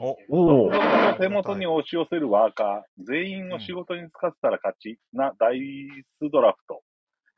[0.00, 0.70] お、お
[1.18, 5.88] 手元に押し寄せるワーカー、全員を仕事に就かせたら勝ちなダイ
[6.18, 6.82] スドラフト。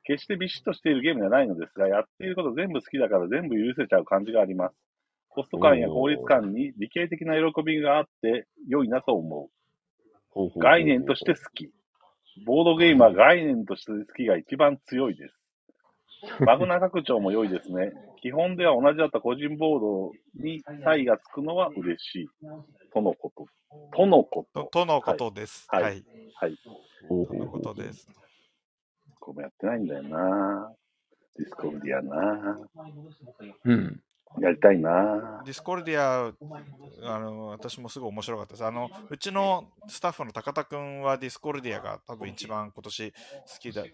[0.05, 4.75] 決してビシッとしているゲームではないのですが、やっていること全部好きだから全部許せちゃう感じがあります。
[5.29, 9.49] コスト感や効率感に理系的な喜びがあって良いなと思
[10.35, 10.59] う。
[10.59, 11.71] 概念として好き。
[12.47, 15.40] ボードゲームは概念として好きが一番強いです。
[16.47, 17.93] バグな拡張も良いですね。
[18.23, 20.13] 基本では同じだった個人ボード
[20.43, 22.29] に差異がつくのは嬉しい。
[22.93, 23.47] とのこと。
[23.97, 24.65] とのこと。
[24.65, 25.67] ととのことです。
[25.69, 26.05] はいはい。
[26.35, 26.59] はい。
[27.09, 28.09] とのことです。
[29.21, 30.73] これもやってないんだよな
[31.37, 32.59] ディスコルディアな
[33.65, 34.01] うん。
[34.39, 36.33] やりたいなディスコルディア、
[37.03, 38.65] あの私もすごい面白かったです。
[38.65, 43.17] あのうちのスタッフの高田君はディスコルディアが多分一番今年好
[43.59, 43.85] きだ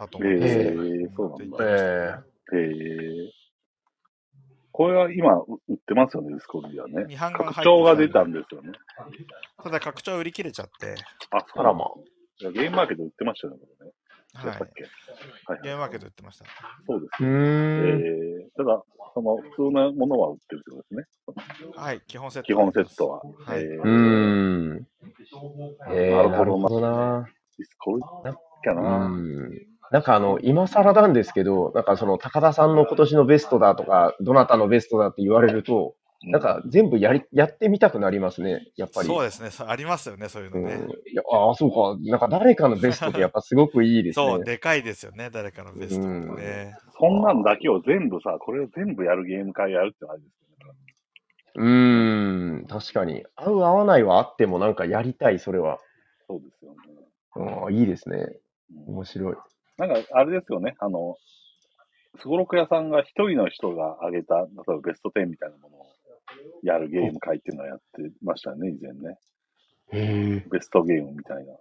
[0.00, 0.62] だとえ思うんですよ。
[0.72, 1.56] ー、そうなんだ。
[1.62, 3.30] ええー、
[4.72, 5.36] これは今
[5.68, 7.16] 売ってますよね、ディスコルディアね。
[7.16, 8.72] 拡張が出たんですよね。
[9.62, 10.94] ただ拡張売り切れちゃって、
[11.30, 11.88] あ、ー、そうなんだあらまあ。
[12.40, 13.92] いやゲームマーケット売ってましたよね、これね。
[14.32, 14.84] はい、やったっけ？
[15.52, 15.60] はい。
[15.62, 16.44] ゲームマーケット売ってました。
[16.86, 17.22] そうです。
[17.22, 18.82] うえーただ、
[19.14, 21.04] その普通のものは売ってるってことですね。
[21.76, 22.46] はい、基本セット。
[22.46, 23.20] 基本セットは。
[23.20, 24.86] はいえーうーん。
[25.90, 27.28] えー、なるほどななるほどな。
[27.58, 29.08] ディスコルディアかうな。
[29.08, 29.50] ん。
[29.90, 39.08] なんかあの、今更なんですけど、なんかその高田さんの今年のベストだとか、どなたのベストだって言われると、なんか全部やり、やってみたくなりますね、やっぱり。
[39.08, 40.78] そうですねそう、ありますよね、そういううんのね。
[41.10, 41.98] いやああ、そうか。
[42.08, 44.44] なんか誰かのベストってやっぱ すごくいいですそう、ね。
[44.44, 46.76] でかいですよね、誰かのベストもね。
[46.98, 51.64] そんなんだけを全部さ、これを全部やるゲーム会やるってのはあれですよね。
[51.64, 53.24] うーん、確かに。
[53.34, 55.78] 合う合わないはあってもなんかやりたい、それは。
[56.28, 57.66] そうですよね。
[57.66, 58.18] うん、いいですね。
[58.18, 59.36] うん面白い。
[59.80, 60.74] なんか、あれですよね。
[60.78, 61.16] あの、
[62.18, 65.86] すごろく屋さんが一人の人が挙げた、例えばベスト10みたいなものを
[66.62, 69.18] やるゲーム会っていうのをやってましたよね、以前ね。
[70.50, 71.54] ベストゲームみたいな。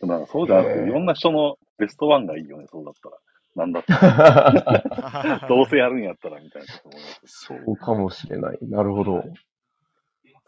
[0.00, 3.16] でもなんかそうじゃなくて、いろんな人のベストワンがいいよね、そうだったら。
[3.56, 5.46] なんだったら。
[5.48, 7.44] どうせやるんやったらみたいなこと思います。
[7.46, 8.58] そうかもしれない。
[8.62, 9.24] なるほど。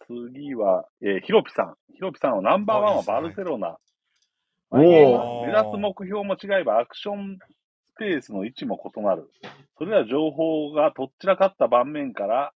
[0.07, 1.75] 次は、えー、ヒロピさん。
[1.93, 3.77] ヒロピさんはナンバーワンはバルセロナ。
[4.71, 7.39] 目指す目標も違えばアクション
[7.95, 9.31] スペースの位置も異なる。
[9.79, 12.53] それら情報がとっちらかった盤面から、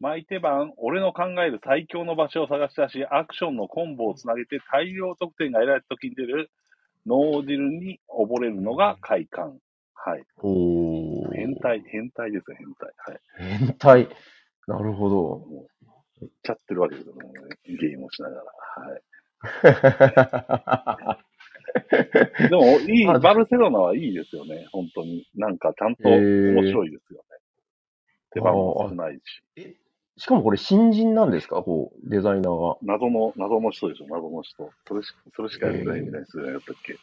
[0.00, 6.50] 毎手番、俺の考える最強の場所を探し出し、アクションのコンボをつなげて大量得点が得られた時に出る
[7.06, 9.58] 脳汁に溺れるのが快感。
[9.94, 10.24] はい。
[10.38, 12.90] おー変態、変態ですよ、変態。
[12.96, 13.20] はい。
[13.58, 14.08] 変態。
[14.66, 15.16] なるほど。
[15.16, 15.66] も
[16.20, 17.20] う、めっちゃってるわけですよ、ね、
[17.66, 18.44] ゲームをしながら。
[18.86, 18.96] は
[21.16, 21.20] い。
[22.50, 25.26] でも、いい、まあバルセロナはいいですよね、本当に。
[25.34, 27.24] なんか、ちゃんと面白いですよね。
[28.32, 29.20] 手番も少ない
[29.56, 29.76] し。
[30.16, 31.62] しかもこれ新人なんですか？
[31.62, 32.78] こう、デザイナーが。
[32.82, 34.70] 謎の、謎の人でしょ、謎の人。
[34.86, 36.96] それしそれしかやってないみたいにするんやったっけ。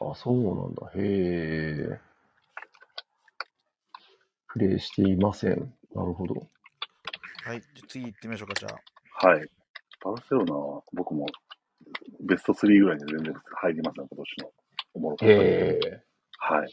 [0.00, 0.90] あ、そうなんだ。
[0.94, 2.00] へえ。
[4.48, 5.74] プレイしていません。
[5.94, 6.34] なるほど。
[7.44, 8.68] はい、じゃあ次行ってみましょうか、じゃ
[9.22, 9.26] あ。
[9.28, 9.48] はい。
[10.04, 11.26] バルセロナは僕も
[12.20, 14.50] ベスト3ぐらいに全然入りますね、今年の。
[14.94, 15.34] おもろかった。
[16.54, 16.68] はい。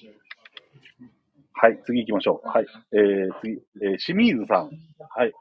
[1.53, 2.47] はい、次行きましょう。
[2.47, 2.65] はい。
[2.93, 4.71] えー、次、えー、清水さん。
[5.09, 5.33] はい。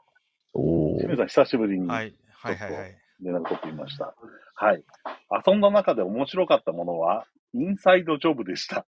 [0.53, 2.97] お清水さん、久しぶりにはい、はい、はい、はい。
[3.21, 4.13] 連絡取ってみました。
[4.55, 4.83] はい。
[5.47, 8.85] 遊んだ中で面白かったものは、インサイドジョブでした。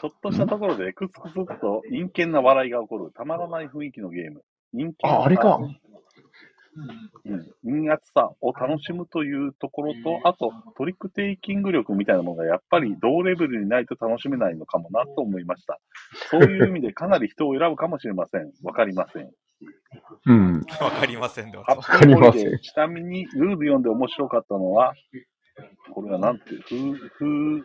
[0.00, 4.42] ちょっとしたところでクスクスっと陰険な笑いが起こる、たまらない雰囲気のゲーム。
[4.72, 5.58] 陰険あ、あれか。
[7.24, 15.78] うん、陰圧さを楽しむというところと、あとトリックテイキング力みたいなものがやっぱり同レベルにないと楽しめないのかもなと思いました。
[16.30, 18.52] そういう意味でかなり人を選ぶかもしれません。
[18.62, 19.30] わかりません。
[20.26, 20.60] うん。
[20.80, 24.94] わかりませんで、発かりませんちなみにルール読んで面白かったのは、
[25.92, 27.64] これはなんていう、ふ、ふ、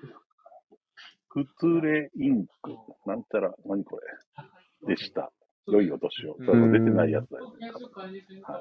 [1.29, 2.71] ふつれインク。
[3.05, 4.95] なんたら、何これ。
[4.95, 5.31] でした。
[5.67, 6.35] 良いお年を。
[6.45, 7.67] そう出てないやつだよね。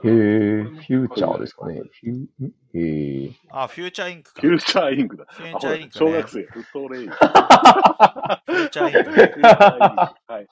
[0.04, 1.80] へえ、フューチャーですかね。
[1.80, 3.30] フュー、んへえ。
[3.50, 4.40] あ、フューチャーインクか。
[4.40, 5.24] フューチャーインクだ。
[5.28, 6.10] フューチャーインク、ね。
[6.10, 7.14] 小学生、フットレインク。
[7.16, 9.16] フューチャーインクね。
[9.16, 10.32] フューチャーインク。
[10.32, 10.46] はい。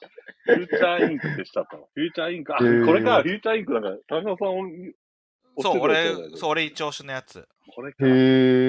[0.44, 1.88] フューチャーインクでしたと。
[1.94, 2.54] フューチャーインク。
[2.54, 4.62] あ、これか、フューチャーインクなんか、田中さんを、
[5.58, 7.46] そう、押俺そう、俺一押しのやつ。
[7.74, 8.06] これか。
[8.06, 8.10] へ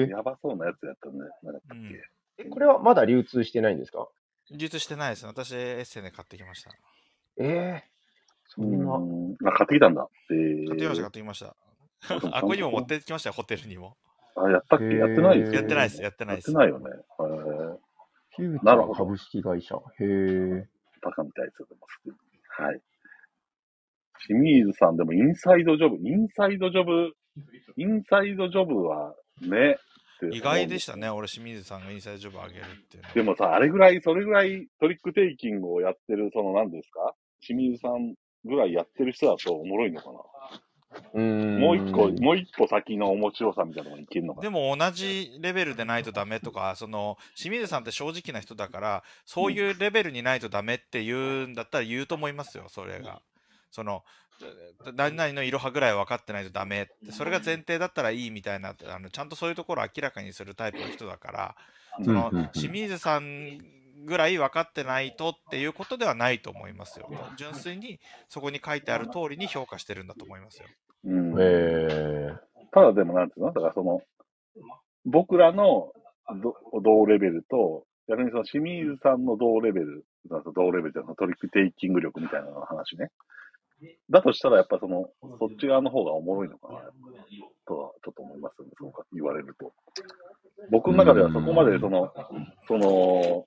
[0.06, 0.08] え。
[0.08, 1.18] やばそうなやつやったね。
[1.42, 4.08] なんだったっうんこれはまだ流通してないんですか？
[4.50, 5.26] 流通してないです。
[5.26, 6.70] 私、エッセンで買ってきました。
[7.38, 7.84] ええ
[8.48, 8.96] そんな。
[8.96, 9.36] うん。
[9.46, 10.06] あ、買ってきたんだ。
[10.30, 11.56] えー、買ってきました、買ってきました。
[12.36, 13.96] あ、ここにも持ってきましたよ、ホテルにも。
[14.36, 14.84] あ、やったっけ？
[14.96, 16.50] やってないですやってないです、やってないやです。
[16.50, 16.90] ってないよね。
[18.38, 19.76] えー、なるほど株式会社。
[19.76, 20.68] へえ。
[21.02, 21.68] バカみたいですよ、
[22.58, 22.80] はい。
[24.26, 27.12] 清水さんでもインサイドジョブ、インサイドジョブ、
[27.76, 29.78] インサイドジョブはね、
[30.30, 32.98] 意外でしたね、俺、清水さんがインサイドジョブを上げるって。
[33.14, 37.14] でもさ、あれぐらい、それぐらいトリックテイキングをやってる、その何ですか？
[37.42, 38.14] 清水さん
[38.44, 40.20] ぐらいやってる人だとおもろいのかな、
[41.14, 41.60] うーん。
[41.60, 51.14] もう一個、もう一歩先の面白さみたいなのがいけるのかなでも同じレベルでないとダメとか、その清水さんって正直な人だから、そういうレベルにないとダメって言
[51.44, 53.20] うんだったら言うと思いますよ、それが。
[53.70, 54.04] その
[54.94, 61.56] 何々のいろはぐらい分かってないとダメって、それが前提だったらいいみたいな、あのちゃんとそういうところを明らかにするタイプの人だから、
[62.04, 63.58] その清水さん
[64.04, 67.08] ぐらい分かってないとっていうことではないと思いますよ。
[67.36, 70.66] 純粋にそこに書いてある通りに評価してるんだと思いますよ。
[71.04, 71.34] うん。
[71.40, 72.32] え
[72.72, 74.00] ただでもなんていうのだからその、
[75.04, 75.92] 僕らの
[76.40, 80.04] ど同レベルと、逆にその清水さんの同レベル、
[80.54, 83.10] 同レベルのはトリックテイキング力みたいなの話ね。
[84.10, 86.78] だとしたらやっぱその、そっち側の方がおもろいのかな、
[87.66, 89.72] とはちょっと思いますよね、そうか言われると。
[90.70, 92.12] 僕の中ではそこまでその、
[92.68, 93.46] その、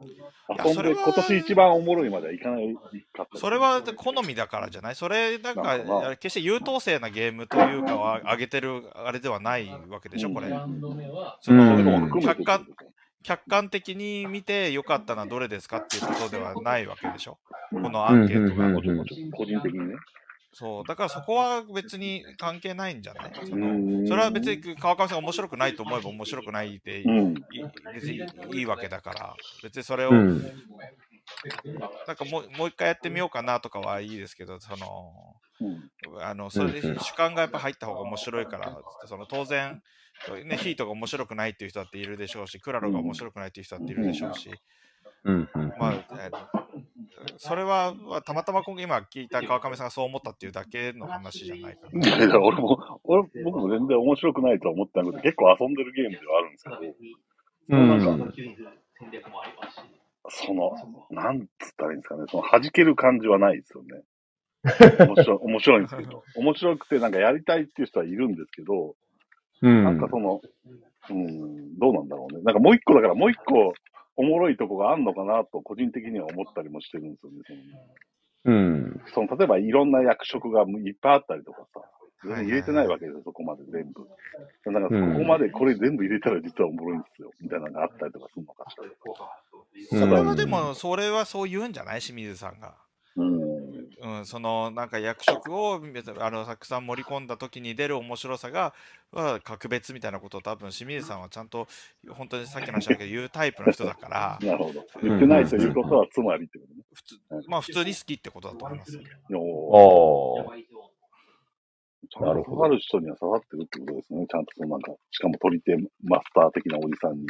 [0.00, 2.74] 遊んでそれは今年一番おもろいまではいかない
[3.12, 3.38] かった。
[3.38, 4.94] それは好みだからじゃない？
[4.94, 10.30] それなんか決して優等生なゲームというかは上げてるあれではないわけでしょ？
[10.30, 10.48] これ。
[10.48, 10.80] うん
[11.40, 12.66] その客観
[13.22, 15.78] 客観的に見て良かったのはどれですか？
[15.78, 17.38] っていうことではないわけでしょ？
[17.72, 18.72] このアンケートが。
[19.32, 19.94] 個人的にね。
[20.54, 23.32] そうだからそこは別に関係ないんじゃない？
[23.48, 23.70] そのう
[24.02, 24.06] ん。
[24.08, 27.34] それは別に川上さんが面白くないと思えば面白くないでいい,、うん。
[27.92, 28.26] 別に
[28.58, 29.34] いいわけだから。
[29.62, 30.42] 別にそれを、うん。
[32.06, 35.12] なんかもうもう一回やってみようかなとかはいいですけどその
[35.60, 35.68] う
[36.18, 36.22] ん。
[36.22, 38.76] あのそれで主観がやっぱ入った方が面白いから、
[39.06, 39.82] その当然、
[40.44, 44.50] ね、ヒートが面白くないっていう人だっているでしょうし、クラロが面白くないっていう人だっているでしょうし、
[45.24, 45.48] うん。
[45.54, 45.68] うん。
[45.78, 46.73] まあ、えー
[47.38, 52.06] それはまあたまたま今今聞いた川上さんがそう思ったっていうだけの話じゃないかな。
[52.06, 56.76] い やいや、俺も、俺、僕も全然面白くないとは思ってなくて、結構遊んでるゲームではあるんですけど、
[57.68, 57.88] うん。
[57.88, 58.32] なんか、
[60.28, 60.72] その、
[61.10, 64.02] なんつったらいいんですかね、その弾ける感じはないですよね。
[65.06, 68.96] 面白い、 面白いんですけど、面白くてなんかやりたいっていう人はいるんですけど、
[69.62, 69.84] うん。
[69.84, 70.40] なんかその、
[71.10, 72.42] うん、どうなんだろうね。
[72.42, 73.74] なんかもう一個だからもう一個
[74.16, 77.38] おもろいとこがあんのかなと個人的には思ったりもしてるんですよね。
[78.44, 79.00] うん。
[79.14, 81.80] そのその例えばいろんな役職がいっぱいあったりとかさ、
[82.24, 83.06] 全然入れてないわけ。
[83.06, 84.06] けですよ、そこまで全部。
[84.70, 88.84] なんかそこまでこれ全部入れたら実はおもろいんですよ、みたいなのがあったりとかするのかしら。
[88.84, 88.90] うん
[89.88, 92.00] それはでも、それはそう言うんじゃない？
[92.00, 92.74] 清水さんが。
[93.16, 93.43] うん。
[94.04, 95.80] うん、そのなんか役職を
[96.18, 98.74] あのたくさん盛り込んだ時に出る面白さが
[99.12, 101.66] は格別みたいなことを多分清水さんはちゃんと
[102.10, 104.84] 本当にさっきの話だけど言うタイプの人だからなるほど。
[105.02, 106.82] 言ってないということはつまりってことね。
[106.92, 107.14] 普通
[107.48, 109.40] まあ普通に好きってことだと思いますよ。
[109.40, 110.74] おーああ。
[112.10, 114.26] ちゃんと刺さる人には刺さってるってことですね。
[114.28, 117.26] ちゃんとそのなんか、しかも取り手マスター的なおじさんにう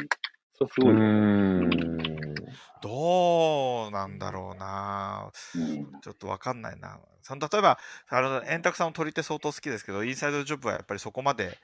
[0.53, 1.09] それすごいですね。
[1.09, 2.04] ーん。
[2.81, 5.31] どうなんだろうな。
[5.55, 6.01] うん。
[6.01, 6.99] ちょっとわかんないな。
[7.23, 7.79] その例えば、
[8.09, 11.57] あの、円卓さんも取り手相当好きですけど、インサイドジョブはやっぱりそこまで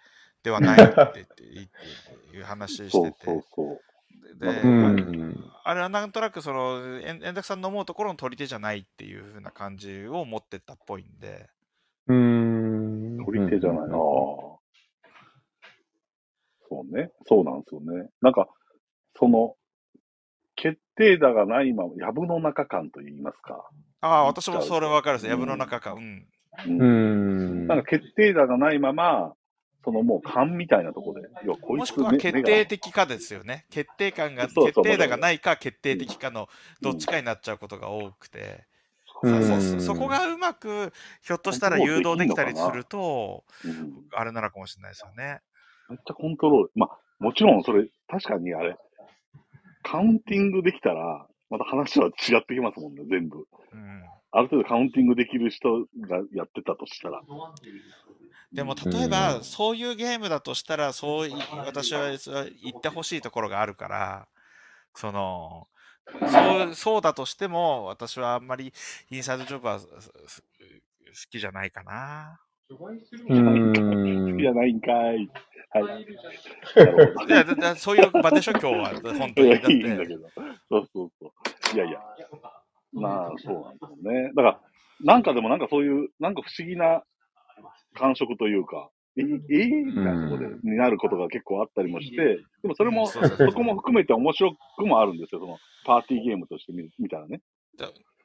[0.43, 1.67] ではないって言っていいっ
[2.31, 2.91] ていう話してて。
[2.91, 3.81] そうそうそ
[4.37, 4.39] う。
[4.39, 5.51] で、ううんん。
[5.63, 11.49] あれはなんとなくその、円円卓さんの思うところの取り手じゃないっていう風な感じを持ってったっぽいんで、
[12.07, 13.25] うーん。
[13.25, 13.89] 取り手じゃないな。
[13.89, 14.61] そ
[16.71, 17.11] うね。
[17.27, 18.09] そうなんですよね。
[18.21, 18.47] なんか、
[19.15, 19.55] その、
[21.01, 23.69] 決定打がないまま、藪の中感と言いますか。
[24.01, 25.25] ああ、私もそれわかるです。
[25.25, 25.93] うん藪の中か。
[25.93, 26.27] うん。
[26.67, 27.67] うん。
[27.67, 29.33] なんか決定打がないまま、
[29.83, 33.65] そのもう勘みたいなところで、要はこいつもしくはね決定的かですよね。
[33.71, 36.47] 決定感が、決定打がないか決定的かのうん
[36.81, 38.65] どっちかになっちゃうことが多くて、
[39.23, 40.93] うんそこがうまく、
[41.23, 45.41] ひょっとしたら誘導できたりすると、うんあれなのかもしれないですよね。
[45.89, 46.71] めっちゃコントロール。
[46.75, 48.75] まあ、もちろんそれ、確かにあれ、
[49.83, 53.45] カウンティングできたら、また話は違ってきますもんね、全部。
[53.73, 57.21] うん、ある程度カウンティングできる人がやってたとしたら。
[58.53, 61.33] でもうん例えば、そういうゲームだとしたら、そうい
[61.65, 64.27] 私はそれは言ってほしいところがあるから、
[64.95, 65.67] その、
[66.29, 68.73] そうそうだとしても、私はあんまり
[69.09, 69.87] インサイドジョブはす
[70.27, 70.47] す好
[71.29, 72.39] きじゃないかな。
[72.69, 74.39] うーん。
[74.39, 75.29] いや、ないんかい。
[75.73, 76.03] はい。
[76.03, 78.89] いや、だだそういう場でしょ、今日は。
[79.17, 79.49] 本当いに。
[79.51, 80.29] や、だって、いいんだけど。
[80.69, 81.33] そうそうそ
[81.73, 81.75] う。
[81.75, 81.99] いやいや。
[82.93, 84.31] まあ、そうなんですよね。
[84.35, 84.61] だから、
[85.03, 87.03] なんかでもなんかそういう、なんか不思議な
[87.95, 92.15] 感触というか、え、えー、みたいなところで、になることが結構あったりもして、
[92.61, 93.19] でもそれも、そ
[93.53, 97.41] こも含めて面白くもあるんですよ、その、パーティーゲームとして見見たらね。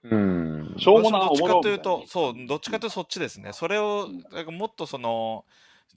[0.04, 0.74] うん。
[0.78, 3.52] しょうもな、どっちかというと、そう、どっちかというとそっちですね。
[3.52, 5.44] それをうん、なんかもっとその、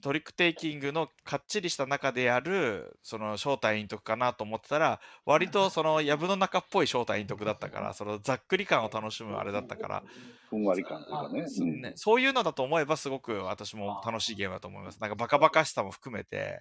[0.00, 10.02] トリックテイキングのかっちりした中でやる、その正体陰徳かなと思ってたら、割とその、藪の中っぽい正体陰徳だったから、そのざっくり感を楽しむあれだったから、
[10.48, 11.48] ふんわり感というかね。
[11.48, 15.00] そうんねそういうのだと思えば、すごく私も楽しいゲームだと思います。
[15.00, 16.58] なんかバカバカしさも含めて、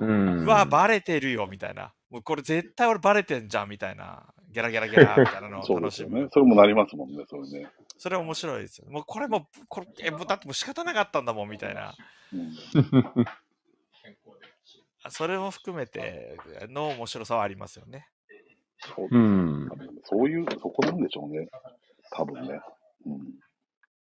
[0.00, 6.28] うんうわ、バレてるよみたいな、もうこれ絶対俺バレてんじゃんみたいな、ギャラギャラギャラみたいなのを そうで楽しむすよね。。
[6.30, 7.70] それもなりますもんね、それね。
[8.02, 8.90] それ面白いですよ。
[8.90, 11.94] もうこれも、これえもうだってもう仕方なかったんだもんみたいな。
[15.08, 16.36] それも含めて
[16.68, 18.08] の面白さはありますよね。
[18.80, 19.68] そううん。
[20.02, 21.46] そういう、そこなんでしょうね。
[22.10, 22.60] 多分ね。
[23.06, 23.20] うん。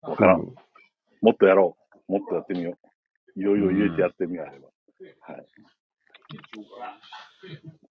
[0.01, 0.51] わからん。
[1.21, 1.77] もっとやろ
[2.09, 2.11] う。
[2.13, 2.75] もっとやってみよ
[3.35, 3.39] う。
[3.39, 4.69] いろいろ入れてやってみようあれば。
[5.19, 5.41] はい。
[5.41, 5.45] っ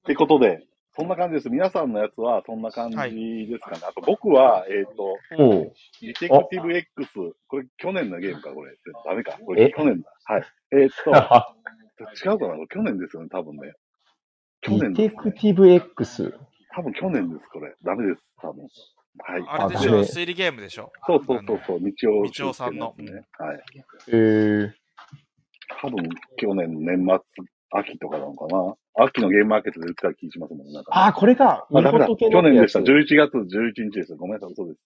[0.06, 1.50] てことで、そんな感じです。
[1.50, 3.78] 皆さんのやつはそんな感じですかね。
[3.88, 5.04] あと僕は、えっ、と、
[5.38, 5.72] おう。
[6.02, 7.08] ディテクティブ X、
[7.48, 8.72] これ去年のゲームか、これ。
[9.06, 9.38] ダメか。
[9.44, 9.70] これえ？
[9.72, 10.12] 去年だ。
[10.24, 10.42] はい。
[10.72, 11.10] えっ、と、
[12.28, 12.54] 違うかな？
[12.56, 13.72] これ去年ですよね、多分ね。
[14.62, 16.34] 去ディテクティブ X？
[16.74, 17.74] 多分去年です、これ。
[17.82, 18.66] ダメです、多分。
[19.18, 19.44] はい。
[19.48, 20.00] あれでしょ？
[20.04, 20.92] 推理ゲームでしょ？
[21.06, 21.86] そうそうそうそう、道
[22.20, 22.86] 夫道夫さんの。
[22.88, 22.96] はい。
[24.08, 24.72] えー。
[25.80, 26.04] 多分、
[26.36, 28.74] 去年の年末、秋とかなのかな？
[29.04, 30.72] 秋のゲームマーケットで売ってた気がしますもんね。
[30.72, 31.66] なんかねあ、これか。
[31.72, 32.06] あ、ダメだ。
[32.06, 32.80] みことけの去年でした。
[32.80, 34.14] やつ11月11日です。
[34.16, 34.80] ごめんなさい、そうです。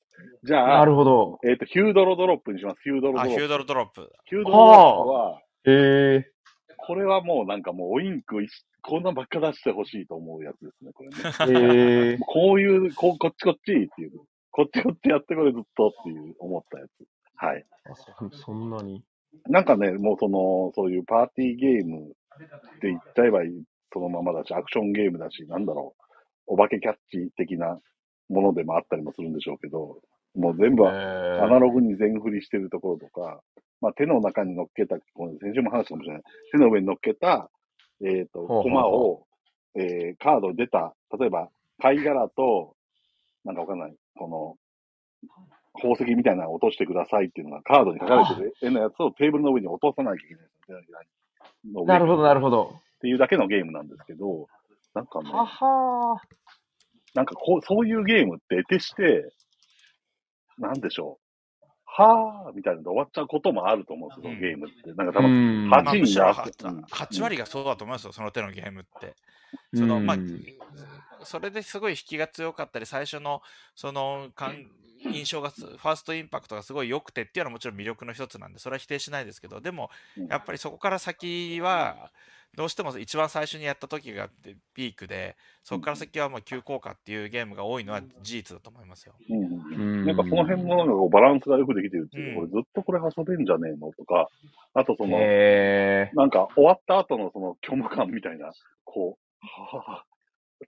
[0.45, 1.39] じゃなあ、るほど。
[1.45, 2.81] えっ、と、ヒュードロドロップにします。
[2.83, 3.35] ヒュードロドロあ、ップ。
[3.35, 4.13] ヒュードルドロップ。
[4.27, 6.31] ヒュードロドロップは、え
[6.77, 8.37] これはもうなんかもうオインク
[8.83, 11.15] こんなんばっか出してほしいと思うやつですね、これね。
[11.17, 12.13] ー。
[12.13, 12.19] えー。
[12.21, 14.21] こういう、ここっちこっちっていう。
[14.51, 16.91] こっちこっちやってこれずっとっていう思ったやつ。
[17.37, 17.65] はい。
[17.87, 17.95] あ
[18.31, 19.03] そそんなに。
[19.49, 25.95] なんかね、もうその、そういうパーティーゲームって言っちゃえばいいそのままだし、アクションゲームだし、なんだろ
[26.49, 27.79] う、お化けキャッチ的な
[28.29, 30.01] ものでもあったりもするんでしょうけど、
[30.35, 33.41] もう全部アナログに全振りしてるところとか、
[33.81, 36.23] まあ手の中に乗っけた、この先週も話したかもしれない。
[36.51, 37.51] 手の上に乗っけた、
[38.05, 39.27] えっ、と、ほうほうほうコマを、
[39.77, 41.49] えー、カードに出た、例えば、
[41.81, 42.75] 貝殻と、
[43.45, 44.57] なんかわかんない、この、
[45.75, 51.07] 宝石みたいなのを落としてくださいっていうのがカードに書かれてる絵のやつをテーブルの上に落とさなきゃいけない。
[51.73, 52.75] の上なるほど、なるほど。
[52.97, 54.47] っていうだけのゲームなんですけど、
[54.95, 56.21] なんかね、はは
[57.15, 59.33] なんかこう、そういうゲームって得てして、
[60.59, 61.25] なんでしょう。
[61.87, 64.93] はぁーみたいなので終わっちゃうこともあると思うんですよ、うんゲームって。
[64.95, 65.71] なんか多う分、ん。
[65.71, 69.15] はまあ、むしろなはうん8割がそうだと思いますよ、その手のゲームって。
[69.75, 70.45] その、まあうん、
[71.25, 73.43] それですごい引きが強かったり、最初の、
[73.75, 74.67] その、感
[75.13, 82.11] 印象がす、ファーストインパクトがすごい良くてっていうのはもちろん魅力の一つなんで、それは否定しないですけど、でもうん、やっぱりそこから先は、
[82.57, 84.29] どうしても一番最初にやった時が
[84.75, 89.15] ピークで、そこから先はもう急降下っていうゲームが多いのは事実だと思いますよ。
[89.29, 90.07] うん。
[90.07, 92.39] なんかその辺もなんかこうバランスがよくできてるっていう、うん。
[92.39, 94.29] 俺ずっとこれ遊べんじゃねえのとか、
[94.73, 98.53] あとその、へなんか終わった後のその虚無感みたいな、
[98.85, 100.14] こう、はぁ、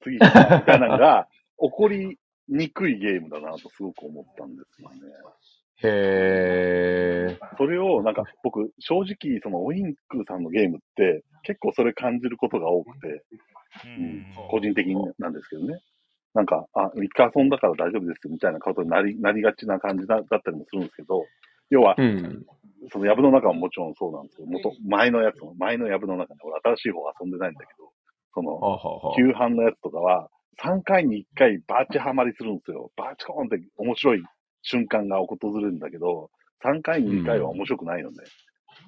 [0.03, 1.29] 次みたいなのが、
[1.59, 2.19] 起こり
[2.49, 4.99] にくいゲームだなとすごく思ったんですよね。
[5.83, 7.39] へえ。
[7.59, 13.23] それを、なんか僕、正直、そのウィンクさんのゲームって、結構それ感じることが多くて、う
[13.85, 15.81] うんん個人的になんですけどね。
[16.33, 21.25] なんか、あ、3日遊んだから大丈夫ですみたいなことになりなりがちな感じだだったりもするんですけど、
[21.71, 22.47] 要は、うん。
[22.93, 27.91] その藪の中ももちろんそうなんですけど、元、前のやつも、前の藪の中で、俺新しい方遊んでないんだけど、
[28.37, 30.29] その、旧版のやつとかは、
[30.63, 32.91] 3回に1回バーチハマりするんですよ。
[32.97, 34.23] バーチコーンって面白い
[34.63, 36.31] 瞬間が訪れるんだけど、
[36.63, 38.25] 3回に1回は面白くないので、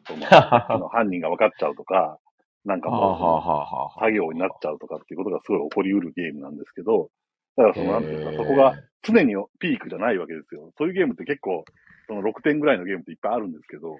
[0.06, 2.18] その、 あの犯人が分かっちゃうとか、
[2.66, 4.00] なんかもう。
[4.00, 7.08] 作業になっちゃうとかっていうことがすごい起こりうるゲームなんですけど、
[7.56, 10.72] だからその、なんていうか、そこが常にピークじゃないわけですよ。
[10.76, 11.64] そういうゲームって結構、
[12.06, 13.96] その6点ぐらいのゲームっていっぱいあるんですけど、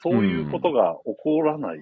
[0.00, 1.80] そういうことが起こらない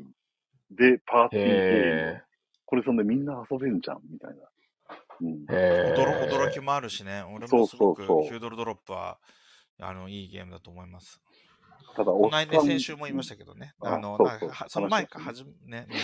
[0.71, 2.23] で、パーティーゲーム、へ
[2.67, 4.37] これそんでみんな遊べんじゃん、みたいな。
[5.21, 5.45] うん。
[5.47, 9.19] 驚驚きもあるしね、俺そうもすごくそうそうヒュードルドロップは
[9.81, 11.21] あのいいゲームだと思います。
[11.95, 15.97] ただ、この間、先週も言いましたけどね、うんあのあその前か、話はじね、うん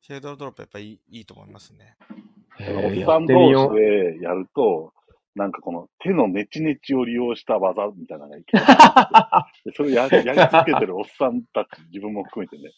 [0.00, 1.96] ヒュードルドロップやっぱりいいいいと思いますね。
[2.60, 3.70] へおっさん同。
[3.70, 4.92] 士でやると、
[5.34, 8.64] なんかこの手のネチネチを利用した技みたいなのがいける
[9.64, 12.70] でそれをややり続けてるおっさんたち、自分も含めてね、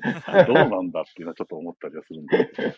[0.00, 2.74] どうなんだっていうのはちょっと思ったりはするんですけど、は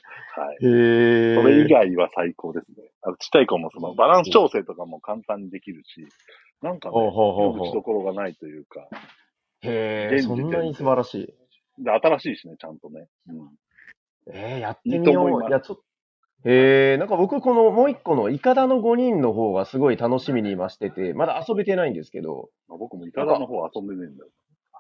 [0.55, 0.57] い。
[0.61, 2.89] それ以外は最高ですね。
[3.03, 6.07] あのちっちゃい子もそのバランス調整とかも簡単にできるし、
[6.62, 8.89] なんかね、打ちどころがないというか、
[9.62, 11.35] へえ、そんなに素晴らしい。
[11.83, 13.07] で新しいしね、ちゃんとね。
[13.29, 13.51] うん。
[14.33, 15.25] えー、やっていいみよ。
[15.25, 15.83] うますいや、ちょっと、
[16.47, 24.31] えー、なんか僕、このもう一個のイカダの5人の方がすごい楽しみに今してて、まだ遊べてないんですけど、まあ、僕もイカダの方遊んでねえんだよ。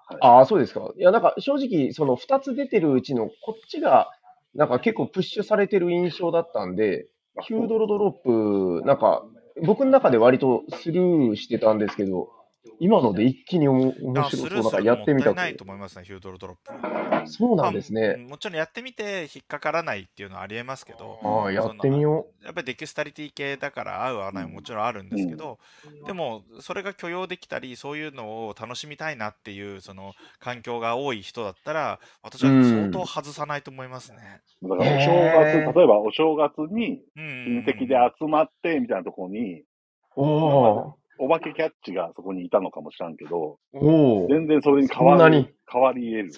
[0.06, 0.92] はい、ああ、そうですか。
[0.96, 4.10] いや、なんか正直、その2つ出てるうちのこっちが、
[4.54, 9.24] なんか結構プッシュされてる印象だったんで、あヒュードロドロップ、なんか、
[9.62, 12.28] 僕の中で割とスルーしてたんですけど、
[12.80, 16.56] 今ので一気におも面白そう、なんかルーするのやってみたもったいないくと思いますね、ヒュードルドロッ
[17.24, 17.30] プ。
[17.30, 18.16] そうなんですね。
[18.16, 25.58] んもちろんやってみて引っかからないっていうのはありえますけど、ああ、やってみよやっぱりデキスタリティ系だから合う合わないももちろんあるんですけど、
[26.06, 34.18] でもそれが許容できたりそういうのを楽しみたいなっていうその環境が多い人だったら私は相当外さないと思いますね。
[34.62, 39.66] だからお正月、例えばお正月にうん親戚で集まってみたいなところに、う。
[40.16, 46.32] おお化けキャッチがそこにいたのかもしらんけど、ーおー全然それに変わり変わり得る。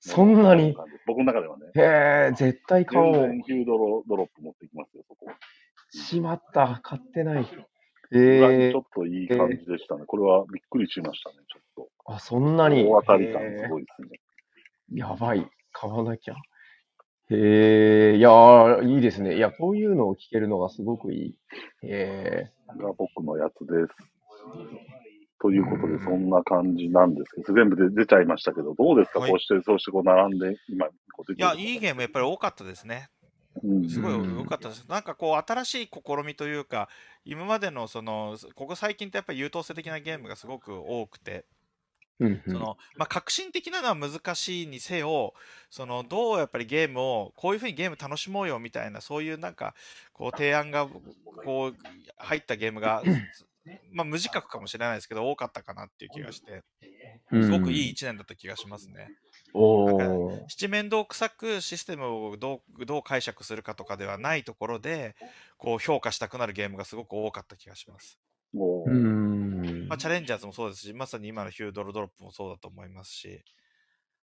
[0.00, 0.74] そんなに？
[1.06, 1.66] 僕の中ではね。
[1.76, 3.14] へえ、絶対買おう。
[3.14, 5.26] 全然ドロドロップ持ってきますよ、そこ。
[5.90, 6.80] しまった。
[6.82, 7.46] 買ってない。
[8.14, 10.04] ええちょっといい感じでしたね。
[10.06, 12.74] これはびっくりしましたね、ちょっあ、そんなと。
[12.74, 12.84] に？
[12.84, 14.20] 大当たり感へすごいですね。
[14.94, 15.48] えやばい。
[15.72, 16.34] 買わなきゃ。
[17.36, 19.36] へえ、いやー、いいですね。
[19.36, 21.38] いや、こういうのを聞けるのがすごくいい。
[21.82, 22.78] へえ。
[22.78, 24.12] が僕のやつです。
[25.40, 33.08] ということで、そんな感じなんですけど、全部で出ちゃいましたけど、どうですか、はいこうして、そうしてこう並んで、今、こう出いや、てるいいゲームやっぱり多かったですね。
[33.62, 34.86] うんすごいうん良かったです。
[34.88, 36.88] なんかこう、新しい試みというか、
[37.24, 41.44] 今までのその、ここ最近ってやっぱり優等生的なゲームがすごく多くて、
[42.22, 45.34] うんうんそのまあ、革新的なのは難しいにせよ
[45.70, 49.74] そのどうやっぱりゲームをこういうふうにゲーム楽しもうよみたいなそういうなんか
[50.12, 50.86] こう提案が
[51.44, 51.76] こう
[52.16, 53.02] 入ったゲームが、
[53.92, 56.62] まあ、無自覚かもしれないですけど多かったかなっていう気がして
[57.30, 59.08] すごくいい1年だった気がしますね。
[59.54, 60.46] お。
[60.48, 65.14] 七面倒くさくシステムをどうどう解釈するかとかではないところで
[65.56, 68.18] こう評価したくなるゲームがすごく多かった気がします。
[68.52, 73.44] もう、んまあ、チャレンジャーズもそうですしまさに今のヒュードルドロップもそうだと思いますし。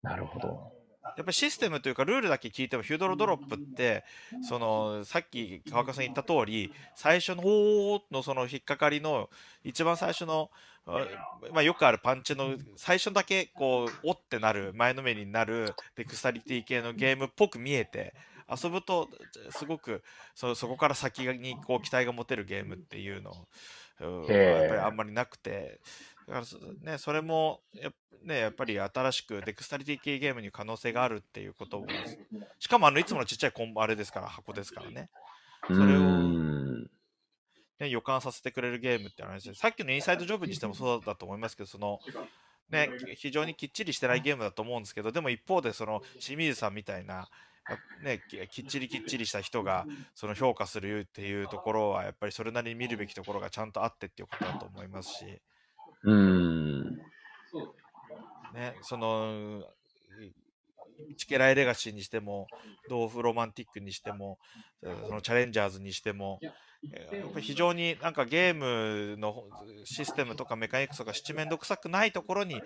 [0.02, 0.72] なるほど。
[1.04, 4.02] やっぱりシステムというかルールだけ聞いてもヒュードロドロップって
[4.42, 9.28] そのさっき川上さん言った通り最初のおーのその引っかかりの
[9.62, 10.50] 一番最初の
[10.86, 11.06] あ
[11.52, 18.12] まあ、よくあるパンチの最初だけこうおってなる前のめりになるデクスタリティ系のゲームっぽく見えて
[18.50, 19.08] 遊ぶと
[19.50, 20.02] すごく
[20.34, 23.32] そそこから先にこう期待が持てるゲームっていうの
[24.00, 24.24] うん。
[24.26, 25.80] やっぱりあんまりなくて。
[26.26, 27.90] だからそ,、ね、それもや,、
[28.22, 31.86] ね、やっぱり新しくデクスタリティ系ゲームに可能性があるっていうことも
[32.58, 35.10] しかもあのいつものちっちゃいコンボあれですから箱ですからね。
[35.68, 36.34] それを
[37.80, 41.98] ね、予感させてくれるゲームって話でさっきのインサイドジョブにしてもそうだと思いますけどその、
[42.70, 47.28] ね、非常にきっちりしてないゲームだと思うんですけどでも一方でその清水さんみたいな、
[48.00, 55.42] ね、ききっちりきっちりした人がその評価するっていうところはやっぱりそれなりに見るべきところがちゃんとあってっていうことだと思いますし、
[56.04, 56.98] うーん。
[58.52, 59.64] ね、その
[61.16, 62.46] チケライレガシーにしても、
[62.88, 64.38] ドーフロマンティックにしても、
[64.82, 66.52] えーそのチャレンジャーズにしても、えー
[66.92, 69.44] やっぱり非常になんかゲームの
[69.84, 72.60] システムとかメカニクスとか七面倒くさくないところに、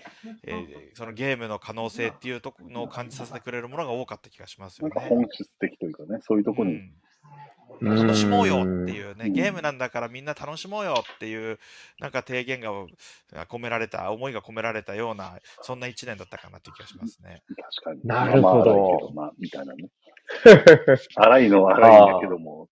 [0.45, 4.95] えーそのゲームの可能性っていうとこのを感じさせてくれるものが多かった気がしますよね。
[4.95, 6.93] なんか本質的というかね、そういうところに、うん
[7.81, 11.59] 楽しもうよってういうね、うんゲームなんだからみんな楽しもうよっていう、
[12.01, 12.73] なんか提言が
[13.47, 17.43] 込められた、思いが込められたような、そんな一年だったかなという気がしますね。
[17.83, 18.01] 確かに。
[18.05, 19.91] なるほどまあまあみたいなね。
[21.15, 22.69] 荒いのは荒いんだけども。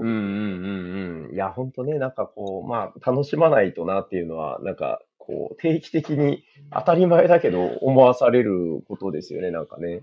[0.00, 1.34] そううんうんうんうん。
[1.34, 10.02] いや、ほんとね、なんかこう、まあ、楽しまないとなっていうのは、なんか、こう、定期的に当たり前だけど思わされることですよね、なんかね。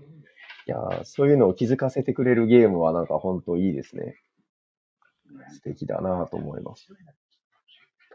[0.66, 4.16] いやー、そういうのを気づかせてくれるゲームはなんかほんといいですね。
[5.50, 6.88] 素敵だなと思います。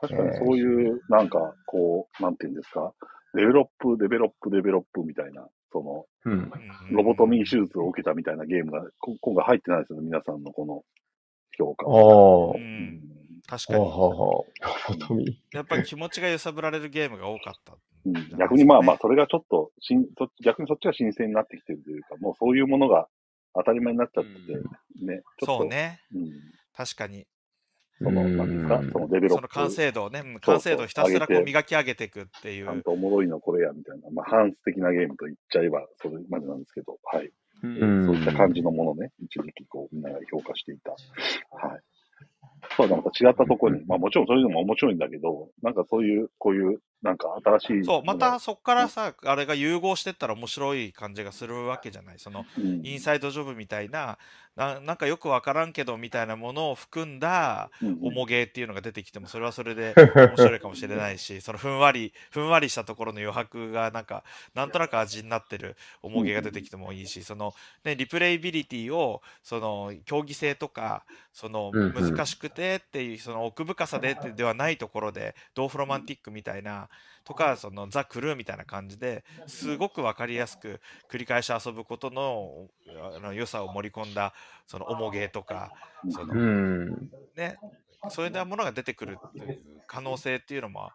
[0.01, 2.93] 確かにそういう、なんか、こう、なんていうんですか、
[3.33, 6.33] デベロップ、デベロップ、デベロップみたいな、その、うん。
[6.33, 6.51] うん
[6.91, 10.83] ロボトミー手術を受けたみたいなゲームが、こ今回入ってないですよね、皆さんのこの
[11.59, 11.93] 評価ああ。
[11.93, 13.01] う、うん。
[13.45, 13.77] 確か
[15.13, 15.41] に。
[15.51, 17.73] やっぱり気持ちが揺さぶられるゲームが多かった。
[18.05, 18.13] うん。
[18.37, 23.07] 逆にまあまあ、それがちょっとしん、そ逆にそっちが新鮮になってきてるというか、もうそういうものが
[23.55, 24.53] 当たり前になっちゃってて、
[25.05, 25.99] ね、ちょっと、そうね。
[26.15, 26.29] うん、
[26.75, 27.25] 確かに。
[28.01, 28.77] その、なんですか？
[28.77, 32.65] うん、そのデベロップ、その完成度をね、完成度をひたすらこう磨き上げていくっていう。
[32.65, 37.29] ちゃんとおもろいのこれや、みたいな、まあ、反ス的なゲームと言っちゃえば、それまでなんですけど、はい。
[37.61, 38.05] うん。
[38.05, 40.95] そういった感じのものね、一時期こう、みんなが評価していた。
[41.67, 41.81] はい。
[42.77, 47.85] そうなんか違ったところに、まあもちろんそれでも面白いんだけど、なんかそういう、こういう、なんか新しい。
[47.85, 52.19] そう、また、そこからさ、あれが融合してったら面白い感じがするわけじゃない。
[52.19, 54.17] その、うん、インサイドジョブみたいな、
[54.59, 67.53] ななんかよくわからんけどみたいなものを含んだうんうん重ゲーっていうのが出てきても、それはそれで 面白いかもしれないし、そのふんわり、ふんわりしたところの余白がなんか、なんとなく味になってる重ゲーが出てきてもいいし、その、
[67.85, 76.88] ね、リプレイビリティを、その、競技性とか、その、難しくてっていう、その奥深さでではないところで、ドーフロマンティックみたいな、
[77.23, 80.79] とか、そのザ・クルーみたいな感じですごくわかりやすく
[81.09, 82.67] 繰り返し遊ぶことの
[83.15, 84.33] あの良さを盛り込んだ
[84.67, 85.71] その重ゲーとか
[86.09, 87.09] その、うん。
[87.35, 87.57] ね
[88.07, 90.89] そういったものが出てくるっていう可能性っていうのも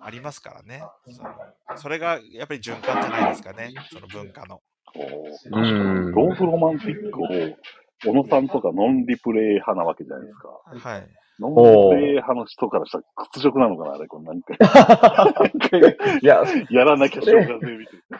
[0.00, 1.30] ありますからねその
[1.76, 4.60] それがやっぱり循環じゃないですかねその文化の。
[4.94, 7.26] ローフロマンティックを、
[8.04, 10.48] 小野さんとかノンリプレイ派なわけじゃないですか。
[10.88, 11.08] はい、
[11.40, 14.56] ノンリプレイ派の人からしたら屈辱なのかな、あれ、これ何回。
[16.20, 18.18] いや、 やらなきゃしょうがねえみたいな。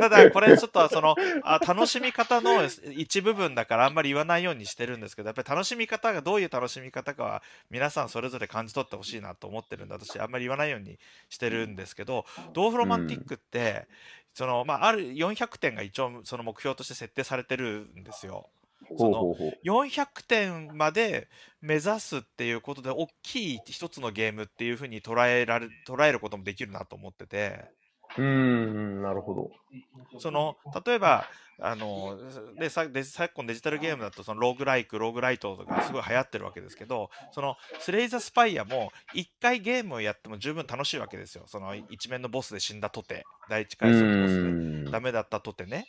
[0.00, 2.62] ただこれちょっとそのあ楽しみ方の
[2.96, 10.98] 一部分だからあんまり言わないようにしてるんですけどやっぱり楽しみ方がどういう楽しみ方かは皆さんそれぞれ感じ取ってほしいなと思ってるんで私あんまり言わないように
[11.28, 13.86] してるんですけどドーフロマンティックって、
[14.34, 18.48] そのまあ、ある400点が一応その目標として設定されてるんですよ。
[18.96, 19.58] そのほうほうほう。
[19.64, 21.28] 400点まで
[21.60, 27.64] 目指すっていうことで大きい一つのゲームっていうふうに捉えられ捉えることもできるなと思ってて。
[28.16, 29.50] うーん、なるほど。
[30.18, 31.26] その例えば
[31.62, 32.18] あの
[32.58, 44.90] でさで昨今デジタルゲームだとそのローグライクローグライトとかすごい流行ってるわけですけどそのスレイザースパイアも1回ゲームをやっても十分楽しいわけですよその一面のボスで死んだとて第一う回戦のボスで。
[44.90, 45.86] ダメだったとてね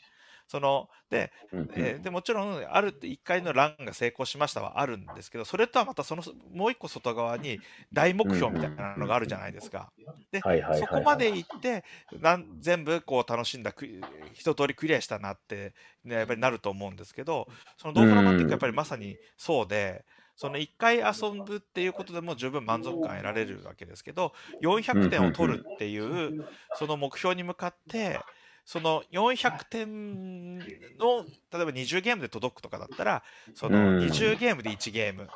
[0.51, 6.23] そのでうんえーでもちろんある1回のランが成功しましたはあるんですけどそれとはまたその
[6.53, 7.61] もう一個外側に
[7.93, 9.93] 大目標みたいなのがあるじゃないですか。
[10.29, 10.41] で
[10.77, 11.85] そこまで行って
[12.19, 13.87] なん全部こう楽しんだく
[14.33, 15.73] 一通りクリアしたなって、
[16.03, 17.47] ね、やっぱりなると思うんですけど
[17.77, 20.03] そのドーフロマンティックはやっぱりまさにそうで。
[20.35, 26.47] その1回遊ぶっていうことでも十分満足感得られるわけですけど400点を取るっていう
[26.79, 28.19] その目標に向かって
[28.65, 30.65] その400点の
[31.51, 33.23] 例えば20ゲームで届くとかだったら
[33.55, 35.27] そのうん20ゲームで1ゲーム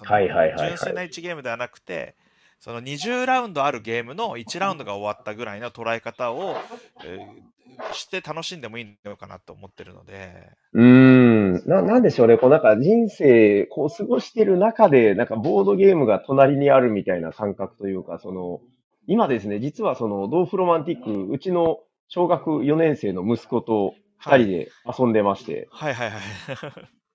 [0.00, 2.14] はいはいはいはい純粋な1ゲームではなくて
[2.60, 6.56] その20ラウンドあるゲームの1ラウンドが終わったぐらいの捉え方を、
[7.04, 7.52] えー
[7.92, 10.50] して楽しんでもいいのかなと思ってるので。
[10.72, 11.52] うーん。
[11.66, 12.38] な、なんでしょうね。
[12.38, 18.60] こうなんか人生、こう過ごしてる中で、なんかボードゲームが隣にあるみたいな感覚というか、その、
[19.06, 24.68] 今ですね、実はその、ドーフロマンティック、うちの小学4年生の息子と2人で
[24.98, 26.22] 遊んでまして、はいはいはい。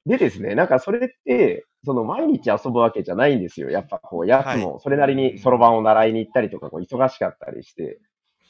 [0.08, 3.70] でですね、なんかそれって、その毎日遊ぶわけじゃないんですよ。
[3.70, 8.00] やっぱこう、やつもそれなりにそろばんを習いに行ったりとか、こう忙しかったりして、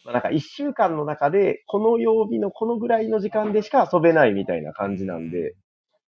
[0.06, 5.56] まあなんか一週間の中で、この曜日のこのぐらいの時間でしか遊べないみたいな感じなんで、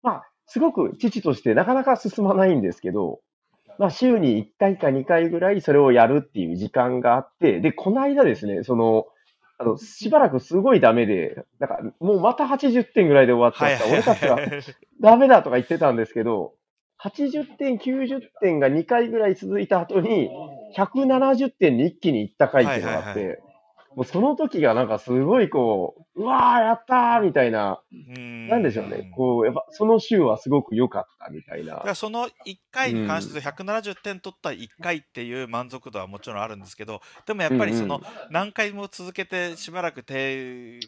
[0.03, 3.19] まあ、すごく父としてなかなか進まないんですけど、
[3.79, 9.05] まあ週に1回か2回ぐらいそれをやるっていう時間があって、で、この間ですね、その、
[9.59, 13.91] あの、しばらくすごいダメで、なんか、もうまた80点ぐらいで終わっちゃった。
[13.91, 14.39] 俺たちは
[15.01, 16.53] ダメだとか言ってたんですけど、
[17.01, 20.29] 80点、90点が2回ぐらい続いた後に、
[20.75, 23.41] 170点に一気に行った回っていうのがあって、
[23.95, 27.81] もうその時がなんかすごいこう、うわー、やったーみたいな、
[28.47, 29.11] なんでしょうね。
[29.15, 31.87] こう、やっぱその週はすごく良かったみたいなだか。
[31.87, 40.79] らその1回に関して170点取った1回っていう満足度はもちろんあるんですけどでもやっぱりそのうん何回も続けてしばらく低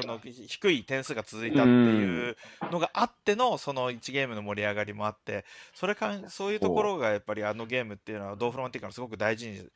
[0.00, 2.36] その低い点数が続いたっていう
[2.70, 5.44] のがあってのその1ゲームの盛り上がりもあって
[5.74, 9.68] それかそういうところがやっぱりあのゲームっていうのはドーフロマンティックのすごく大事に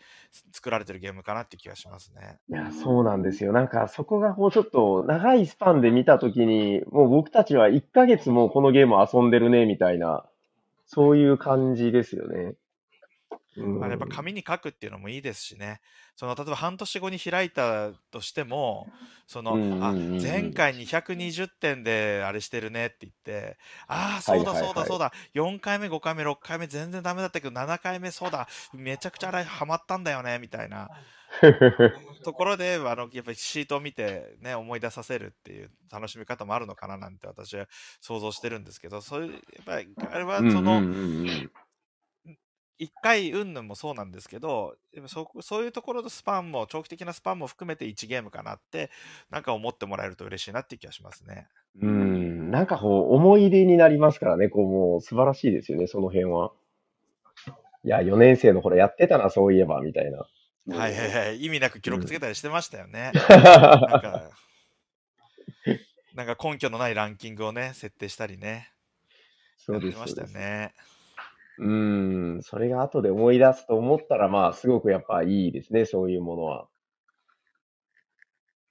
[0.53, 2.39] 作られてるゲームかなっていう気がしますね。
[2.49, 3.53] いや、そうなんですよ。
[3.53, 10.24] なんか、そこがこう、ちょっと、長いスパンで見たときに、もう僕たちは1ヶ月もこのゲームを遊んでるね、みたいな、
[10.89, 12.55] そういう感じですよね。
[13.59, 13.78] うん。
[13.78, 15.81] まあ、やっぱ紙に書くっていうのもいいですしね、
[16.16, 18.86] その例えば半年後に開いたとしても、
[19.27, 30.89] その、うんうんあ前回220点であれしてるねって言って、ああ、そうだそうだそうだ、4回目、5回目、6回目、全然ダメだったけど、7回目、そうだ、めちゃくちゃあれハマったんだよねみたいな
[32.24, 37.66] ところで、あのやっぱりシートを見て、ね、思い出させるっていう楽しみ方もあるのかななんて私は
[38.01, 41.51] 想像してるんですけど、そういう、やっぱりあれはその、うんうんうん
[43.66, 44.12] もそうなん。
[44.12, 48.90] ですけど、そそういうところのスパンも、長期的なスパンも含めて1ゲームかなって、
[49.31, 49.43] なん。
[49.43, 51.48] か思ってもらえると嬉しいなっていう気がしますね。
[51.81, 52.66] うん、なん。
[52.66, 56.52] かこう、思い出になりますからね、こう、もう素晴らしいですよね、その辺は。
[57.85, 60.27] いや、4年生の頃やってたな、そういえば、みたいな。
[60.69, 61.45] はいはいはい。
[61.45, 63.12] 意味なく記録つけたりしてましたよね。
[63.15, 64.31] なんか、
[66.15, 68.73] なんか根拠のないランキングをね、設定したりね。
[69.57, 69.99] そうです。
[69.99, 70.74] ましたよね。
[71.59, 76.69] うん、それが後で思い出すと思ったら、まあ、すごくやっぱいいですね、そういうものは。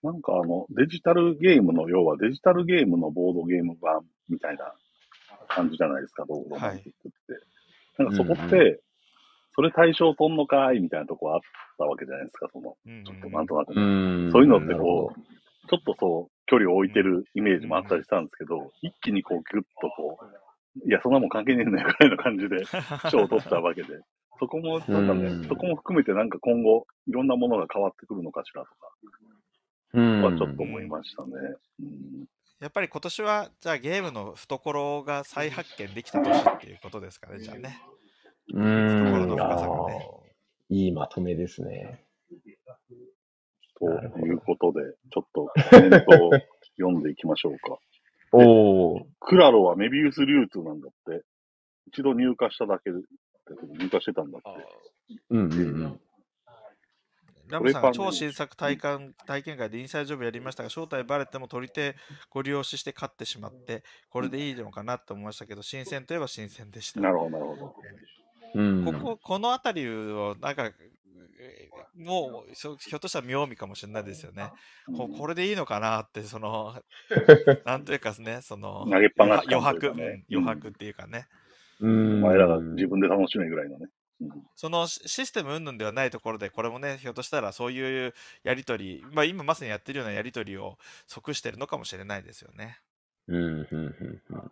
[0.04, 4.74] なんかあの、デジタルゲームの、要はデジタルゲームのボードゲーム版みたいな
[5.50, 8.04] 感じじゃないですか、ドーロマンティックって。
[8.04, 8.82] なんかそこっうんて、
[9.58, 11.40] それ対象とんのかいみたいなとこあっ
[11.80, 13.82] たわけじゃないですか、その、うんちょっとなんとなくね、
[14.28, 14.32] ん。
[14.32, 15.20] そういうのってこう、
[15.68, 22.66] ちょっとそう、距離を置いてるイメージもあったりしたんですけど、一気にこう、ギュッとこう、いや、そんなもん関係ねえんだよぐらいの感じで
[23.10, 24.00] 賞を取ったわけで、
[24.40, 25.42] そこも、なんかうん。
[25.42, 28.94] ね、そこも含めてなんか今後、いろんなものが変わってくるのかしらとか、
[29.96, 30.22] どうん。
[30.22, 31.32] はちょっと思いましたね。
[31.82, 32.26] うん。
[32.60, 37.80] やっぱり今年は、じゃあゲームの懐が再発見できた年っていうことですかね、じゃあね。
[38.54, 40.18] うん、深さがねあー
[40.70, 42.04] いいまとめですね。
[43.80, 43.86] と
[44.20, 44.82] いうことで、
[45.14, 46.32] ちょっとコメントを
[46.78, 47.78] 読んでいきましょうか。
[48.34, 51.24] おお、クラロはメビウス流通なんだって。
[51.88, 52.98] 一度入荷しただけで、
[53.80, 54.50] 入荷してたんだって。
[55.30, 56.02] うんうんうん。
[57.48, 61.96] ラムさん超新作体感体験会でインサイドジョブやりましたが、正体バレても取り手
[62.30, 67.00] ご利用しして勝ってしまって、これでいいのかなと思いましたけど、新鮮といえば新鮮でした。
[67.00, 67.76] なるほど、なるほど。
[68.56, 70.66] うん、ここ、この辺りを、なんか、
[71.40, 74.52] えーもう、ひょっとしたら妙味かもしれないですよね。
[74.96, 76.76] ここれでいいのかなって、その、
[77.66, 79.94] なんというかね、その、投げっぱなし余白、
[80.30, 81.28] 余白っていうかね。
[81.80, 82.24] うん。
[82.24, 83.86] お前らが自分で楽しめぐらいのね。
[84.22, 92.80] うんそのシシステム云々ではないところで、これもね、ひょっとしたらそういうやりとり、まあ今まさにやってるようなやりとりを即してるのかもしれないですよね。
[93.28, 94.52] うん、うん、うん、うん。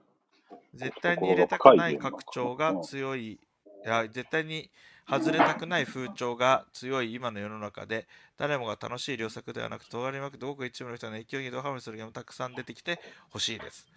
[0.75, 3.39] 絶対に入れたくない拡張が強い、い
[3.87, 4.69] や、絶対に
[5.07, 8.07] 外れたくない風潮が強い今の世の中で、
[8.37, 12.99] 誰もが楽しい良作ではなく、尖りまくってごく一部の人の勢いにドハマりするゲームたくさん出てきて
[13.29, 13.87] ほしいです。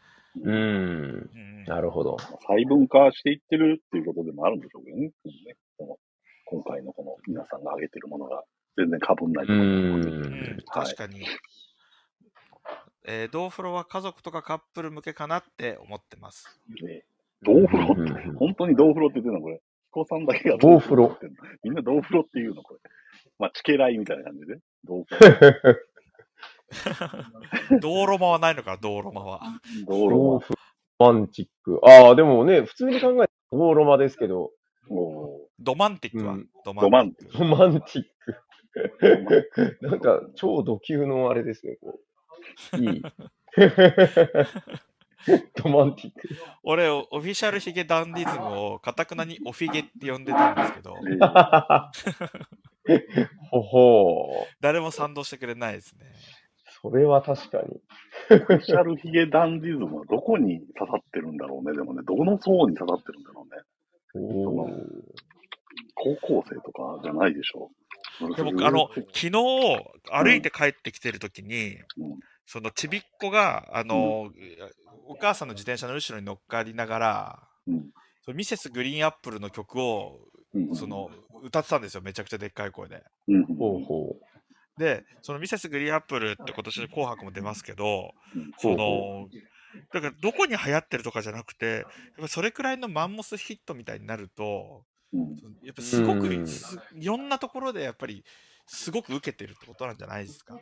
[0.43, 2.16] うん、うん、なるほど。
[2.47, 5.10] 細分化していってるっていうことでもあるんでしょうけどね。
[5.78, 5.97] この
[6.44, 8.43] 今回のこの皆さんが挙げてるものが
[8.77, 11.24] 全然被んないところうんうん、確かに。
[13.06, 16.60] えー、ドーフロは家族とかカップル向けかなって思ってます。
[16.82, 17.05] ね
[17.43, 19.62] ドーフロって、本当にドーフロって言ってるのこれ。
[19.90, 21.19] 彦さんだけがドーフロ
[21.62, 22.81] みんなドーフロって言うのこれ。
[23.39, 24.59] まあ、チケライみたいな感じで。
[24.85, 25.15] ドーフ
[25.70, 25.78] ロ。
[27.81, 29.40] 道路間はないのかな、道路間は。
[29.86, 30.10] 道路は。
[30.10, 30.55] ローフ
[30.98, 31.81] マンチック。
[31.85, 34.51] ああ、でもね、普通に考えたらドーロマですけど、
[34.90, 37.39] おドマンティックは、うんドドマンティック。
[37.39, 39.78] ロマンチック。
[39.86, 42.01] なんか、超ド級のあれですね、こ
[42.74, 42.77] う。
[42.77, 43.02] いい。
[45.65, 46.28] ロマンティック。
[46.62, 51.90] 俺、オフィシャルヒゲダンディズムをかたくなにオフィゲって呼んでたんですけど、えー
[53.51, 54.47] ほほう。
[54.61, 56.07] 誰も賛同してくれないですね。
[56.81, 57.65] それは確かに。
[58.31, 61.77] オフィシャルヒゲダンディズムはどこに刺さってるんだろうね。
[61.77, 63.62] でもね、どの層に刺さってるんだろうね。
[65.95, 67.70] 高校生とかじゃないでしょ
[68.36, 69.32] で僕、あの、昨日、
[70.11, 72.19] 歩いて帰ってきてるときに、うん
[72.51, 74.31] そのちびっ子が、あの、
[75.07, 77.91] お母さんの自転車の後ろに乗っかりながら、うん。
[78.25, 80.19] そのミセスグリーンアップルの曲を、
[80.55, 81.11] うんその、
[81.43, 82.01] 歌ってたんですよ。
[82.01, 83.03] めちゃくちゃでっかい声で。
[83.29, 84.16] うんほうほ
[84.79, 88.51] で、そのミセスグリーンアップルって今年の紅白も出ますけど、うん。
[88.57, 89.29] その、
[89.93, 91.85] だからどこに流行ってるとかじゃなくて、やっ
[92.20, 95.37] ぱそれくらいのマンモスヒットみたいになると、うん。
[95.62, 96.47] やっぱすごくうん。
[96.47, 98.25] すいろんなところでやっぱり
[98.66, 100.59] すごく受けてるってことなんじゃないですか？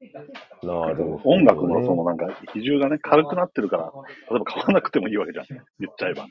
[0.00, 0.66] う。
[0.66, 1.20] なるほど、ね。
[1.24, 3.92] 音楽のそのなんか比重がね、軽くなってるから、
[4.30, 5.46] 例えば買わなくてもいいわけじゃん。
[5.46, 6.26] 言っちゃえば。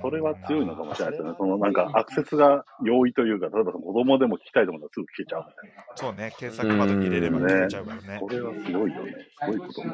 [0.00, 1.36] それは強いのかもしれないですよね。
[1.38, 8.20] そのなんかアクセスが容易というか、例えば子供でも聞きたいと思ったらすぐ聞けちゃうみたいそうね、検索窓に入れればうん聞けちゃうからねな。。
[8.20, 9.14] これはすごいよね。
[9.40, 9.90] すごいことね。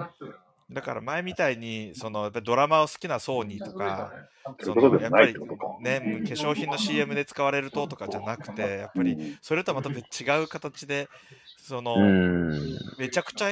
[0.72, 4.12] だから前みたいに、そのやっぱりドラマを好きなソーニーとか、
[4.60, 5.76] そういうことでもないってことか。
[5.80, 11.08] ね、化粧品の CM で使われるととかじゃなくて、やっぱりうんそれとはまた別違う形で、
[11.62, 12.78] その、うん。
[12.98, 13.50] めちゃくちゃ、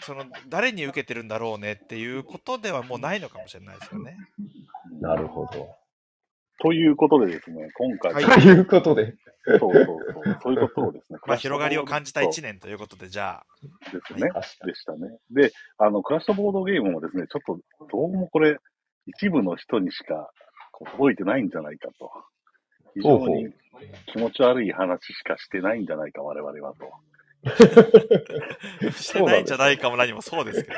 [0.00, 4.16] その、誰に受けてるんだろうねっていうことではもうないのかもしれないですよね。
[5.00, 5.68] なるほど。
[6.62, 9.14] ということでですね、今回、はいということで。
[9.46, 13.46] そうそうそう、そういうことをですね、まあ、広がりを感じた1年年ということで、じゃあ、
[13.92, 14.30] ですね。
[14.64, 15.18] でしたね。
[15.30, 18.56] で、あの、クラッシュボードゲームもですね、ちょっと、どうもこれ、
[19.06, 20.30] 一部の人にしか
[20.72, 22.10] こう届いてないんじゃないかと。
[22.94, 23.52] 非常に
[24.06, 26.90] 気持ち悪い話しかしてないんじゃないか、我々はと。
[28.92, 30.76] してないんじゃないかも何もそうですけど。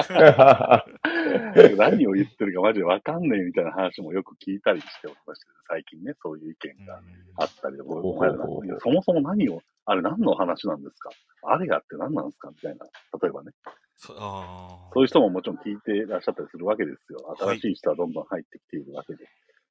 [1.76, 7.00] 何を言ってるかマジでわかんねえみたいな話もよく聞いたりしておりまして、最近ね、そういう意見が
[7.38, 11.10] あったりで、これお前らなんかそもそも何を、あれ何の話なんですか？
[11.46, 12.48] あれがって何なんですか？
[12.50, 12.86] みたいな、
[13.20, 13.50] 例えばね。
[13.96, 17.20] そあそういう人ももちろん聞いていらっしゃったりするわけですよ。
[17.26, 19.24] はい新しい人はどんどん入ってきているわけで。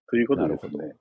[0.10, 0.96] ということでですなね、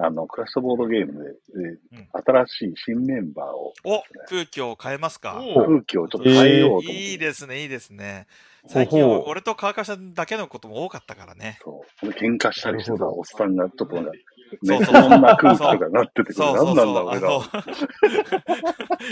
[0.00, 5.40] あの、クラッシュボードゲームで、えーうん新しい新メンバーを、ーお空気を変えますか？
[5.40, 8.26] お空気をちょっと変えようと思って、いいですね、いいですね。
[8.66, 11.58] 最近ほうほう俺と川上さんだけのことも多かったからね。
[11.62, 12.06] そう。
[12.08, 14.18] 喧嘩したりしてさ、なるほどおっさんがちょっとなんか、ね、
[14.64, 17.44] そうそうそんな空気とかなってて、これそうそう何なんだ、そ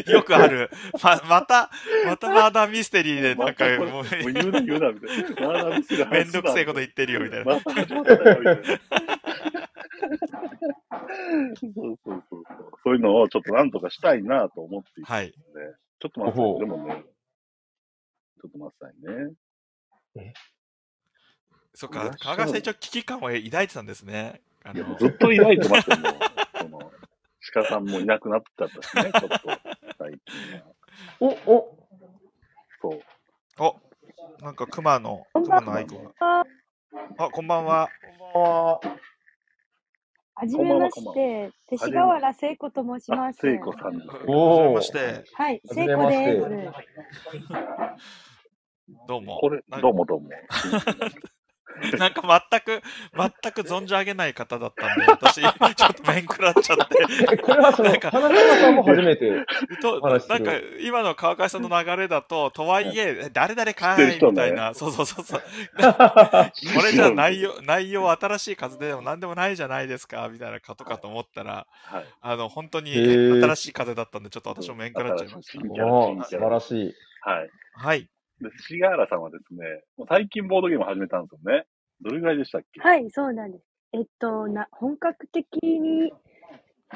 [0.08, 0.10] う。
[0.12, 0.70] よくある。
[1.02, 1.70] ま、また、
[2.06, 6.06] またマーダーミステリーでなんかもう、もう言うな言うな、みたいな。
[6.10, 7.54] めんどくせえこと言ってるよ、みたいな。
[7.54, 8.60] また始まったよ、みたいな。
[11.60, 12.70] そうそうそうそう。
[12.84, 15.32] そういうのをちょっとなんとかしたいなと思っていて、はい。
[15.32, 17.04] ちょっと待ってでもね、
[18.40, 20.34] ちょっと待ってくださいね。
[21.74, 24.40] そっか、川上さん一応危機感を抱いてたんですね。
[24.64, 25.96] あいや、ものうずっと抱いてますよ。
[26.58, 26.92] その、
[27.52, 29.48] 鹿さんもいなくなっちゃったしね、 ちょっと、
[29.98, 30.66] 最近は。
[31.20, 31.88] お、お、
[32.80, 33.02] そう。
[33.58, 33.80] お、
[34.42, 36.46] なんか熊の、熊のアイコンが。
[37.18, 37.90] あ、こんばんは。
[38.18, 38.80] こんばんは。
[40.38, 43.38] はじめまして、勅使河原聖子と申しあま、す。
[43.40, 44.08] 聖子さんです。
[44.10, 45.24] はおーじめまして。
[45.32, 46.40] はい、聖子です。
[49.08, 49.38] どうも。
[49.38, 50.28] これどうもどうも。
[51.98, 52.82] なんか全く、
[53.16, 53.30] 全
[53.62, 56.84] く存じ上げない方だったんで、私、ちょっと面食らっちゃって。
[57.32, 59.30] え、これはその、なんかさんも初めて。
[59.30, 59.44] なん
[60.44, 65.40] か、今の川上さんの流れだと、とはいえ、え誰々かい知ってる人ねみたいな、そうそうそうそう。
[65.80, 72.04] これじゃ内容、内容新しい風でも何でもないじゃないですか、みたいなことかと思ったら、はい。
[72.20, 76.30] あの、本当に新しい風だったんで、ちょっと私も面食らっちゃいまし新キャラ、おー素。
[76.30, 76.94] 晴らしい。
[77.22, 77.50] はい。
[77.80, 77.86] た。
[77.86, 78.08] はい。
[78.40, 81.66] で、シガーラさんはですね、最近ボードゲーム始めたんですよね。
[82.00, 82.80] どれぐらいでしたっけ？
[82.80, 83.64] はい、そうなんです。
[83.92, 86.12] えっと、な、本格的に、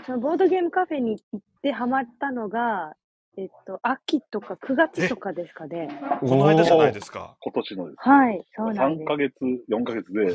[0.06, 2.94] そのボードゲームカフェに行ってハマったのが、
[3.38, 5.88] えっと、秋とか9月とかですかね。
[6.20, 7.36] この間じゃないですすか。
[7.40, 7.96] 今年のです。
[8.08, 9.16] はい、そうなん3ですヶ。
[9.16, 9.34] 月、
[9.70, 10.34] 4ヶ月で、で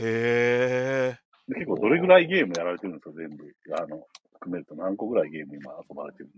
[1.11, 1.17] へ
[1.47, 3.45] 結構どれぐらいゲームやられてるんですか、全部。
[3.77, 6.35] あの、含めると何個ぐらいゲーム今遊ばれてるんで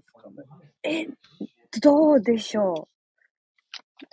[0.00, 0.44] すかね？
[0.84, 1.06] え、
[1.80, 2.86] どうでしょ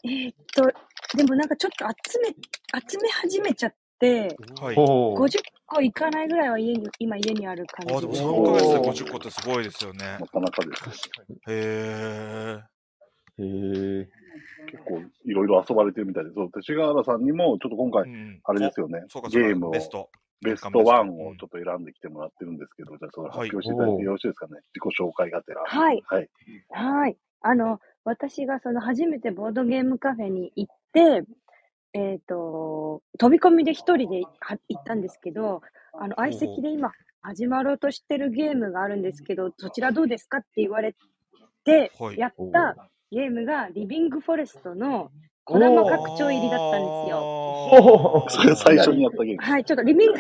[0.04, 0.08] う。
[0.08, 0.72] えっと、
[1.18, 4.64] でもなんかちょっと集め、集め始めちゃって、ー。
[4.64, 4.76] はい。
[4.78, 8.24] おー50個いかないぐらいは家に、今家にある感あ、でもじです。
[8.24, 10.28] 3ヶ月で50個ってすごいですよねな。
[10.28, 11.10] かなかです。
[11.48, 12.62] へー。
[13.38, 14.00] に。
[14.00, 14.10] へえ。
[14.72, 20.10] 結構いろいろ遊ばれてるみたいで、そう、勅使河原さんにも、ちょっと今回、うんあれですよねうか、そうかゲームを、ベスト。
[20.42, 24.60] ベストワンをちょっと選んできてもらってるんですけど、じゃあそれ発表していただいてよろしいですかね。
[24.74, 25.62] 自己紹介がてら。
[25.64, 26.04] はい。
[26.08, 26.30] はい。
[26.72, 27.18] はい。
[27.42, 31.24] あの、私がその初めてボードゲームカフェに行って、
[31.94, 35.62] えっ、と、飛び込みで一人では行ったんですけど、
[35.94, 36.92] あの、相席で今
[37.22, 40.96] 始まろうとしてるゲームがあるんですけど、そちらどうですかって言われ
[41.64, 45.12] てはい、やったゲームがリビングフォレストの
[45.44, 48.26] 小玉拡張入りだったんですよ。
[48.30, 49.44] それ最初にやったゲーム。
[49.44, 50.20] はい、ちょっとリビング、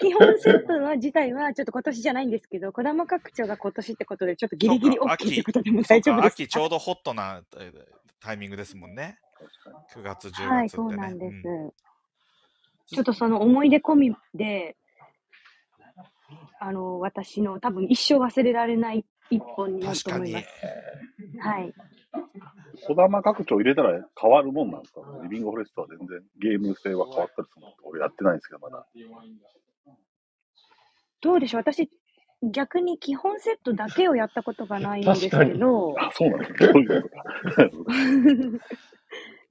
[0.00, 7.84] 基本セットは自体はちょっと今年じゃないんですけど、 児玉拡張が今年ってことで、ちょっとギリギリ OK という秋ことでも大丈夫です秋ちょうどホットなえー
[8.20, 9.18] タイミングですもんね。
[9.94, 10.48] 9月、10月ってね。
[10.48, 11.48] はい、そうなんです。
[11.48, 11.72] うん
[12.90, 14.74] ちょっとその思い出込みで、
[16.58, 20.48] あの、私の多分一生忘れられない一本になる確かにと思いま
[21.42, 21.48] す。。
[21.48, 21.74] はい。
[22.88, 25.02] 児玉拡張入れたら変わるもんなんですか？
[25.24, 27.74] リビングフォレストは全然ゲーム性は変わったりするの？
[27.84, 28.86] 俺やってないんですけど、まだ。
[31.20, 31.60] どうでしょう？
[31.60, 31.90] 私、
[32.42, 36.58] 逆に基本セットだけをやったことがないんですけど、あ、そうなんですね。
[36.60, 38.64] そういうこ。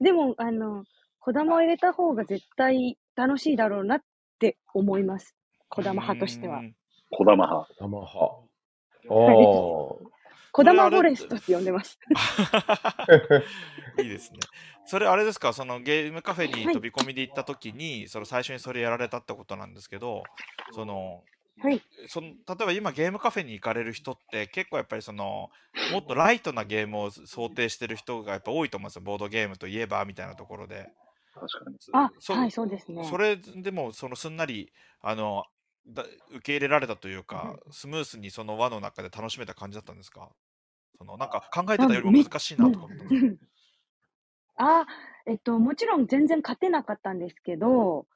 [0.00, 0.84] でも、あの、
[1.20, 4.02] 子玉を入れた方が絶対楽しいだろうなっ
[4.38, 5.36] て思います。
[5.68, 6.62] 子玉派としてはう。
[6.62, 6.74] ん
[7.10, 7.74] 児玉派。
[7.78, 8.16] 生派。
[8.16, 8.38] あ
[9.08, 9.14] あ。
[10.50, 11.98] 子玉フォレストって呼んでます。
[14.02, 14.38] いいですね。
[14.86, 20.22] それあれですか、そのゲームカフェに飛び込みで行った時に、その最初にそれやられたってことなんですけど、
[20.72, 21.22] その、
[21.60, 21.82] はい。
[22.06, 25.50] その例えば今ゲームカフェに行かれる人って結構やっぱりその
[25.92, 30.88] もっとライトなゲームを想定してる人がやっぱ多いと思うんですよボードゲームといえばみたいなところで
[31.34, 31.76] 確かに。
[31.92, 33.04] あ、そはい、そうですね。
[33.04, 35.44] それでもそのすんなりあの
[35.86, 40.28] だ受け入れられたというかスムースにその輪の中で楽しめた感じだったんですか？
[40.98, 43.32] そのなんか考えてたよりも難しいなとか思ったんですよ
[44.56, 44.86] あ、
[45.26, 48.06] えっと、もちろん全然勝てなかったんですけど、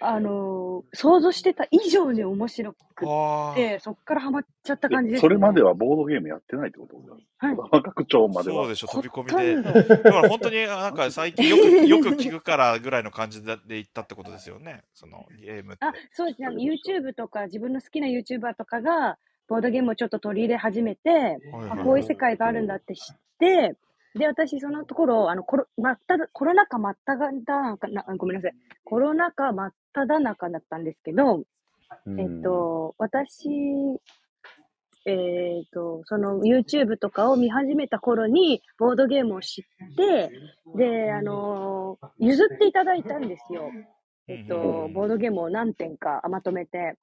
[0.00, 6.96] あのー想像してた以上に面白くあて、そっからハマっちゃった感じえです、それまではボードゲームやってないってこと
[7.38, 7.56] はい。
[7.56, 8.56] 児玉拡張までは。
[8.56, 8.74] そうで。
[8.74, 9.62] しょ飛び込みで。
[9.62, 14.82] だから本当になんか最近よく よく聞くからぐらいの感じでで行ったってことですよね。
[14.94, 15.84] そのゲームって。
[15.84, 16.40] あ、そうです。
[16.40, 16.48] ね。
[16.48, 19.18] あの YouTube とか、自分の好きな YouTuber とかが、
[19.48, 23.76] ボードゲームをちょっと取り入れ始めて、はいあはいこういう世界があるんだって知って、
[24.14, 28.54] で、私、そのところ、あの、コロ、まっただ、コロナ禍真っ只中な、ごめんなさい。
[28.84, 31.44] コロナ禍真っ只中だったんですけど、
[32.18, 33.48] えっと、私、
[35.06, 39.64] えっと、その YouTube とかを見始めた頃に、ボードゲームを知っ
[39.96, 40.30] て、
[40.76, 43.70] で、あの譲っていただいたんですよ。
[44.28, 46.96] えっと、ボードゲームを何点かまとめて。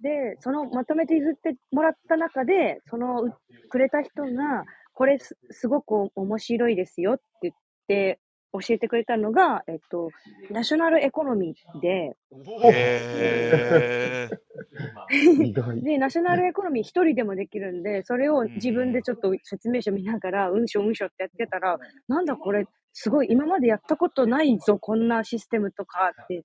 [0.00, 3.38] で、そのまとめて譲ってもらった中で、そのう
[3.68, 4.64] くれた人が、
[4.98, 7.54] これすすごく面白いですよって言っ
[7.86, 8.18] て
[8.52, 10.10] 教えてくれたのが、えっと、
[10.50, 12.16] ナショナルエコノミーで、
[12.64, 15.84] へー。
[15.84, 26.42] で、ナショナルエコノミー一人でもできるんで、それを自分でちょっと説明書見ながら、うんしょうんしょってやってたら、なんだこれ、すごい今までやったことないぞ、こんなシステムとかって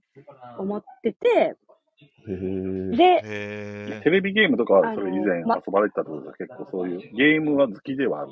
[0.60, 1.56] 思ってて、
[2.96, 8.32] で、へテレビゲームとかそれ以前遊まばれてたってことですか結構そういうゲームは好きではある。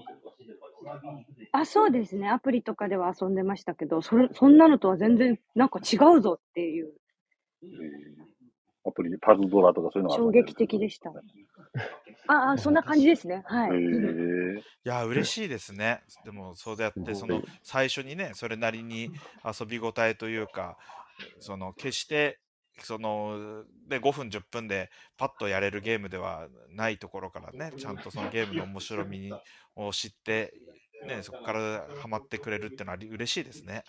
[1.52, 2.30] あ、そうですね。
[2.30, 6.94] アプリとかでは遊んでましたけど、それ、そんなのとは全然なんか違うぞっていう、
[7.64, 8.32] えー
[8.84, 11.12] アプリ、パズドラとかそういうのは衝撃的でした。
[12.28, 13.44] ああ、 そんな感じですね。
[13.46, 13.72] はい。
[14.84, 16.02] いや嬉しいですね。
[16.26, 19.12] でもそうやってその最初にねそれなりに
[19.46, 20.76] 遊び応えというか
[21.40, 22.40] その決して
[22.86, 29.32] そので5分10分でパッとやれるゲームではないところからねちゃんとそのゲームの面白み
[29.76, 30.54] を知って、
[31.08, 33.84] ね、そこからハマってくれるっていうのは嬉しいですね。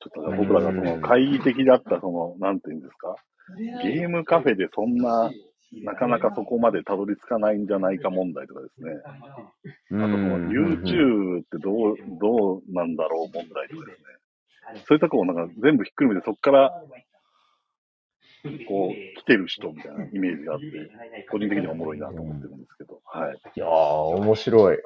[0.00, 3.16] ちょっと僕らがその懐疑的だった、その、なんていうんですか、
[3.82, 5.30] ゲームカフェでそんな、
[5.82, 8.92] なかなかそこまでたどり着かないんじゃないか問題とかですね。
[9.04, 9.10] あ
[9.90, 14.84] とその、YouTube ってどう、どうなんだろう問題とかですね。
[14.86, 16.82] そういうとこをなんか全部ひっくるめて、そこから、
[18.68, 20.66] こう、来てる人みたいなイメージがあって、
[21.30, 23.36] 個人的にはおもろいなと思ってるんですけど、はい。
[23.56, 24.76] いやー、面白い。
[24.76, 24.80] へ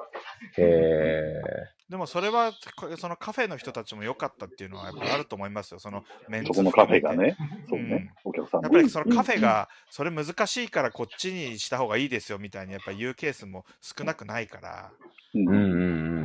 [0.57, 1.41] え。
[1.89, 5.79] でもそれはこそのカフェの人たちも良かったっていうのはやっぱあると思いますよ。
[5.79, 7.37] そのメンツそこのカフェがね、
[7.69, 14.91] そうね、お客さんもやっぱりそのカフェがそれ難しいからこっちにした方がいいですよみたいにやっぱり言うケースも少なくないから。
[15.35, 15.57] うんうんう
[16.21, 16.22] ん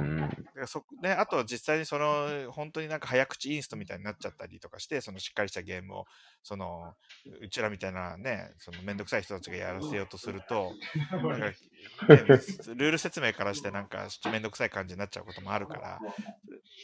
[0.57, 6.05] うんそね、あと実際にその本当になんか早口インストみたいになっちゃったりとかしてそのしっかりしたゲームを
[6.43, 6.95] その
[7.41, 10.73] うちらみたいなねそのめんどくさい人たちがやらせようとすると
[11.23, 11.55] なんか、ね、
[12.75, 16.01] ルール説明からしてなんかめんどくさい感じになっちゃうこともあるから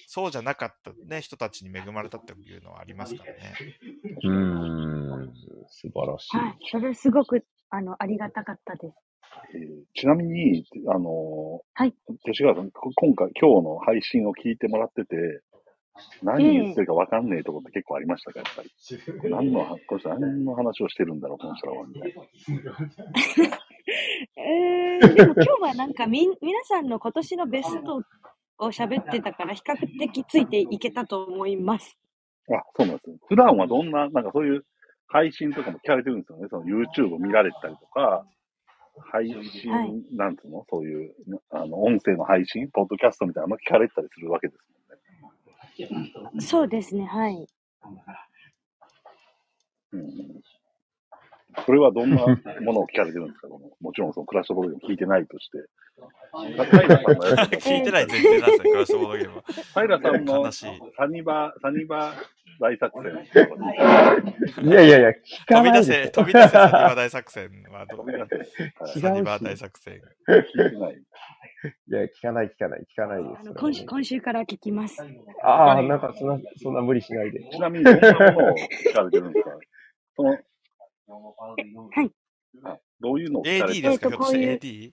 [0.07, 3.55] そうじゃなかった、ね、人たちに恵まれたっていうのはありますからね。
[4.23, 5.33] うーん、
[5.69, 6.37] 素晴らしい。
[6.37, 6.57] はい。
[6.71, 8.95] それすごく、あの、ありがたかったです。
[9.55, 11.95] えーちなみに、あのはい。
[12.25, 15.43] 勅使川さん、こ今回、今日の配信を聞いてもらってて、
[16.23, 19.31] 何言ってるか分かんねえとこって結構ありましたか、やっぱり。
[19.31, 22.23] 何の、この人何の話をしてるんだろう、この人らは、みたいな。
[24.37, 28.03] えー、でも今日はなんかみん、皆さんの今年のベスト
[28.59, 31.97] を喋ってたから、比較的ついていけたと思います。
[32.51, 33.17] あ、そうなんですね。
[33.29, 34.65] 普段はどんな、なんかそういう、
[35.09, 36.49] 配信とかも聞かれてるんですよね。
[36.51, 38.27] その YouTube を見られたりとか、
[39.11, 40.65] 配信、はいなんつうの？
[40.71, 41.15] そういう、
[41.51, 44.65] あの、音声の配信、ポッドキャストみたいなのも聞かれたりするわけです
[45.21, 45.29] も
[46.31, 46.41] んね。
[46.41, 47.47] そうですね、はい。
[49.93, 50.43] うん
[51.67, 52.17] それはどんな
[52.61, 53.49] ものを聞かれてるんですか？
[53.49, 55.59] この もちろんそのクラッシュボールゲーム聞いてないとして。
[57.59, 59.43] 聞いてない前提なんですね、クラッシュボードゲームは。
[59.75, 60.71] 平さんの悲しい。
[60.97, 62.13] サニバ、サニバ
[62.61, 65.15] 大作戦いやいやいや、聞
[65.47, 68.07] かないで飛び出せ、す飛び出せサニバ大作戦はどう
[69.01, 70.01] サニバ大作戦。
[70.29, 70.95] 聞いてない。
[71.89, 73.55] いや、聞かない、聞かない、聞かないですあの。
[73.55, 75.03] 今週、今週から聞きます。
[75.43, 77.41] ああ、なんかそんな、そんな無理しないで。
[77.51, 79.51] ちなみにどんなものを聞かれてるんですか？
[80.17, 80.39] その、
[81.07, 82.11] はい。
[82.65, 84.93] あどういうのを聞かれ AD てですか、えひょっとしてこういう AD?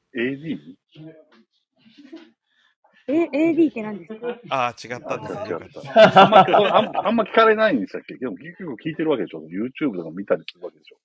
[3.69, 4.39] って何ですか？
[4.49, 5.49] ああ、違ったんですね。
[5.49, 6.23] よかった。
[6.23, 6.43] あんまあ
[6.81, 8.15] んあんま聞かれないんでしたっけ？
[8.15, 10.97] でも結局聞いてるわけでしょ ?YouTube とか見たりするわけでしょ？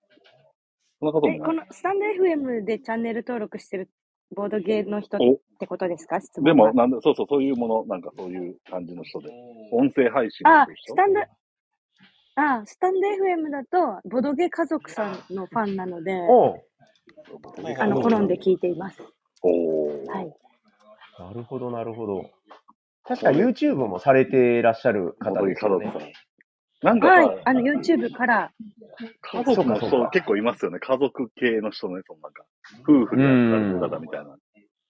[1.00, 1.46] そんなことえ、もない。
[1.46, 3.90] このスタンド FM でチャンネル登録してる
[4.34, 6.20] ボードゲーの人っおてことですか？
[6.20, 9.30] 質問ではも、なんで、そうそう、そういうもの、なんかそういう感じの人で。
[9.72, 11.20] 音声配信あの人スタンド、
[12.36, 16.60] あスタンド FM だと、ボドゲ家族さんのファンなので、おう
[17.78, 19.02] あの、好んで聞いています。
[19.42, 20.34] おーはい。
[21.18, 22.30] なるほど、なるほど。
[23.04, 26.06] 確か YouTube もされていらっしゃる方ですよね家族さ。
[26.06, 26.12] ん。
[26.82, 27.42] なんかさ、はい。
[27.46, 28.52] あの、YouTube から、
[29.22, 30.78] 家族のそうかそうか人結構いますよね。
[30.78, 32.44] 家族系の人ね、そのなんか、
[32.86, 34.36] 夫婦でやった方みたいな。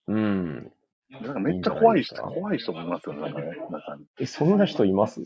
[0.08, 0.72] うん。
[1.10, 3.46] なんかめっちゃ怖い人、いい怖い人もいますよね、なんかね。
[3.70, 4.04] 中に。
[4.18, 5.20] え、そんな人います？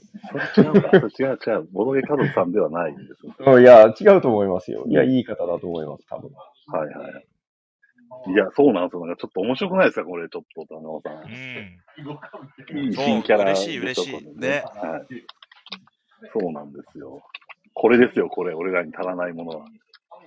[0.56, 1.68] 違うか、違う違う。
[1.72, 3.26] ボドゲ家族さんではないです。
[3.40, 4.84] うんいや、違うと思いますよ。
[4.86, 6.30] いや、いい方だと思います、多分。
[6.66, 7.24] はいはい。
[8.32, 9.06] いや、そうなんですよ。
[9.06, 11.24] なんかちょっと面白くないですかこれ、ちょっと、田中さ。
[11.24, 11.28] う
[12.74, 12.86] んん。
[12.86, 15.06] いい新キャラそう嬉しいで嬉しいちょっとねはい。
[16.32, 17.22] そうなんですよ。
[17.72, 18.52] これですよ、これ。
[18.54, 19.64] 俺らに足らないものは。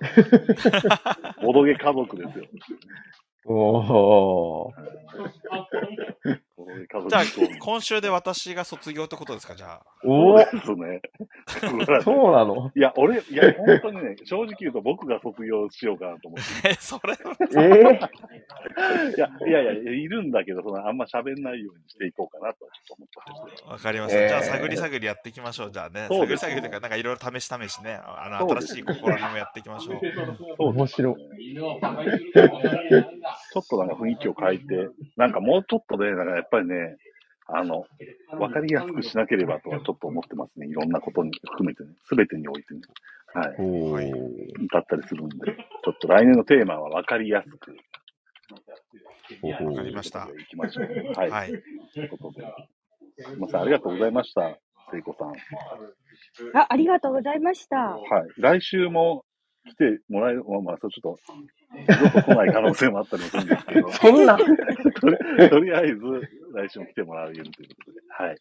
[1.40, 2.44] ボドゲ家族ですよ。
[3.46, 4.72] おー。
[6.56, 9.82] ボドゲ家族じゃあそう、今週で私が卒業ってことですか、じゃあ。
[10.04, 11.00] おーですね。
[12.02, 12.70] そうなの？
[12.74, 16.68] いや、俺、いや、本当にね、正直言うと僕が卒業しようかなと思って。
[16.70, 17.14] え、それ
[17.56, 17.98] え
[19.16, 23.68] いや、いやいや、いるんだけど、そのあんま喋んないようにしていこうかなとちょっと思ってまして。
[23.70, 24.20] わかりました。
[24.22, 25.70] えーじゃあ、探り探りやっていきましょう。
[25.70, 26.06] じゃあね。
[26.08, 27.98] 探り探りというか、なんかいろいろ試し試しね。
[28.02, 30.00] あの、新しい試みもやっていきましょう。
[30.56, 31.14] そう面白い。
[33.52, 36.96] ちょっとなんか雰囲気を変えて、なんかもうちょっとね、なんかやっぱりね、
[37.46, 37.84] あの、
[38.38, 40.66] わかりやすくしなければとはちょっと思ってますね。
[40.66, 41.90] いろんなことに含めてね。
[42.08, 42.80] すべてにおいてね。
[43.34, 44.08] はい。
[44.72, 47.76] だったりするんで、ちょっと来年のテーマはわかりやすく。
[49.42, 50.86] わかりましたといきましょう。
[51.18, 51.30] はい。
[51.30, 51.48] はい。
[51.92, 52.46] ということで。
[53.18, 54.58] すみません、ありがとうございました。
[54.90, 55.32] 聖子さん。
[56.58, 57.76] あ、ありがとうございました。
[57.76, 58.30] はい。
[58.38, 59.24] 来週も
[59.66, 61.34] 来てもらえる、まあまあ、そうちょっと、
[61.74, 64.44] 二度と来ない可能性もあったりもするんですけど、 そんな、と
[65.08, 66.02] りとりあえず、
[66.52, 68.00] 来週も来てもらえるということで。
[68.08, 68.36] はい。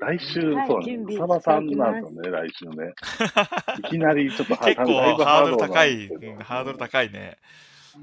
[0.00, 0.90] 来週、はいそうなんです。
[0.90, 2.92] 準備草場さんなんですよね、来週ね。
[3.78, 6.08] いきなりちょっとは結構ハードル高い、
[6.40, 7.38] ハードル高いね。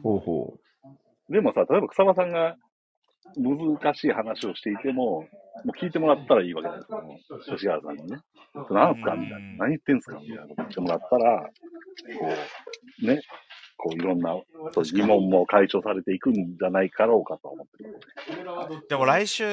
[0.02, 0.57] ほうほ
[1.30, 2.56] でもさ、例えば草場さんが
[3.38, 5.27] 難しい話をしていても、
[5.65, 7.56] もう聞いてもらったらいいわけですよ。
[7.56, 8.19] 吉川さんにね。
[8.72, 9.38] なんすかみたいな。
[9.38, 11.49] うん何言ってんすかみたいなこと言ってもらったら、こ
[13.03, 13.22] う、ね、
[13.81, 14.35] こういろんな
[14.73, 17.97] そう疑問も解消されていくんじゃないかろうかと思ってる。
[18.89, 19.45] でも来週、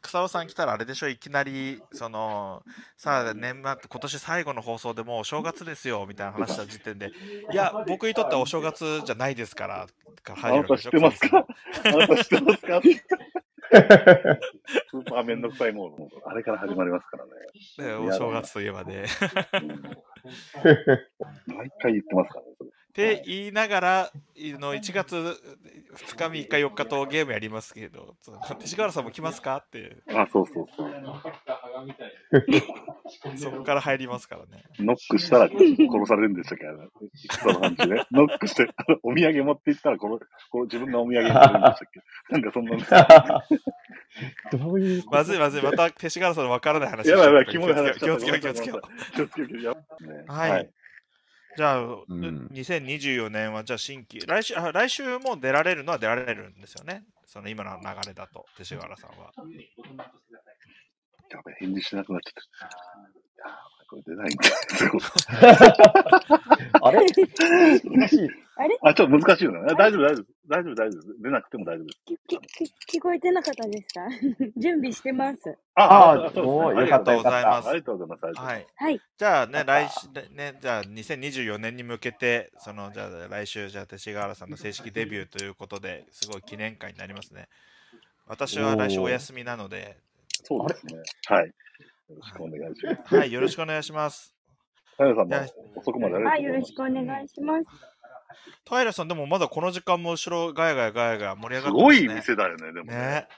[0.00, 2.62] 草尾さん来たらあれでしょ、いきなり、その、
[2.96, 7.10] さあ、年末、今年最後の放送でもうお正月ですよ、みたいな話した時点で、
[7.52, 9.88] いや、僕にとってはお正月じゃないですから、
[10.22, 11.44] からあ入るわけでしょなた知ってますか
[11.84, 12.80] あなた知ってますか？
[13.70, 16.08] スーパーめんどくさいモード。
[16.26, 17.24] あれから始まりますから
[17.88, 17.98] ね。
[18.02, 19.06] ねお正月といえばね。
[19.54, 19.82] うん
[21.46, 22.52] 毎回言ってますからね。
[22.56, 25.34] それって言いながら、の1月2
[26.30, 28.14] 日、3日、4日とゲームやりますけど、
[28.46, 29.56] 勅使川原さんも来ますか？
[29.56, 30.94] って、あ、そうそうそう。
[33.36, 34.62] そこから入りますからね。
[34.78, 35.58] ノックしたら殺
[36.06, 36.68] されるんでしたっけ？
[36.68, 36.88] あの
[37.42, 38.04] その感じね。
[38.12, 38.68] ノックして、
[39.02, 42.00] お土産持って行ったらこの、この自分のお土産にされるんでしたっけ？
[42.30, 42.76] なんかそんな。
[44.52, 47.62] どういうまずいまずい、また勅使川原さんの分からない話やばいやばい、気を
[48.16, 48.82] つけよう、気をつけよう。
[49.16, 49.60] 気をつけよう。
[49.60, 50.70] やばいねはい
[51.56, 57.04] じゃあ、ん2024年はじゃあ新規、来週あ来週も出られるのは出られるんですよね？
[57.26, 59.32] その今の流れだと、勅使川原さんは。
[61.30, 62.34] やべえ、返事しなくなっちゃっ
[62.68, 62.70] た。
[63.88, 64.42] これ出ないんだ。
[66.82, 66.98] あれ？
[67.04, 68.28] 忙しい。
[68.56, 68.76] あれ？
[68.82, 69.60] あ、ちょっと難しいよね。
[69.70, 70.26] あ大丈夫、大丈夫。
[70.46, 71.22] 大丈夫、大丈夫。
[71.22, 72.00] 出なくても大丈夫です。
[72.04, 72.38] きき
[72.86, 74.06] き聞こえてなかったですか？
[74.56, 75.58] 準備してます。
[75.74, 77.68] あそうですありがとうございます。
[77.68, 78.40] ありがとうございます。
[78.40, 78.66] はい。
[78.76, 79.00] はい。
[79.18, 87.48] じゃあね、来週、ね、じゃあ2024年に向けて、その、じゃあ来週、じゃあ勅使河原さんの正式デビューということで、すごい記念会になりますね。
[88.26, 89.96] 私は来週お休みなので、
[90.44, 90.94] そうですね。
[91.26, 91.46] はい。
[91.46, 93.16] よろしくお願いします。
[93.16, 94.34] はい、よろしくお願いします。
[94.96, 95.36] 平さんも
[95.76, 96.74] 遅くまでありがはい、とうございますよろし。
[96.74, 97.93] くお願いします。
[98.68, 102.06] 平さん、でもまだこの時間も後ろガヤガヤガヤガヤ盛り上すがってますね。
[102.06, 102.96] ごい店だよね、でもね。
[102.96, 103.28] ね。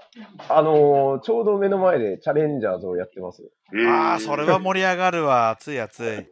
[0.49, 3.43] あのーちょうど目の前でチャレンジャーズをやってます。
[3.73, 5.51] えーああ、それは盛り上がるわ。
[5.51, 6.27] 熱い熱い。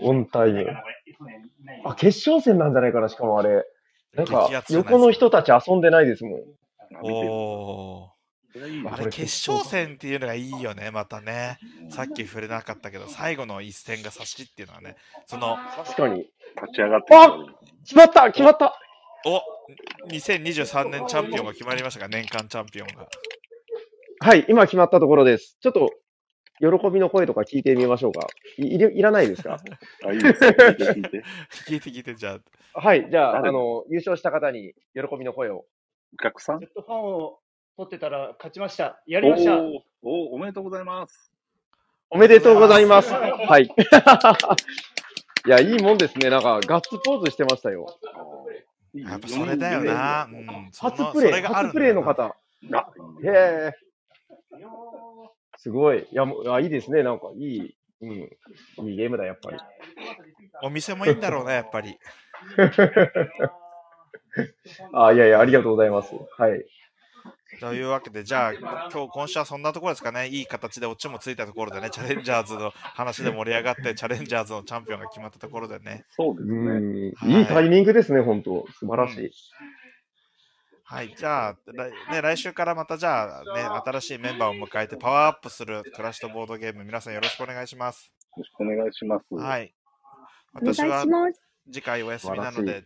[0.00, 0.66] オンタイム。
[1.84, 3.64] あ、決勝戦なんじゃないかな、しかもあれ。
[4.14, 6.40] なんか横の人たち遊んでないですもん。
[7.02, 8.19] おー。
[8.90, 11.58] あれ、決勝戦っていうのがいいよね、またね。
[11.90, 14.96] さっき触れなかったけど、最後の一戦が差しっていうのはね、
[15.26, 16.18] その、確かに。
[16.20, 16.28] 立
[16.74, 17.28] ち上がってあ
[17.84, 18.76] 決まった決まった
[19.24, 19.40] お
[20.08, 23.06] 2023年チャンピオンが決まりましたが、年間チャンピオンが。
[24.20, 25.56] はい、今決まったところです。
[25.60, 25.90] ちょっと、
[26.58, 28.26] 喜びの声とか聞いてみましょうか。
[28.58, 29.58] いいらないですか？
[30.04, 30.48] あ、いいですね。
[30.58, 31.22] 聞いて聞いて。
[31.68, 32.38] 聞いて聞いて、じゃ
[32.74, 32.80] あ。
[32.80, 33.48] はい、じゃあ、誰？
[33.48, 35.64] あの、優勝した方に喜びの声を。
[36.12, 36.60] お客さん？
[36.60, 37.38] ジェットファンを
[37.80, 39.00] 取ってたら勝ちました。
[39.06, 39.56] やりました。
[39.56, 39.60] おー
[40.02, 41.32] おーおめでとうございます。
[42.10, 43.10] おめでとうございます。
[43.10, 43.64] はい。
[45.46, 46.28] いや、いいもんですね。
[46.28, 47.86] なんか、ガッツポーズしてましたよ。
[48.92, 50.24] やっぱそれだよな。
[50.24, 50.26] う
[50.78, 52.36] 初プレイ、初プレイの方。
[52.74, 52.92] あ、
[53.24, 53.72] へえ。
[55.56, 56.00] すごい。
[56.00, 57.02] いや、もうあいいですね。
[57.02, 58.10] なんか、いい、うん。
[58.10, 58.28] い
[58.92, 59.58] いゲームだ、やっぱり。
[60.62, 61.98] お店もいいんだろうね、やっぱり。
[64.92, 66.14] あ、いやいや、ありがとうございます。
[66.36, 66.66] はい。
[67.60, 68.52] というわけで、じゃあ、
[68.92, 70.28] 今日、今週はそんなところですかね。
[70.28, 76.04] いい形でオチもついたところでね、チャレンジャーズの話で盛り上がって、チャレンジャーズのチャンピオンが決まったところでね。
[76.16, 76.54] そうですね。
[76.54, 77.12] うん。
[77.12, 79.30] はいいいタイミングですね、本当素晴らしい。
[80.84, 88.12] はい、じゃあ、来ね、来週からまたじゃあ、ね、新しいメンバーを迎えてパワーアップするクラッシュとボードゲーム、皆さんよろしくお願いします。
[88.36, 89.34] よろしくお願いします。
[89.34, 89.74] はい。
[90.52, 91.04] 私は。
[91.72, 92.82] 次回お休みなので、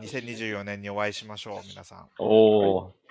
[0.00, 2.08] 2024年にお会いしましょう、皆さん。
[2.18, 3.03] おお。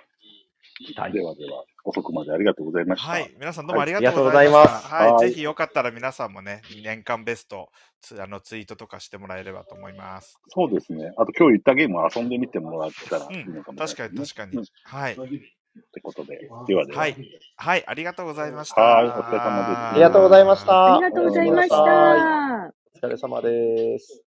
[0.77, 3.09] 期待ではでは、遅くまでありがとうございました。
[3.09, 4.95] はい、皆さんどうもありがとうございました。
[4.95, 7.69] はいはい、はいぜひよかったら皆さんもね、年間ベスト
[8.01, 10.39] つあのツイートとかしてもらえればと思います。
[10.49, 11.11] そうですね。
[11.17, 14.67] あと今日言ったゲームを遊んでみてもらったらういいのかん、もしれ確かないですね、に確かに。
[14.83, 15.13] はい。
[15.13, 16.37] ってことで、
[16.67, 16.99] ではでは。
[16.99, 17.15] はい。
[17.57, 18.81] はい、ありがとうございました。
[18.81, 20.95] はいお疲れ様ですありがとうございました。
[20.95, 22.73] ありがとうございましおた。
[23.01, 24.23] 疲れ様です。